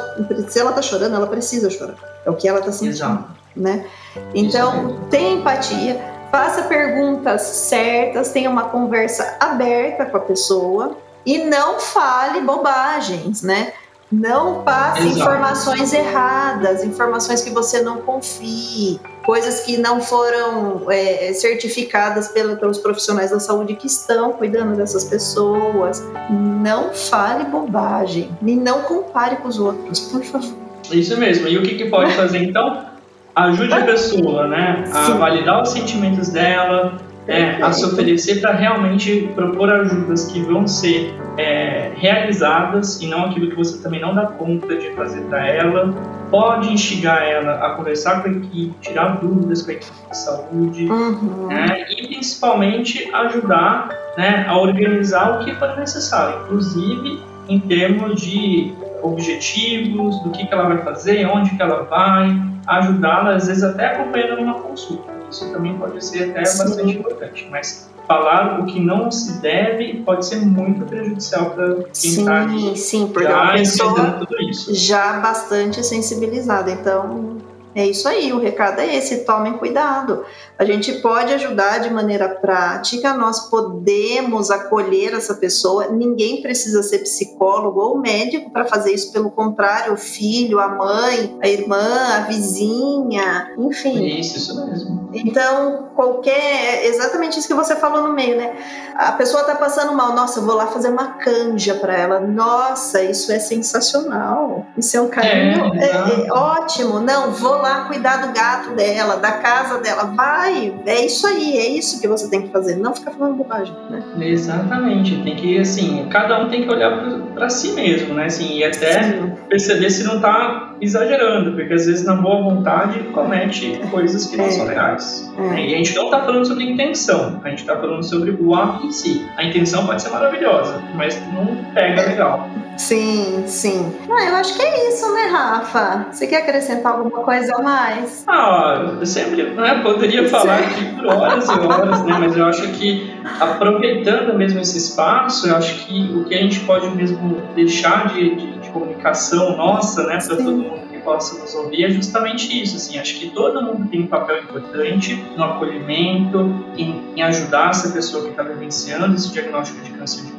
se 0.48 0.58
ela 0.58 0.70
está 0.70 0.82
chorando, 0.82 1.14
ela 1.14 1.26
precisa 1.26 1.70
chorar. 1.70 1.94
É 2.24 2.30
o 2.30 2.34
que 2.34 2.48
ela 2.48 2.58
está 2.58 2.72
sentindo. 2.72 2.94
Exato. 2.94 3.24
Né? 3.54 3.86
Então, 4.34 5.00
tenha 5.08 5.38
empatia, 5.38 5.98
faça 6.36 6.64
perguntas 6.64 7.40
certas, 7.40 8.30
tenha 8.30 8.50
uma 8.50 8.64
conversa 8.64 9.38
aberta 9.40 10.04
com 10.04 10.18
a 10.18 10.20
pessoa 10.20 10.98
e 11.24 11.38
não 11.38 11.80
fale 11.80 12.42
bobagens, 12.42 13.40
né? 13.40 13.72
Não 14.12 14.62
passe 14.62 15.00
Exato. 15.00 15.18
informações 15.18 15.92
erradas, 15.94 16.84
informações 16.84 17.40
que 17.40 17.48
você 17.48 17.80
não 17.80 18.02
confie, 18.02 19.00
coisas 19.24 19.60
que 19.60 19.78
não 19.78 20.00
foram 20.02 20.82
é, 20.90 21.32
certificadas 21.32 22.28
pela, 22.28 22.54
pelos 22.54 22.78
profissionais 22.78 23.30
da 23.30 23.40
saúde 23.40 23.74
que 23.74 23.86
estão 23.86 24.34
cuidando 24.34 24.76
dessas 24.76 25.04
pessoas. 25.04 26.04
Não 26.30 26.92
fale 26.92 27.44
bobagem 27.44 28.30
e 28.42 28.54
não 28.54 28.82
compare 28.82 29.36
com 29.36 29.48
os 29.48 29.58
outros, 29.58 30.00
por 30.00 30.22
favor. 30.22 30.54
Isso 30.92 31.16
mesmo. 31.16 31.48
E 31.48 31.56
o 31.56 31.62
que, 31.62 31.76
que 31.76 31.86
pode 31.86 32.12
fazer 32.12 32.42
então? 32.42 32.90
ajude 33.36 33.74
a 33.74 33.84
pessoa, 33.84 34.48
né, 34.48 34.84
a 34.92 35.04
Sim. 35.04 35.18
validar 35.18 35.62
os 35.62 35.68
sentimentos 35.68 36.30
dela, 36.30 36.96
é, 37.28 37.60
a 37.60 37.72
se 37.72 37.84
oferecer 37.84 38.40
para 38.40 38.52
realmente 38.52 39.28
propor 39.34 39.70
ajudas 39.70 40.26
que 40.30 40.40
vão 40.40 40.66
ser 40.66 41.12
é, 41.36 41.90
realizadas 41.96 43.02
e 43.02 43.08
não 43.08 43.26
aquilo 43.26 43.50
que 43.50 43.56
você 43.56 43.82
também 43.82 44.00
não 44.00 44.14
dá 44.14 44.26
conta 44.26 44.76
de 44.76 44.90
fazer 44.92 45.22
para 45.22 45.44
ela. 45.46 45.92
Pode 46.30 46.72
instigar 46.72 47.22
ela 47.22 47.54
a 47.66 47.70
conversar 47.70 48.22
com 48.22 48.28
a 48.28 48.32
equipe, 48.32 48.74
tirar 48.80 49.20
dúvidas 49.20 49.62
com 49.62 49.70
a 49.70 49.74
equipe 49.74 49.92
de 50.10 50.16
saúde 50.16 50.86
uhum. 50.86 51.48
né, 51.48 51.84
e 51.90 52.06
principalmente 52.06 53.10
ajudar 53.12 53.88
né, 54.16 54.46
a 54.48 54.56
organizar 54.56 55.40
o 55.40 55.44
que 55.44 55.54
for 55.54 55.76
necessário, 55.76 56.42
inclusive 56.44 57.20
em 57.48 57.60
termos 57.60 58.20
de 58.20 58.72
objetivos, 59.02 60.20
do 60.22 60.30
que, 60.30 60.46
que 60.46 60.52
ela 60.52 60.68
vai 60.68 60.78
fazer, 60.78 61.26
onde 61.26 61.50
que 61.50 61.62
ela 61.62 61.82
vai, 61.84 62.36
ajudá-la, 62.66 63.36
às 63.36 63.46
vezes 63.46 63.62
até 63.62 63.86
acompanhando 63.94 64.40
numa 64.40 64.54
consulta. 64.54 65.12
Isso 65.30 65.52
também 65.52 65.76
pode 65.76 66.04
ser 66.04 66.30
até 66.30 66.44
Sim. 66.44 66.64
bastante 66.64 66.98
importante, 66.98 67.48
mas 67.50 67.90
falar 68.06 68.60
o 68.60 68.66
que 68.66 68.80
não 68.80 69.10
se 69.10 69.40
deve 69.40 70.02
pode 70.04 70.24
ser 70.26 70.36
muito 70.36 70.84
prejudicial 70.84 71.50
para 71.50 71.74
quem 71.74 72.10
está 72.10 72.48
Sim, 72.48 72.76
sim, 72.76 73.08
porque 73.08 73.26
é 73.26 73.34
uma 73.34 73.52
pessoa 73.52 74.26
já 74.70 75.18
bastante 75.20 75.82
sensibilizada. 75.84 76.70
Então, 76.70 77.38
é 77.76 77.86
isso 77.86 78.08
aí, 78.08 78.32
o 78.32 78.40
recado 78.40 78.80
é 78.80 78.96
esse, 78.96 79.26
tomem 79.26 79.58
cuidado. 79.58 80.24
A 80.58 80.64
gente 80.64 80.94
pode 81.02 81.34
ajudar 81.34 81.80
de 81.80 81.90
maneira 81.90 82.26
prática, 82.26 83.12
nós 83.12 83.50
podemos 83.50 84.50
acolher 84.50 85.12
essa 85.12 85.34
pessoa, 85.34 85.88
ninguém 85.88 86.40
precisa 86.40 86.82
ser 86.82 87.00
psicólogo 87.00 87.78
ou 87.78 87.98
médico 87.98 88.50
para 88.50 88.64
fazer 88.64 88.94
isso, 88.94 89.12
pelo 89.12 89.30
contrário, 89.30 89.92
o 89.92 89.96
filho, 89.98 90.58
a 90.58 90.68
mãe, 90.68 91.36
a 91.42 91.48
irmã, 91.48 92.16
a 92.16 92.20
vizinha, 92.20 93.52
enfim. 93.58 94.20
Isso, 94.20 94.38
isso 94.38 94.66
mesmo. 94.66 95.10
Então, 95.12 95.90
qualquer. 95.94 96.84
Exatamente 96.84 97.38
isso 97.38 97.48
que 97.48 97.54
você 97.54 97.74
falou 97.76 98.02
no 98.02 98.12
meio, 98.12 98.36
né? 98.36 98.54
A 98.94 99.12
pessoa 99.12 99.44
tá 99.44 99.54
passando 99.54 99.94
mal, 99.94 100.14
nossa, 100.14 100.40
eu 100.40 100.44
vou 100.44 100.54
lá 100.54 100.66
fazer 100.66 100.88
uma 100.88 101.14
canja 101.14 101.74
para 101.74 101.96
ela. 101.96 102.20
Nossa, 102.20 103.02
isso 103.02 103.32
é 103.32 103.38
sensacional. 103.38 104.66
Isso 104.76 104.96
é 104.96 105.00
um 105.00 105.08
carinho 105.08 105.74
é, 105.74 105.84
é, 105.84 106.26
é 106.26 106.32
ótimo. 106.32 107.00
Não, 107.00 107.32
vou 107.32 107.56
lá 107.56 107.65
cuidar 107.86 108.26
do 108.26 108.32
gato 108.32 108.74
dela, 108.74 109.16
da 109.16 109.32
casa 109.32 109.78
dela. 109.78 110.04
Vai, 110.16 110.74
é 110.86 111.04
isso 111.04 111.26
aí, 111.26 111.56
é 111.58 111.68
isso 111.68 112.00
que 112.00 112.08
você 112.08 112.28
tem 112.28 112.42
que 112.42 112.48
fazer. 112.48 112.76
Não 112.76 112.94
ficar 112.94 113.12
falando 113.12 113.36
bobagem, 113.36 113.74
né? 113.90 114.02
Exatamente. 114.20 115.22
Tem 115.22 115.36
que, 115.36 115.58
assim, 115.58 116.06
cada 116.10 116.42
um 116.42 116.48
tem 116.48 116.62
que 116.62 116.70
olhar 116.70 116.98
para 117.34 117.48
si 117.48 117.72
mesmo, 117.72 118.14
né? 118.14 118.26
Assim, 118.26 118.58
e 118.58 118.64
até 118.64 119.02
Sim. 119.02 119.32
perceber 119.48 119.90
se 119.90 120.04
não 120.04 120.20
tá 120.20 120.74
exagerando, 120.80 121.52
porque 121.52 121.72
às 121.72 121.86
vezes 121.86 122.04
na 122.04 122.14
boa 122.14 122.42
vontade 122.42 122.98
comete 123.12 123.80
coisas 123.90 124.26
que 124.26 124.36
não 124.36 124.46
é. 124.46 124.50
são 124.50 124.66
legais. 124.66 125.32
É. 125.38 125.66
E 125.66 125.74
a 125.74 125.78
gente 125.78 125.94
não 125.94 126.06
está 126.06 126.22
falando 126.22 126.46
sobre 126.46 126.64
intenção, 126.64 127.40
a 127.42 127.48
gente 127.48 127.60
está 127.60 127.76
falando 127.76 128.02
sobre 128.02 128.30
o 128.30 128.54
ato 128.54 128.86
em 128.86 128.92
si. 128.92 129.26
A 129.36 129.44
intenção 129.44 129.86
pode 129.86 130.02
ser 130.02 130.10
maravilhosa, 130.10 130.82
mas 130.94 131.20
não 131.32 131.56
pega 131.72 132.02
legal. 132.02 132.48
Sim, 132.76 133.44
sim. 133.46 133.96
Ah, 134.10 134.24
eu 134.24 134.36
acho 134.36 134.54
que 134.54 134.62
é 134.62 134.88
isso, 134.88 135.12
né, 135.14 135.26
Rafa? 135.26 136.06
Você 136.10 136.26
quer 136.26 136.42
acrescentar 136.42 136.92
alguma 136.92 137.22
coisa 137.22 137.56
a 137.56 137.62
mais? 137.62 138.24
Ah, 138.28 138.96
eu 139.00 139.06
sempre 139.06 139.42
né, 139.42 139.80
poderia 139.82 140.28
falar 140.28 140.58
aqui 140.58 140.84
por 140.94 141.06
horas 141.06 141.48
e 141.48 141.50
horas, 141.52 142.04
né? 142.04 142.16
Mas 142.18 142.36
eu 142.36 142.44
acho 142.46 142.68
que 142.72 143.14
aproveitando 143.40 144.34
mesmo 144.34 144.60
esse 144.60 144.78
espaço, 144.78 145.48
eu 145.48 145.56
acho 145.56 145.86
que 145.86 146.14
o 146.14 146.24
que 146.24 146.34
a 146.34 146.38
gente 146.38 146.60
pode 146.60 146.88
mesmo 146.94 147.42
deixar 147.54 148.12
de, 148.12 148.34
de, 148.34 148.58
de 148.58 148.68
comunicação 148.70 149.56
nossa, 149.56 150.04
né, 150.04 150.18
para 150.18 150.36
todo 150.36 150.52
mundo 150.52 150.86
possa 151.06 151.38
nos 151.40 151.54
ouvir 151.54 151.84
é 151.84 151.90
justamente 151.90 152.60
isso. 152.60 152.76
Assim, 152.76 152.98
acho 152.98 153.20
que 153.20 153.30
todo 153.30 153.62
mundo 153.62 153.88
tem 153.88 154.02
um 154.02 154.06
papel 154.08 154.42
importante 154.42 155.14
no 155.36 155.44
acolhimento, 155.44 156.66
em, 156.76 157.14
em 157.14 157.22
ajudar 157.22 157.70
essa 157.70 157.90
pessoa 157.90 158.24
que 158.24 158.30
está 158.30 158.42
vivenciando 158.42 159.14
esse 159.14 159.32
diagnóstico 159.32 159.80
de 159.82 159.92
câncer 159.92 160.24
de 160.26 160.32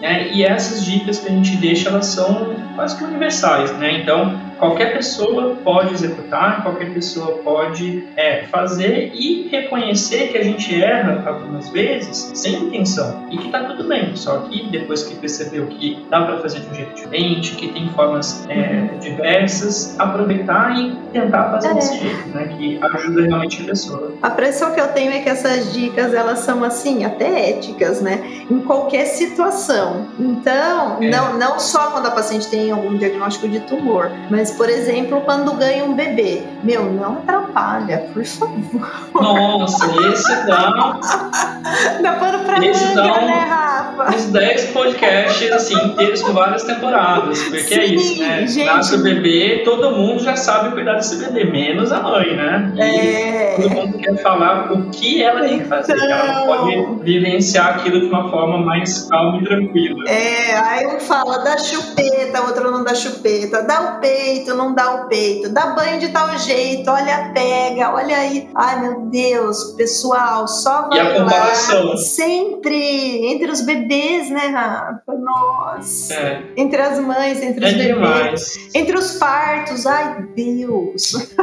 Né? 0.00 0.32
E 0.32 0.44
essas 0.44 0.84
dicas 0.84 1.18
que 1.18 1.28
a 1.28 1.32
gente 1.32 1.56
deixa, 1.56 1.88
elas 1.88 2.06
são 2.06 2.54
quase 2.74 2.96
que 2.96 3.04
universais. 3.04 3.76
Né? 3.78 4.00
Então, 4.00 4.49
qualquer 4.60 4.92
pessoa 4.92 5.56
pode 5.64 5.94
executar, 5.94 6.62
qualquer 6.62 6.92
pessoa 6.92 7.38
pode 7.38 8.06
é, 8.16 8.44
fazer 8.44 9.10
e 9.14 9.48
reconhecer 9.48 10.28
que 10.28 10.38
a 10.38 10.44
gente 10.44 10.80
erra 10.80 11.24
algumas 11.26 11.70
vezes 11.70 12.32
sem 12.34 12.54
intenção 12.64 13.26
e 13.30 13.38
que 13.38 13.46
está 13.46 13.64
tudo 13.64 13.88
bem. 13.88 14.14
Só 14.14 14.38
que 14.40 14.68
depois 14.70 15.02
que 15.02 15.14
percebeu 15.16 15.66
que 15.66 16.06
dá 16.10 16.22
para 16.22 16.38
fazer 16.38 16.60
de 16.60 16.68
um 16.68 16.74
jeito 16.74 16.94
diferente, 16.94 17.56
que 17.56 17.68
tem 17.68 17.88
formas 17.90 18.46
é, 18.48 18.90
diversas, 19.00 19.98
aproveitar 19.98 20.78
e 20.78 20.94
tentar 21.12 21.50
fazer 21.50 21.68
é. 21.68 21.74
desse 21.74 21.98
jeito, 21.98 22.28
né? 22.28 22.54
Que 22.56 22.78
ajuda 22.82 23.22
realmente 23.22 23.62
a 23.62 23.64
pessoa. 23.64 24.12
A 24.20 24.30
pressão 24.30 24.72
que 24.72 24.80
eu 24.80 24.88
tenho 24.88 25.10
é 25.12 25.20
que 25.20 25.28
essas 25.28 25.72
dicas 25.72 26.12
elas 26.12 26.40
são 26.40 26.62
assim 26.62 27.04
até 27.04 27.50
éticas, 27.50 28.02
né? 28.02 28.44
Em 28.50 28.60
qualquer 28.60 29.06
situação. 29.06 30.08
Então, 30.18 30.98
é. 31.00 31.08
não 31.08 31.38
não 31.38 31.58
só 31.58 31.92
quando 31.92 32.06
a 32.06 32.10
paciente 32.10 32.48
tem 32.48 32.70
algum 32.70 32.98
diagnóstico 32.98 33.48
de 33.48 33.60
tumor, 33.60 34.10
mas 34.28 34.49
por 34.56 34.68
exemplo, 34.68 35.20
quando 35.22 35.52
ganha 35.54 35.84
um 35.84 35.94
bebê. 35.94 36.42
Meu, 36.62 36.84
não 36.84 37.18
atrapalha, 37.18 38.08
por 38.12 38.24
favor. 38.24 38.90
Nossa, 39.14 39.86
esse 40.12 40.46
dá. 40.46 40.98
dá 42.02 42.12
pano 42.14 42.44
pra 42.44 42.64
esse 42.64 42.84
manga, 42.84 43.02
dá 43.02 43.18
um, 43.18 43.26
né, 43.26 43.46
Rafa? 43.48 44.14
Uns 44.14 44.24
10 44.26 44.64
podcasts 44.70 45.52
assim, 45.52 45.74
inteiros 45.84 46.22
com 46.22 46.32
várias 46.32 46.64
temporadas. 46.64 47.42
Porque 47.42 47.62
Sim, 47.62 47.80
é 47.80 47.84
isso, 47.86 48.18
né? 48.20 48.46
Gente... 48.46 48.66
Nasce 48.66 48.94
o 48.94 49.02
bebê, 49.02 49.62
todo 49.64 49.90
mundo 49.90 50.22
já 50.22 50.36
sabe 50.36 50.72
cuidar 50.72 50.94
desse 50.94 51.16
bebê, 51.16 51.44
menos 51.44 51.92
a 51.92 52.00
mãe, 52.00 52.36
né? 52.36 52.72
E 52.76 52.80
é... 52.80 53.56
todo 53.56 53.70
mundo 53.70 53.98
quer 53.98 54.16
falar 54.22 54.72
o 54.72 54.90
que 54.90 55.22
ela 55.22 55.40
tem 55.40 55.60
que 55.60 55.64
fazer. 55.66 55.94
Então... 55.96 56.08
Ela 56.08 56.46
pode 56.46 57.02
vivenciar 57.02 57.76
aquilo 57.76 58.00
de 58.00 58.06
uma 58.06 58.30
forma 58.30 58.58
mais 58.58 59.08
calma 59.08 59.38
e 59.38 59.44
tranquila. 59.44 60.08
É, 60.08 60.56
aí 60.56 60.86
um 60.86 61.00
fala 61.00 61.38
da 61.38 61.58
chupeta, 61.58 62.42
outro 62.42 62.70
não 62.70 62.84
dá 62.84 62.94
chupeta, 62.94 63.62
dá 63.62 63.96
o 63.96 64.00
peito 64.00 64.39
peito, 64.40 64.54
não 64.54 64.74
dá 64.74 64.94
o 64.94 65.08
peito, 65.08 65.48
dá 65.50 65.74
banho 65.74 66.00
de 66.00 66.08
tal 66.08 66.36
jeito, 66.38 66.90
olha, 66.90 67.30
pega, 67.32 67.92
olha 67.94 68.16
aí. 68.16 68.48
Ai, 68.54 68.80
meu 68.80 69.00
Deus, 69.10 69.74
pessoal, 69.76 70.48
só 70.48 70.88
vai 70.88 70.98
e 70.98 71.00
a 71.00 71.14
comparação. 71.14 71.90
lá. 71.90 71.96
Sempre, 71.96 73.26
entre 73.32 73.50
os 73.50 73.60
bebês, 73.60 74.30
né, 74.30 74.46
Rafa? 74.46 75.12
Nossa. 75.12 76.14
É. 76.14 76.42
Entre 76.56 76.80
as 76.80 76.98
mães, 76.98 77.42
entre 77.42 77.64
os 77.64 77.72
é 77.72 77.76
bebês. 77.76 77.94
Demais. 77.94 78.68
Entre 78.74 78.96
os 78.96 79.12
partos, 79.18 79.86
ai, 79.86 80.24
Deus. 80.34 81.34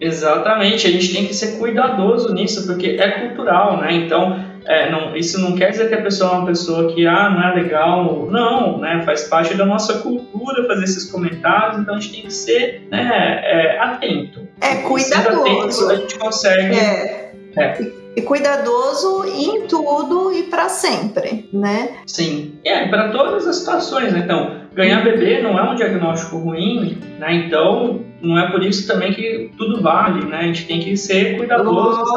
Exatamente, 0.00 0.86
a 0.86 0.90
gente 0.90 1.12
tem 1.12 1.26
que 1.26 1.34
ser 1.34 1.58
cuidadoso 1.58 2.32
nisso, 2.34 2.66
porque 2.66 2.98
é 3.00 3.10
cultural, 3.20 3.80
né? 3.80 3.94
Então, 3.94 4.38
é, 4.66 4.90
não, 4.90 5.16
isso 5.16 5.40
não 5.40 5.54
quer 5.54 5.70
dizer 5.70 5.88
que 5.88 5.94
a 5.94 6.02
pessoa 6.02 6.30
é 6.30 6.34
uma 6.34 6.46
pessoa 6.46 6.92
que 6.92 7.06
ah, 7.06 7.30
não 7.30 7.48
é 7.48 7.54
legal. 7.54 8.28
Não, 8.30 8.78
né? 8.78 9.02
Faz 9.04 9.24
parte 9.24 9.54
da 9.54 9.64
nossa 9.64 9.98
cultura 9.98 10.66
fazer 10.66 10.84
esses 10.84 11.10
comentários, 11.10 11.80
então 11.80 11.94
a 11.94 12.00
gente 12.00 12.14
tem 12.14 12.22
que 12.22 12.32
ser 12.32 12.86
né, 12.90 13.40
é, 13.44 13.78
atento. 13.78 14.46
É, 14.60 14.76
cuidadoso. 14.76 15.84
Atento, 15.84 15.90
a 15.90 15.96
gente 15.96 16.18
consegue. 16.18 16.76
É. 16.76 17.32
é 17.56 18.06
e 18.16 18.22
cuidadoso 18.22 19.26
em 19.26 19.66
tudo 19.66 20.32
e 20.32 20.44
para 20.44 20.70
sempre, 20.70 21.50
né? 21.52 21.98
Sim, 22.06 22.54
é 22.64 22.88
para 22.88 23.10
todas 23.10 23.46
as 23.46 23.56
situações. 23.56 24.10
Né? 24.10 24.20
Então, 24.24 24.62
ganhar 24.74 25.04
bebê 25.04 25.42
não 25.42 25.58
é 25.58 25.70
um 25.70 25.74
diagnóstico 25.74 26.38
ruim, 26.38 26.96
né? 27.18 27.34
Então, 27.34 28.00
não 28.22 28.38
é 28.38 28.50
por 28.50 28.64
isso 28.64 28.86
também 28.86 29.12
que 29.12 29.50
tudo 29.58 29.82
vale, 29.82 30.24
né? 30.24 30.38
A 30.38 30.42
gente 30.44 30.66
tem 30.66 30.80
que 30.80 30.96
ser 30.96 31.36
cuidadoso 31.36 32.10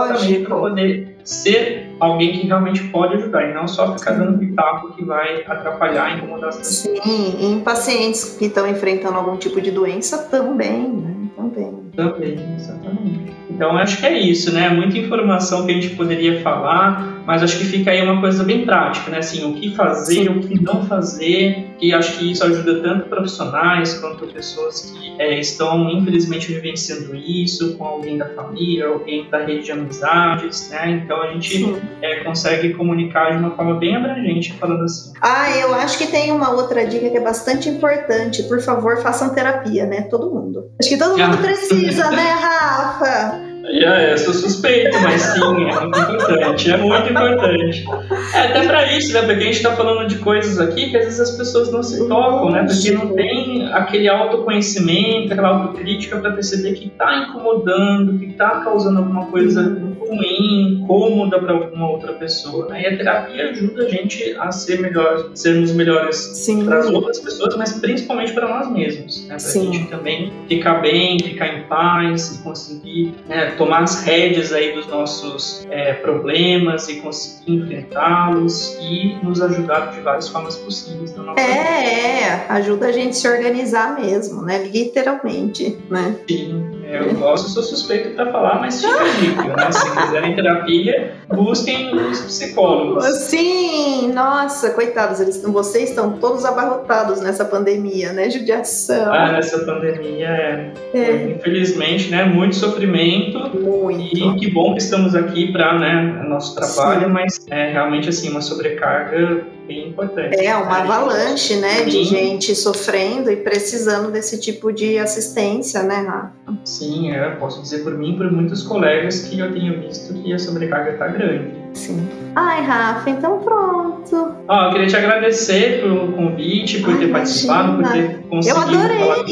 para 0.45 0.55
poder 0.55 1.17
ser 1.25 1.88
alguém 1.99 2.39
que 2.39 2.47
realmente 2.47 2.83
pode 2.85 3.15
ajudar 3.15 3.49
e 3.49 3.53
não 3.53 3.67
só 3.67 3.97
ficar 3.97 4.11
dando 4.11 4.37
pitaco 4.37 4.93
que 4.93 5.03
vai 5.03 5.43
atrapalhar 5.45 6.11
e 6.11 6.17
incomodar 6.17 6.49
as 6.49 6.57
pessoas. 6.57 6.99
Sim, 7.03 7.37
em 7.39 7.59
pacientes 7.59 8.35
que 8.37 8.45
estão 8.45 8.67
enfrentando 8.67 9.17
algum 9.17 9.37
tipo 9.37 9.59
de 9.61 9.71
doença 9.71 10.29
também, 10.29 10.87
né? 10.87 11.15
Também. 11.35 11.73
Também, 11.95 12.55
exatamente. 12.55 13.33
Então 13.49 13.77
acho 13.77 13.99
que 13.99 14.05
é 14.05 14.17
isso, 14.17 14.53
né? 14.53 14.69
Muita 14.69 14.97
informação 14.97 15.65
que 15.65 15.71
a 15.71 15.75
gente 15.75 15.89
poderia 15.95 16.41
falar, 16.41 17.18
mas 17.29 17.43
acho 17.43 17.59
que 17.59 17.65
fica 17.65 17.91
aí 17.91 18.01
uma 18.01 18.19
coisa 18.19 18.43
bem 18.43 18.65
prática, 18.65 19.11
né? 19.11 19.19
Assim, 19.19 19.45
o 19.45 19.53
que 19.53 19.75
fazer, 19.75 20.23
Sim. 20.23 20.29
o 20.29 20.39
que 20.39 20.59
não 20.59 20.83
fazer, 20.83 21.67
e 21.79 21.93
acho 21.93 22.17
que 22.17 22.31
isso 22.31 22.43
ajuda 22.43 22.81
tanto 22.81 23.07
profissionais 23.07 23.93
quanto 23.99 24.25
pessoas 24.25 24.89
que 24.89 25.13
é, 25.21 25.39
estão 25.39 25.91
infelizmente 25.91 26.51
vivenciando 26.51 27.15
isso 27.15 27.77
com 27.77 27.85
alguém 27.85 28.17
da 28.17 28.25
família, 28.29 28.87
alguém 28.87 29.29
da 29.29 29.45
rede 29.45 29.65
de 29.65 29.71
amizades, 29.71 30.71
né? 30.71 31.03
Então 31.03 31.21
a 31.21 31.31
gente 31.33 31.71
é, 32.01 32.23
consegue 32.23 32.73
comunicar 32.73 33.29
de 33.29 33.37
uma 33.37 33.51
forma 33.51 33.75
bem 33.75 33.95
abrangente 33.95 34.53
falando 34.53 34.85
assim. 34.85 35.13
Ah, 35.21 35.55
eu 35.55 35.75
acho 35.75 35.99
que 35.99 36.07
tem 36.07 36.31
uma 36.31 36.49
outra 36.49 36.83
dica 36.87 37.11
que 37.11 37.17
é 37.17 37.21
bastante 37.21 37.69
importante. 37.69 38.41
Por 38.41 38.59
favor, 38.59 39.03
façam 39.03 39.35
terapia, 39.35 39.85
né? 39.85 40.01
Todo 40.09 40.33
mundo. 40.33 40.71
Acho 40.81 40.89
que 40.89 40.97
todo 40.97 41.15
mundo 41.15 41.37
precisa, 41.37 42.09
né, 42.09 42.31
Rafa? 42.31 43.39
Yeah, 43.71 44.11
eu 44.11 44.17
sou 44.17 44.33
suspeito, 44.33 44.99
mas 45.01 45.21
sim, 45.21 45.41
é 45.41 45.79
muito 45.81 45.99
importante. 45.99 46.71
É 46.71 46.77
muito 46.77 47.09
importante. 47.11 47.85
É 48.33 48.39
até 48.39 48.65
para 48.65 48.97
isso, 48.97 49.13
né? 49.13 49.21
Porque 49.21 49.33
a 49.33 49.45
gente 49.45 49.57
está 49.57 49.75
falando 49.75 50.07
de 50.07 50.17
coisas 50.17 50.59
aqui 50.59 50.89
que 50.89 50.97
às 50.97 51.05
vezes 51.05 51.19
as 51.19 51.37
pessoas 51.37 51.71
não 51.71 51.83
se 51.83 52.07
tocam, 52.07 52.49
né? 52.49 52.65
Porque 52.65 52.91
não 52.91 53.13
tem 53.13 53.71
aquele 53.71 54.09
autoconhecimento, 54.09 55.31
aquela 55.31 55.49
autocrítica 55.49 56.17
para 56.17 56.31
perceber 56.31 56.73
que 56.73 56.87
está 56.87 57.27
incomodando, 57.27 58.17
que 58.17 58.25
está 58.25 58.61
causando 58.61 58.97
alguma 58.97 59.27
coisa 59.27 59.63
ruim, 60.09 60.81
incômoda 60.81 61.39
para 61.39 61.53
alguma 61.53 61.89
outra 61.89 62.13
pessoa. 62.13 62.67
Né? 62.69 62.83
E 62.83 62.87
a 62.87 62.97
terapia 62.97 63.49
ajuda 63.49 63.83
a 63.83 63.89
gente 63.89 64.35
a 64.37 64.51
ser 64.51 64.79
melhor, 64.79 65.31
sermos 65.33 65.71
melhores 65.71 66.47
para 66.65 66.79
as 66.79 66.89
outras 66.89 67.19
pessoas, 67.19 67.55
mas 67.55 67.73
principalmente 67.73 68.33
para 68.33 68.47
nós 68.47 68.71
mesmos. 68.71 69.27
Né? 69.27 69.37
Para 69.37 69.47
a 69.49 69.63
gente 69.63 69.87
também 69.87 70.33
ficar 70.47 70.75
bem, 70.75 71.19
ficar 71.19 71.47
em 71.47 71.63
paz 71.63 72.35
e 72.35 72.43
conseguir 72.43 73.13
né, 73.27 73.51
tomar 73.51 73.83
as 73.83 74.03
rédeas 74.03 74.51
aí 74.51 74.73
dos 74.73 74.87
nossos 74.87 75.67
é, 75.69 75.93
problemas 75.93 76.89
e 76.89 76.95
conseguir 77.01 77.53
enfrentá-los 77.53 78.77
e 78.81 79.17
nos 79.23 79.41
ajudar 79.41 79.91
de 79.91 80.01
várias 80.01 80.27
formas 80.29 80.55
possíveis 80.57 81.15
na 81.15 81.23
nossa 81.23 81.41
é, 81.41 81.45
vida. 81.45 81.59
É, 81.59 82.45
ajuda 82.49 82.87
a 82.87 82.91
gente 82.91 83.11
a 83.11 83.13
se 83.13 83.27
organizar 83.27 83.99
mesmo, 83.99 84.41
né? 84.41 84.63
Literalmente, 84.67 85.77
né? 85.89 86.15
Sim, 86.27 86.78
Eu 86.91 87.13
gosto, 87.15 87.49
sou 87.49 87.61
suspeito 87.61 88.15
para 88.15 88.31
falar, 88.31 88.59
mas 88.59 88.83
fica 88.83 88.99
a 88.99 89.07
dica, 89.19 89.55
né? 89.55 89.71
Se 89.71 89.95
quiserem 89.95 90.35
terapia, 90.35 91.13
busquem 91.27 91.95
os 91.95 92.19
psicólogos. 92.21 93.05
Sim, 93.05 94.11
nossa, 94.11 94.71
coitados, 94.71 95.19
eles, 95.19 95.43
vocês 95.43 95.89
estão 95.89 96.13
todos 96.13 96.45
abarrotados 96.45 97.21
nessa 97.21 97.45
pandemia, 97.45 98.11
né? 98.11 98.29
Judiação. 98.29 99.13
Ah, 99.13 99.31
nessa 99.31 99.59
pandemia, 99.59 100.27
é, 100.27 100.73
é. 100.93 101.35
infelizmente, 101.37 102.09
né? 102.09 102.25
Muito 102.25 102.55
sofrimento. 102.55 103.37
Muito. 103.59 104.17
E 104.17 104.35
que 104.39 104.51
bom 104.51 104.73
que 104.73 104.81
estamos 104.81 105.13
aqui 105.13 105.51
para 105.51 105.77
né, 105.77 106.23
nosso 106.27 106.55
trabalho, 106.55 107.05
Sim. 107.05 107.13
mas 107.13 107.45
é 107.49 107.71
realmente 107.71 108.09
assim 108.09 108.29
uma 108.29 108.41
sobrecarga 108.41 109.43
bem 109.69 109.89
importante. 109.89 110.35
É, 110.43 110.55
uma 110.55 110.79
avalanche, 110.79 111.55
né, 111.57 111.83
de 111.83 112.03
gente 112.03 112.55
sofrendo 112.55 113.31
e 113.31 113.35
precisando 113.35 114.11
desse 114.11 114.41
tipo 114.41 114.73
de 114.73 114.97
assistência, 114.97 115.83
né, 115.83 115.97
Rafa? 115.97 116.31
Sim, 116.65 117.11
eu 117.11 117.35
posso 117.35 117.61
dizer 117.61 117.83
por 117.83 117.93
mim 117.93 118.15
e 118.15 118.17
por 118.17 118.31
muitos 118.31 118.63
colegas 118.63 119.21
que 119.21 119.39
eu 119.39 119.53
tenho 119.53 119.79
visto 119.79 120.11
que 120.15 120.33
a 120.33 120.39
sobrecarga 120.39 120.91
está 120.91 121.07
grande. 121.07 121.51
Sim. 121.73 122.07
Ai, 122.35 122.63
Rafa, 122.63 123.11
então 123.11 123.39
pronto. 123.39 124.35
Ah, 124.47 124.65
eu 124.65 124.71
queria 124.71 124.87
te 124.87 124.95
agradecer 124.95 125.81
pelo 125.81 126.11
convite, 126.13 126.79
por 126.81 126.93
Ai, 126.93 126.99
ter 126.99 127.11
participado, 127.11 127.77
por 127.77 127.91
ter 127.91 128.19
conseguido 128.27 128.73
eu 128.73 128.79
adorei. 128.79 128.99
falar 128.99 129.23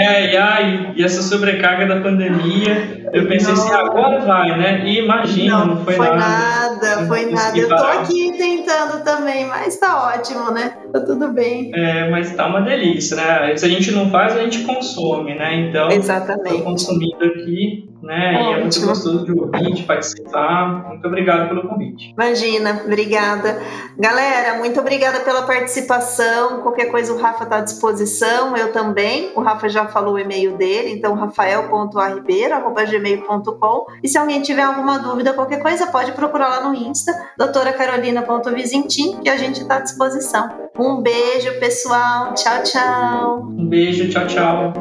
É, 0.00 0.32
e, 0.32 0.36
ai, 0.36 0.92
e 0.96 1.04
essa 1.04 1.22
sobrecarga 1.22 1.86
da 1.86 2.00
pandemia, 2.00 3.10
eu 3.12 3.28
pensei 3.28 3.52
não. 3.52 3.62
assim, 3.62 3.74
agora 3.74 4.20
vai, 4.20 4.58
né? 4.58 4.82
E 4.84 4.98
imagina, 4.98 5.58
não, 5.58 5.66
não 5.66 5.84
foi, 5.84 5.94
foi 5.94 6.06
nada. 6.06 6.18
nada 6.18 7.06
foi 7.06 7.30
nada. 7.30 7.58
Eu 7.58 7.68
tô 7.68 7.74
aqui 7.74 8.32
tentando 8.38 9.04
também, 9.04 9.46
mas 9.46 9.76
tá 9.76 10.14
ótimo, 10.14 10.50
né? 10.50 10.74
Tá 10.92 11.00
tudo 11.00 11.32
bem. 11.32 11.70
É, 11.74 12.10
mas 12.10 12.34
tá 12.34 12.46
uma 12.46 12.60
delícia, 12.60 13.16
né? 13.16 13.56
Se 13.56 13.66
a 13.66 13.68
gente 13.68 13.90
não 13.92 14.10
faz, 14.10 14.36
a 14.36 14.42
gente 14.42 14.62
consome, 14.64 15.34
né? 15.34 15.68
Então, 15.68 15.90
Exatamente. 15.90 16.58
tô 16.58 16.62
consumindo 16.62 17.24
aqui, 17.24 17.88
né? 18.02 18.36
Ótimo. 18.36 18.50
E 18.50 18.52
é 18.52 18.60
muito 18.60 18.80
gostoso 18.80 19.24
de 19.24 19.32
ouvir, 19.32 19.72
de 19.74 19.82
participar. 19.82 20.88
Muito 20.88 21.06
obrigado 21.06 21.48
pelo 21.48 21.68
convite. 21.68 22.12
Imagina, 22.12 22.82
obrigada. 22.84 23.60
Galera, 23.98 24.58
muito 24.58 24.78
obrigada 24.80 25.20
pela 25.20 25.42
participação. 25.42 26.62
Qualquer 26.62 26.90
coisa 26.90 27.12
o 27.12 27.18
Rafa 27.18 27.44
tá 27.46 27.58
à 27.58 27.60
disposição, 27.60 28.56
eu 28.56 28.72
também. 28.72 29.30
O 29.34 29.40
Rafa 29.40 29.68
já 29.68 29.86
falou 29.86 30.14
o 30.14 30.18
e-mail 30.18 30.56
dele, 30.56 30.92
então 30.92 31.14
rafael.arribeiro.gmail.com. 31.14 33.86
E 34.02 34.08
se 34.08 34.16
alguém 34.16 34.40
tiver 34.42 34.62
alguma 34.62 34.98
dúvida, 34.98 35.32
qualquer 35.32 35.60
coisa, 35.60 35.88
pode 35.88 36.12
procurar 36.12 36.48
lá 36.48 36.68
no 36.68 36.74
Insta, 36.74 37.12
doutoracarolina.vizintim, 37.36 39.18
que 39.20 39.28
a 39.28 39.36
gente 39.36 39.62
está 39.62 39.76
à 39.76 39.80
disposição. 39.80 40.68
Um 40.78 41.02
beijo, 41.02 41.58
pessoal. 41.58 42.32
Tchau, 42.34 42.62
tchau. 42.62 43.48
Um 43.48 43.66
beijo, 43.66 44.08
tchau, 44.08 44.26
tchau. 44.26 44.72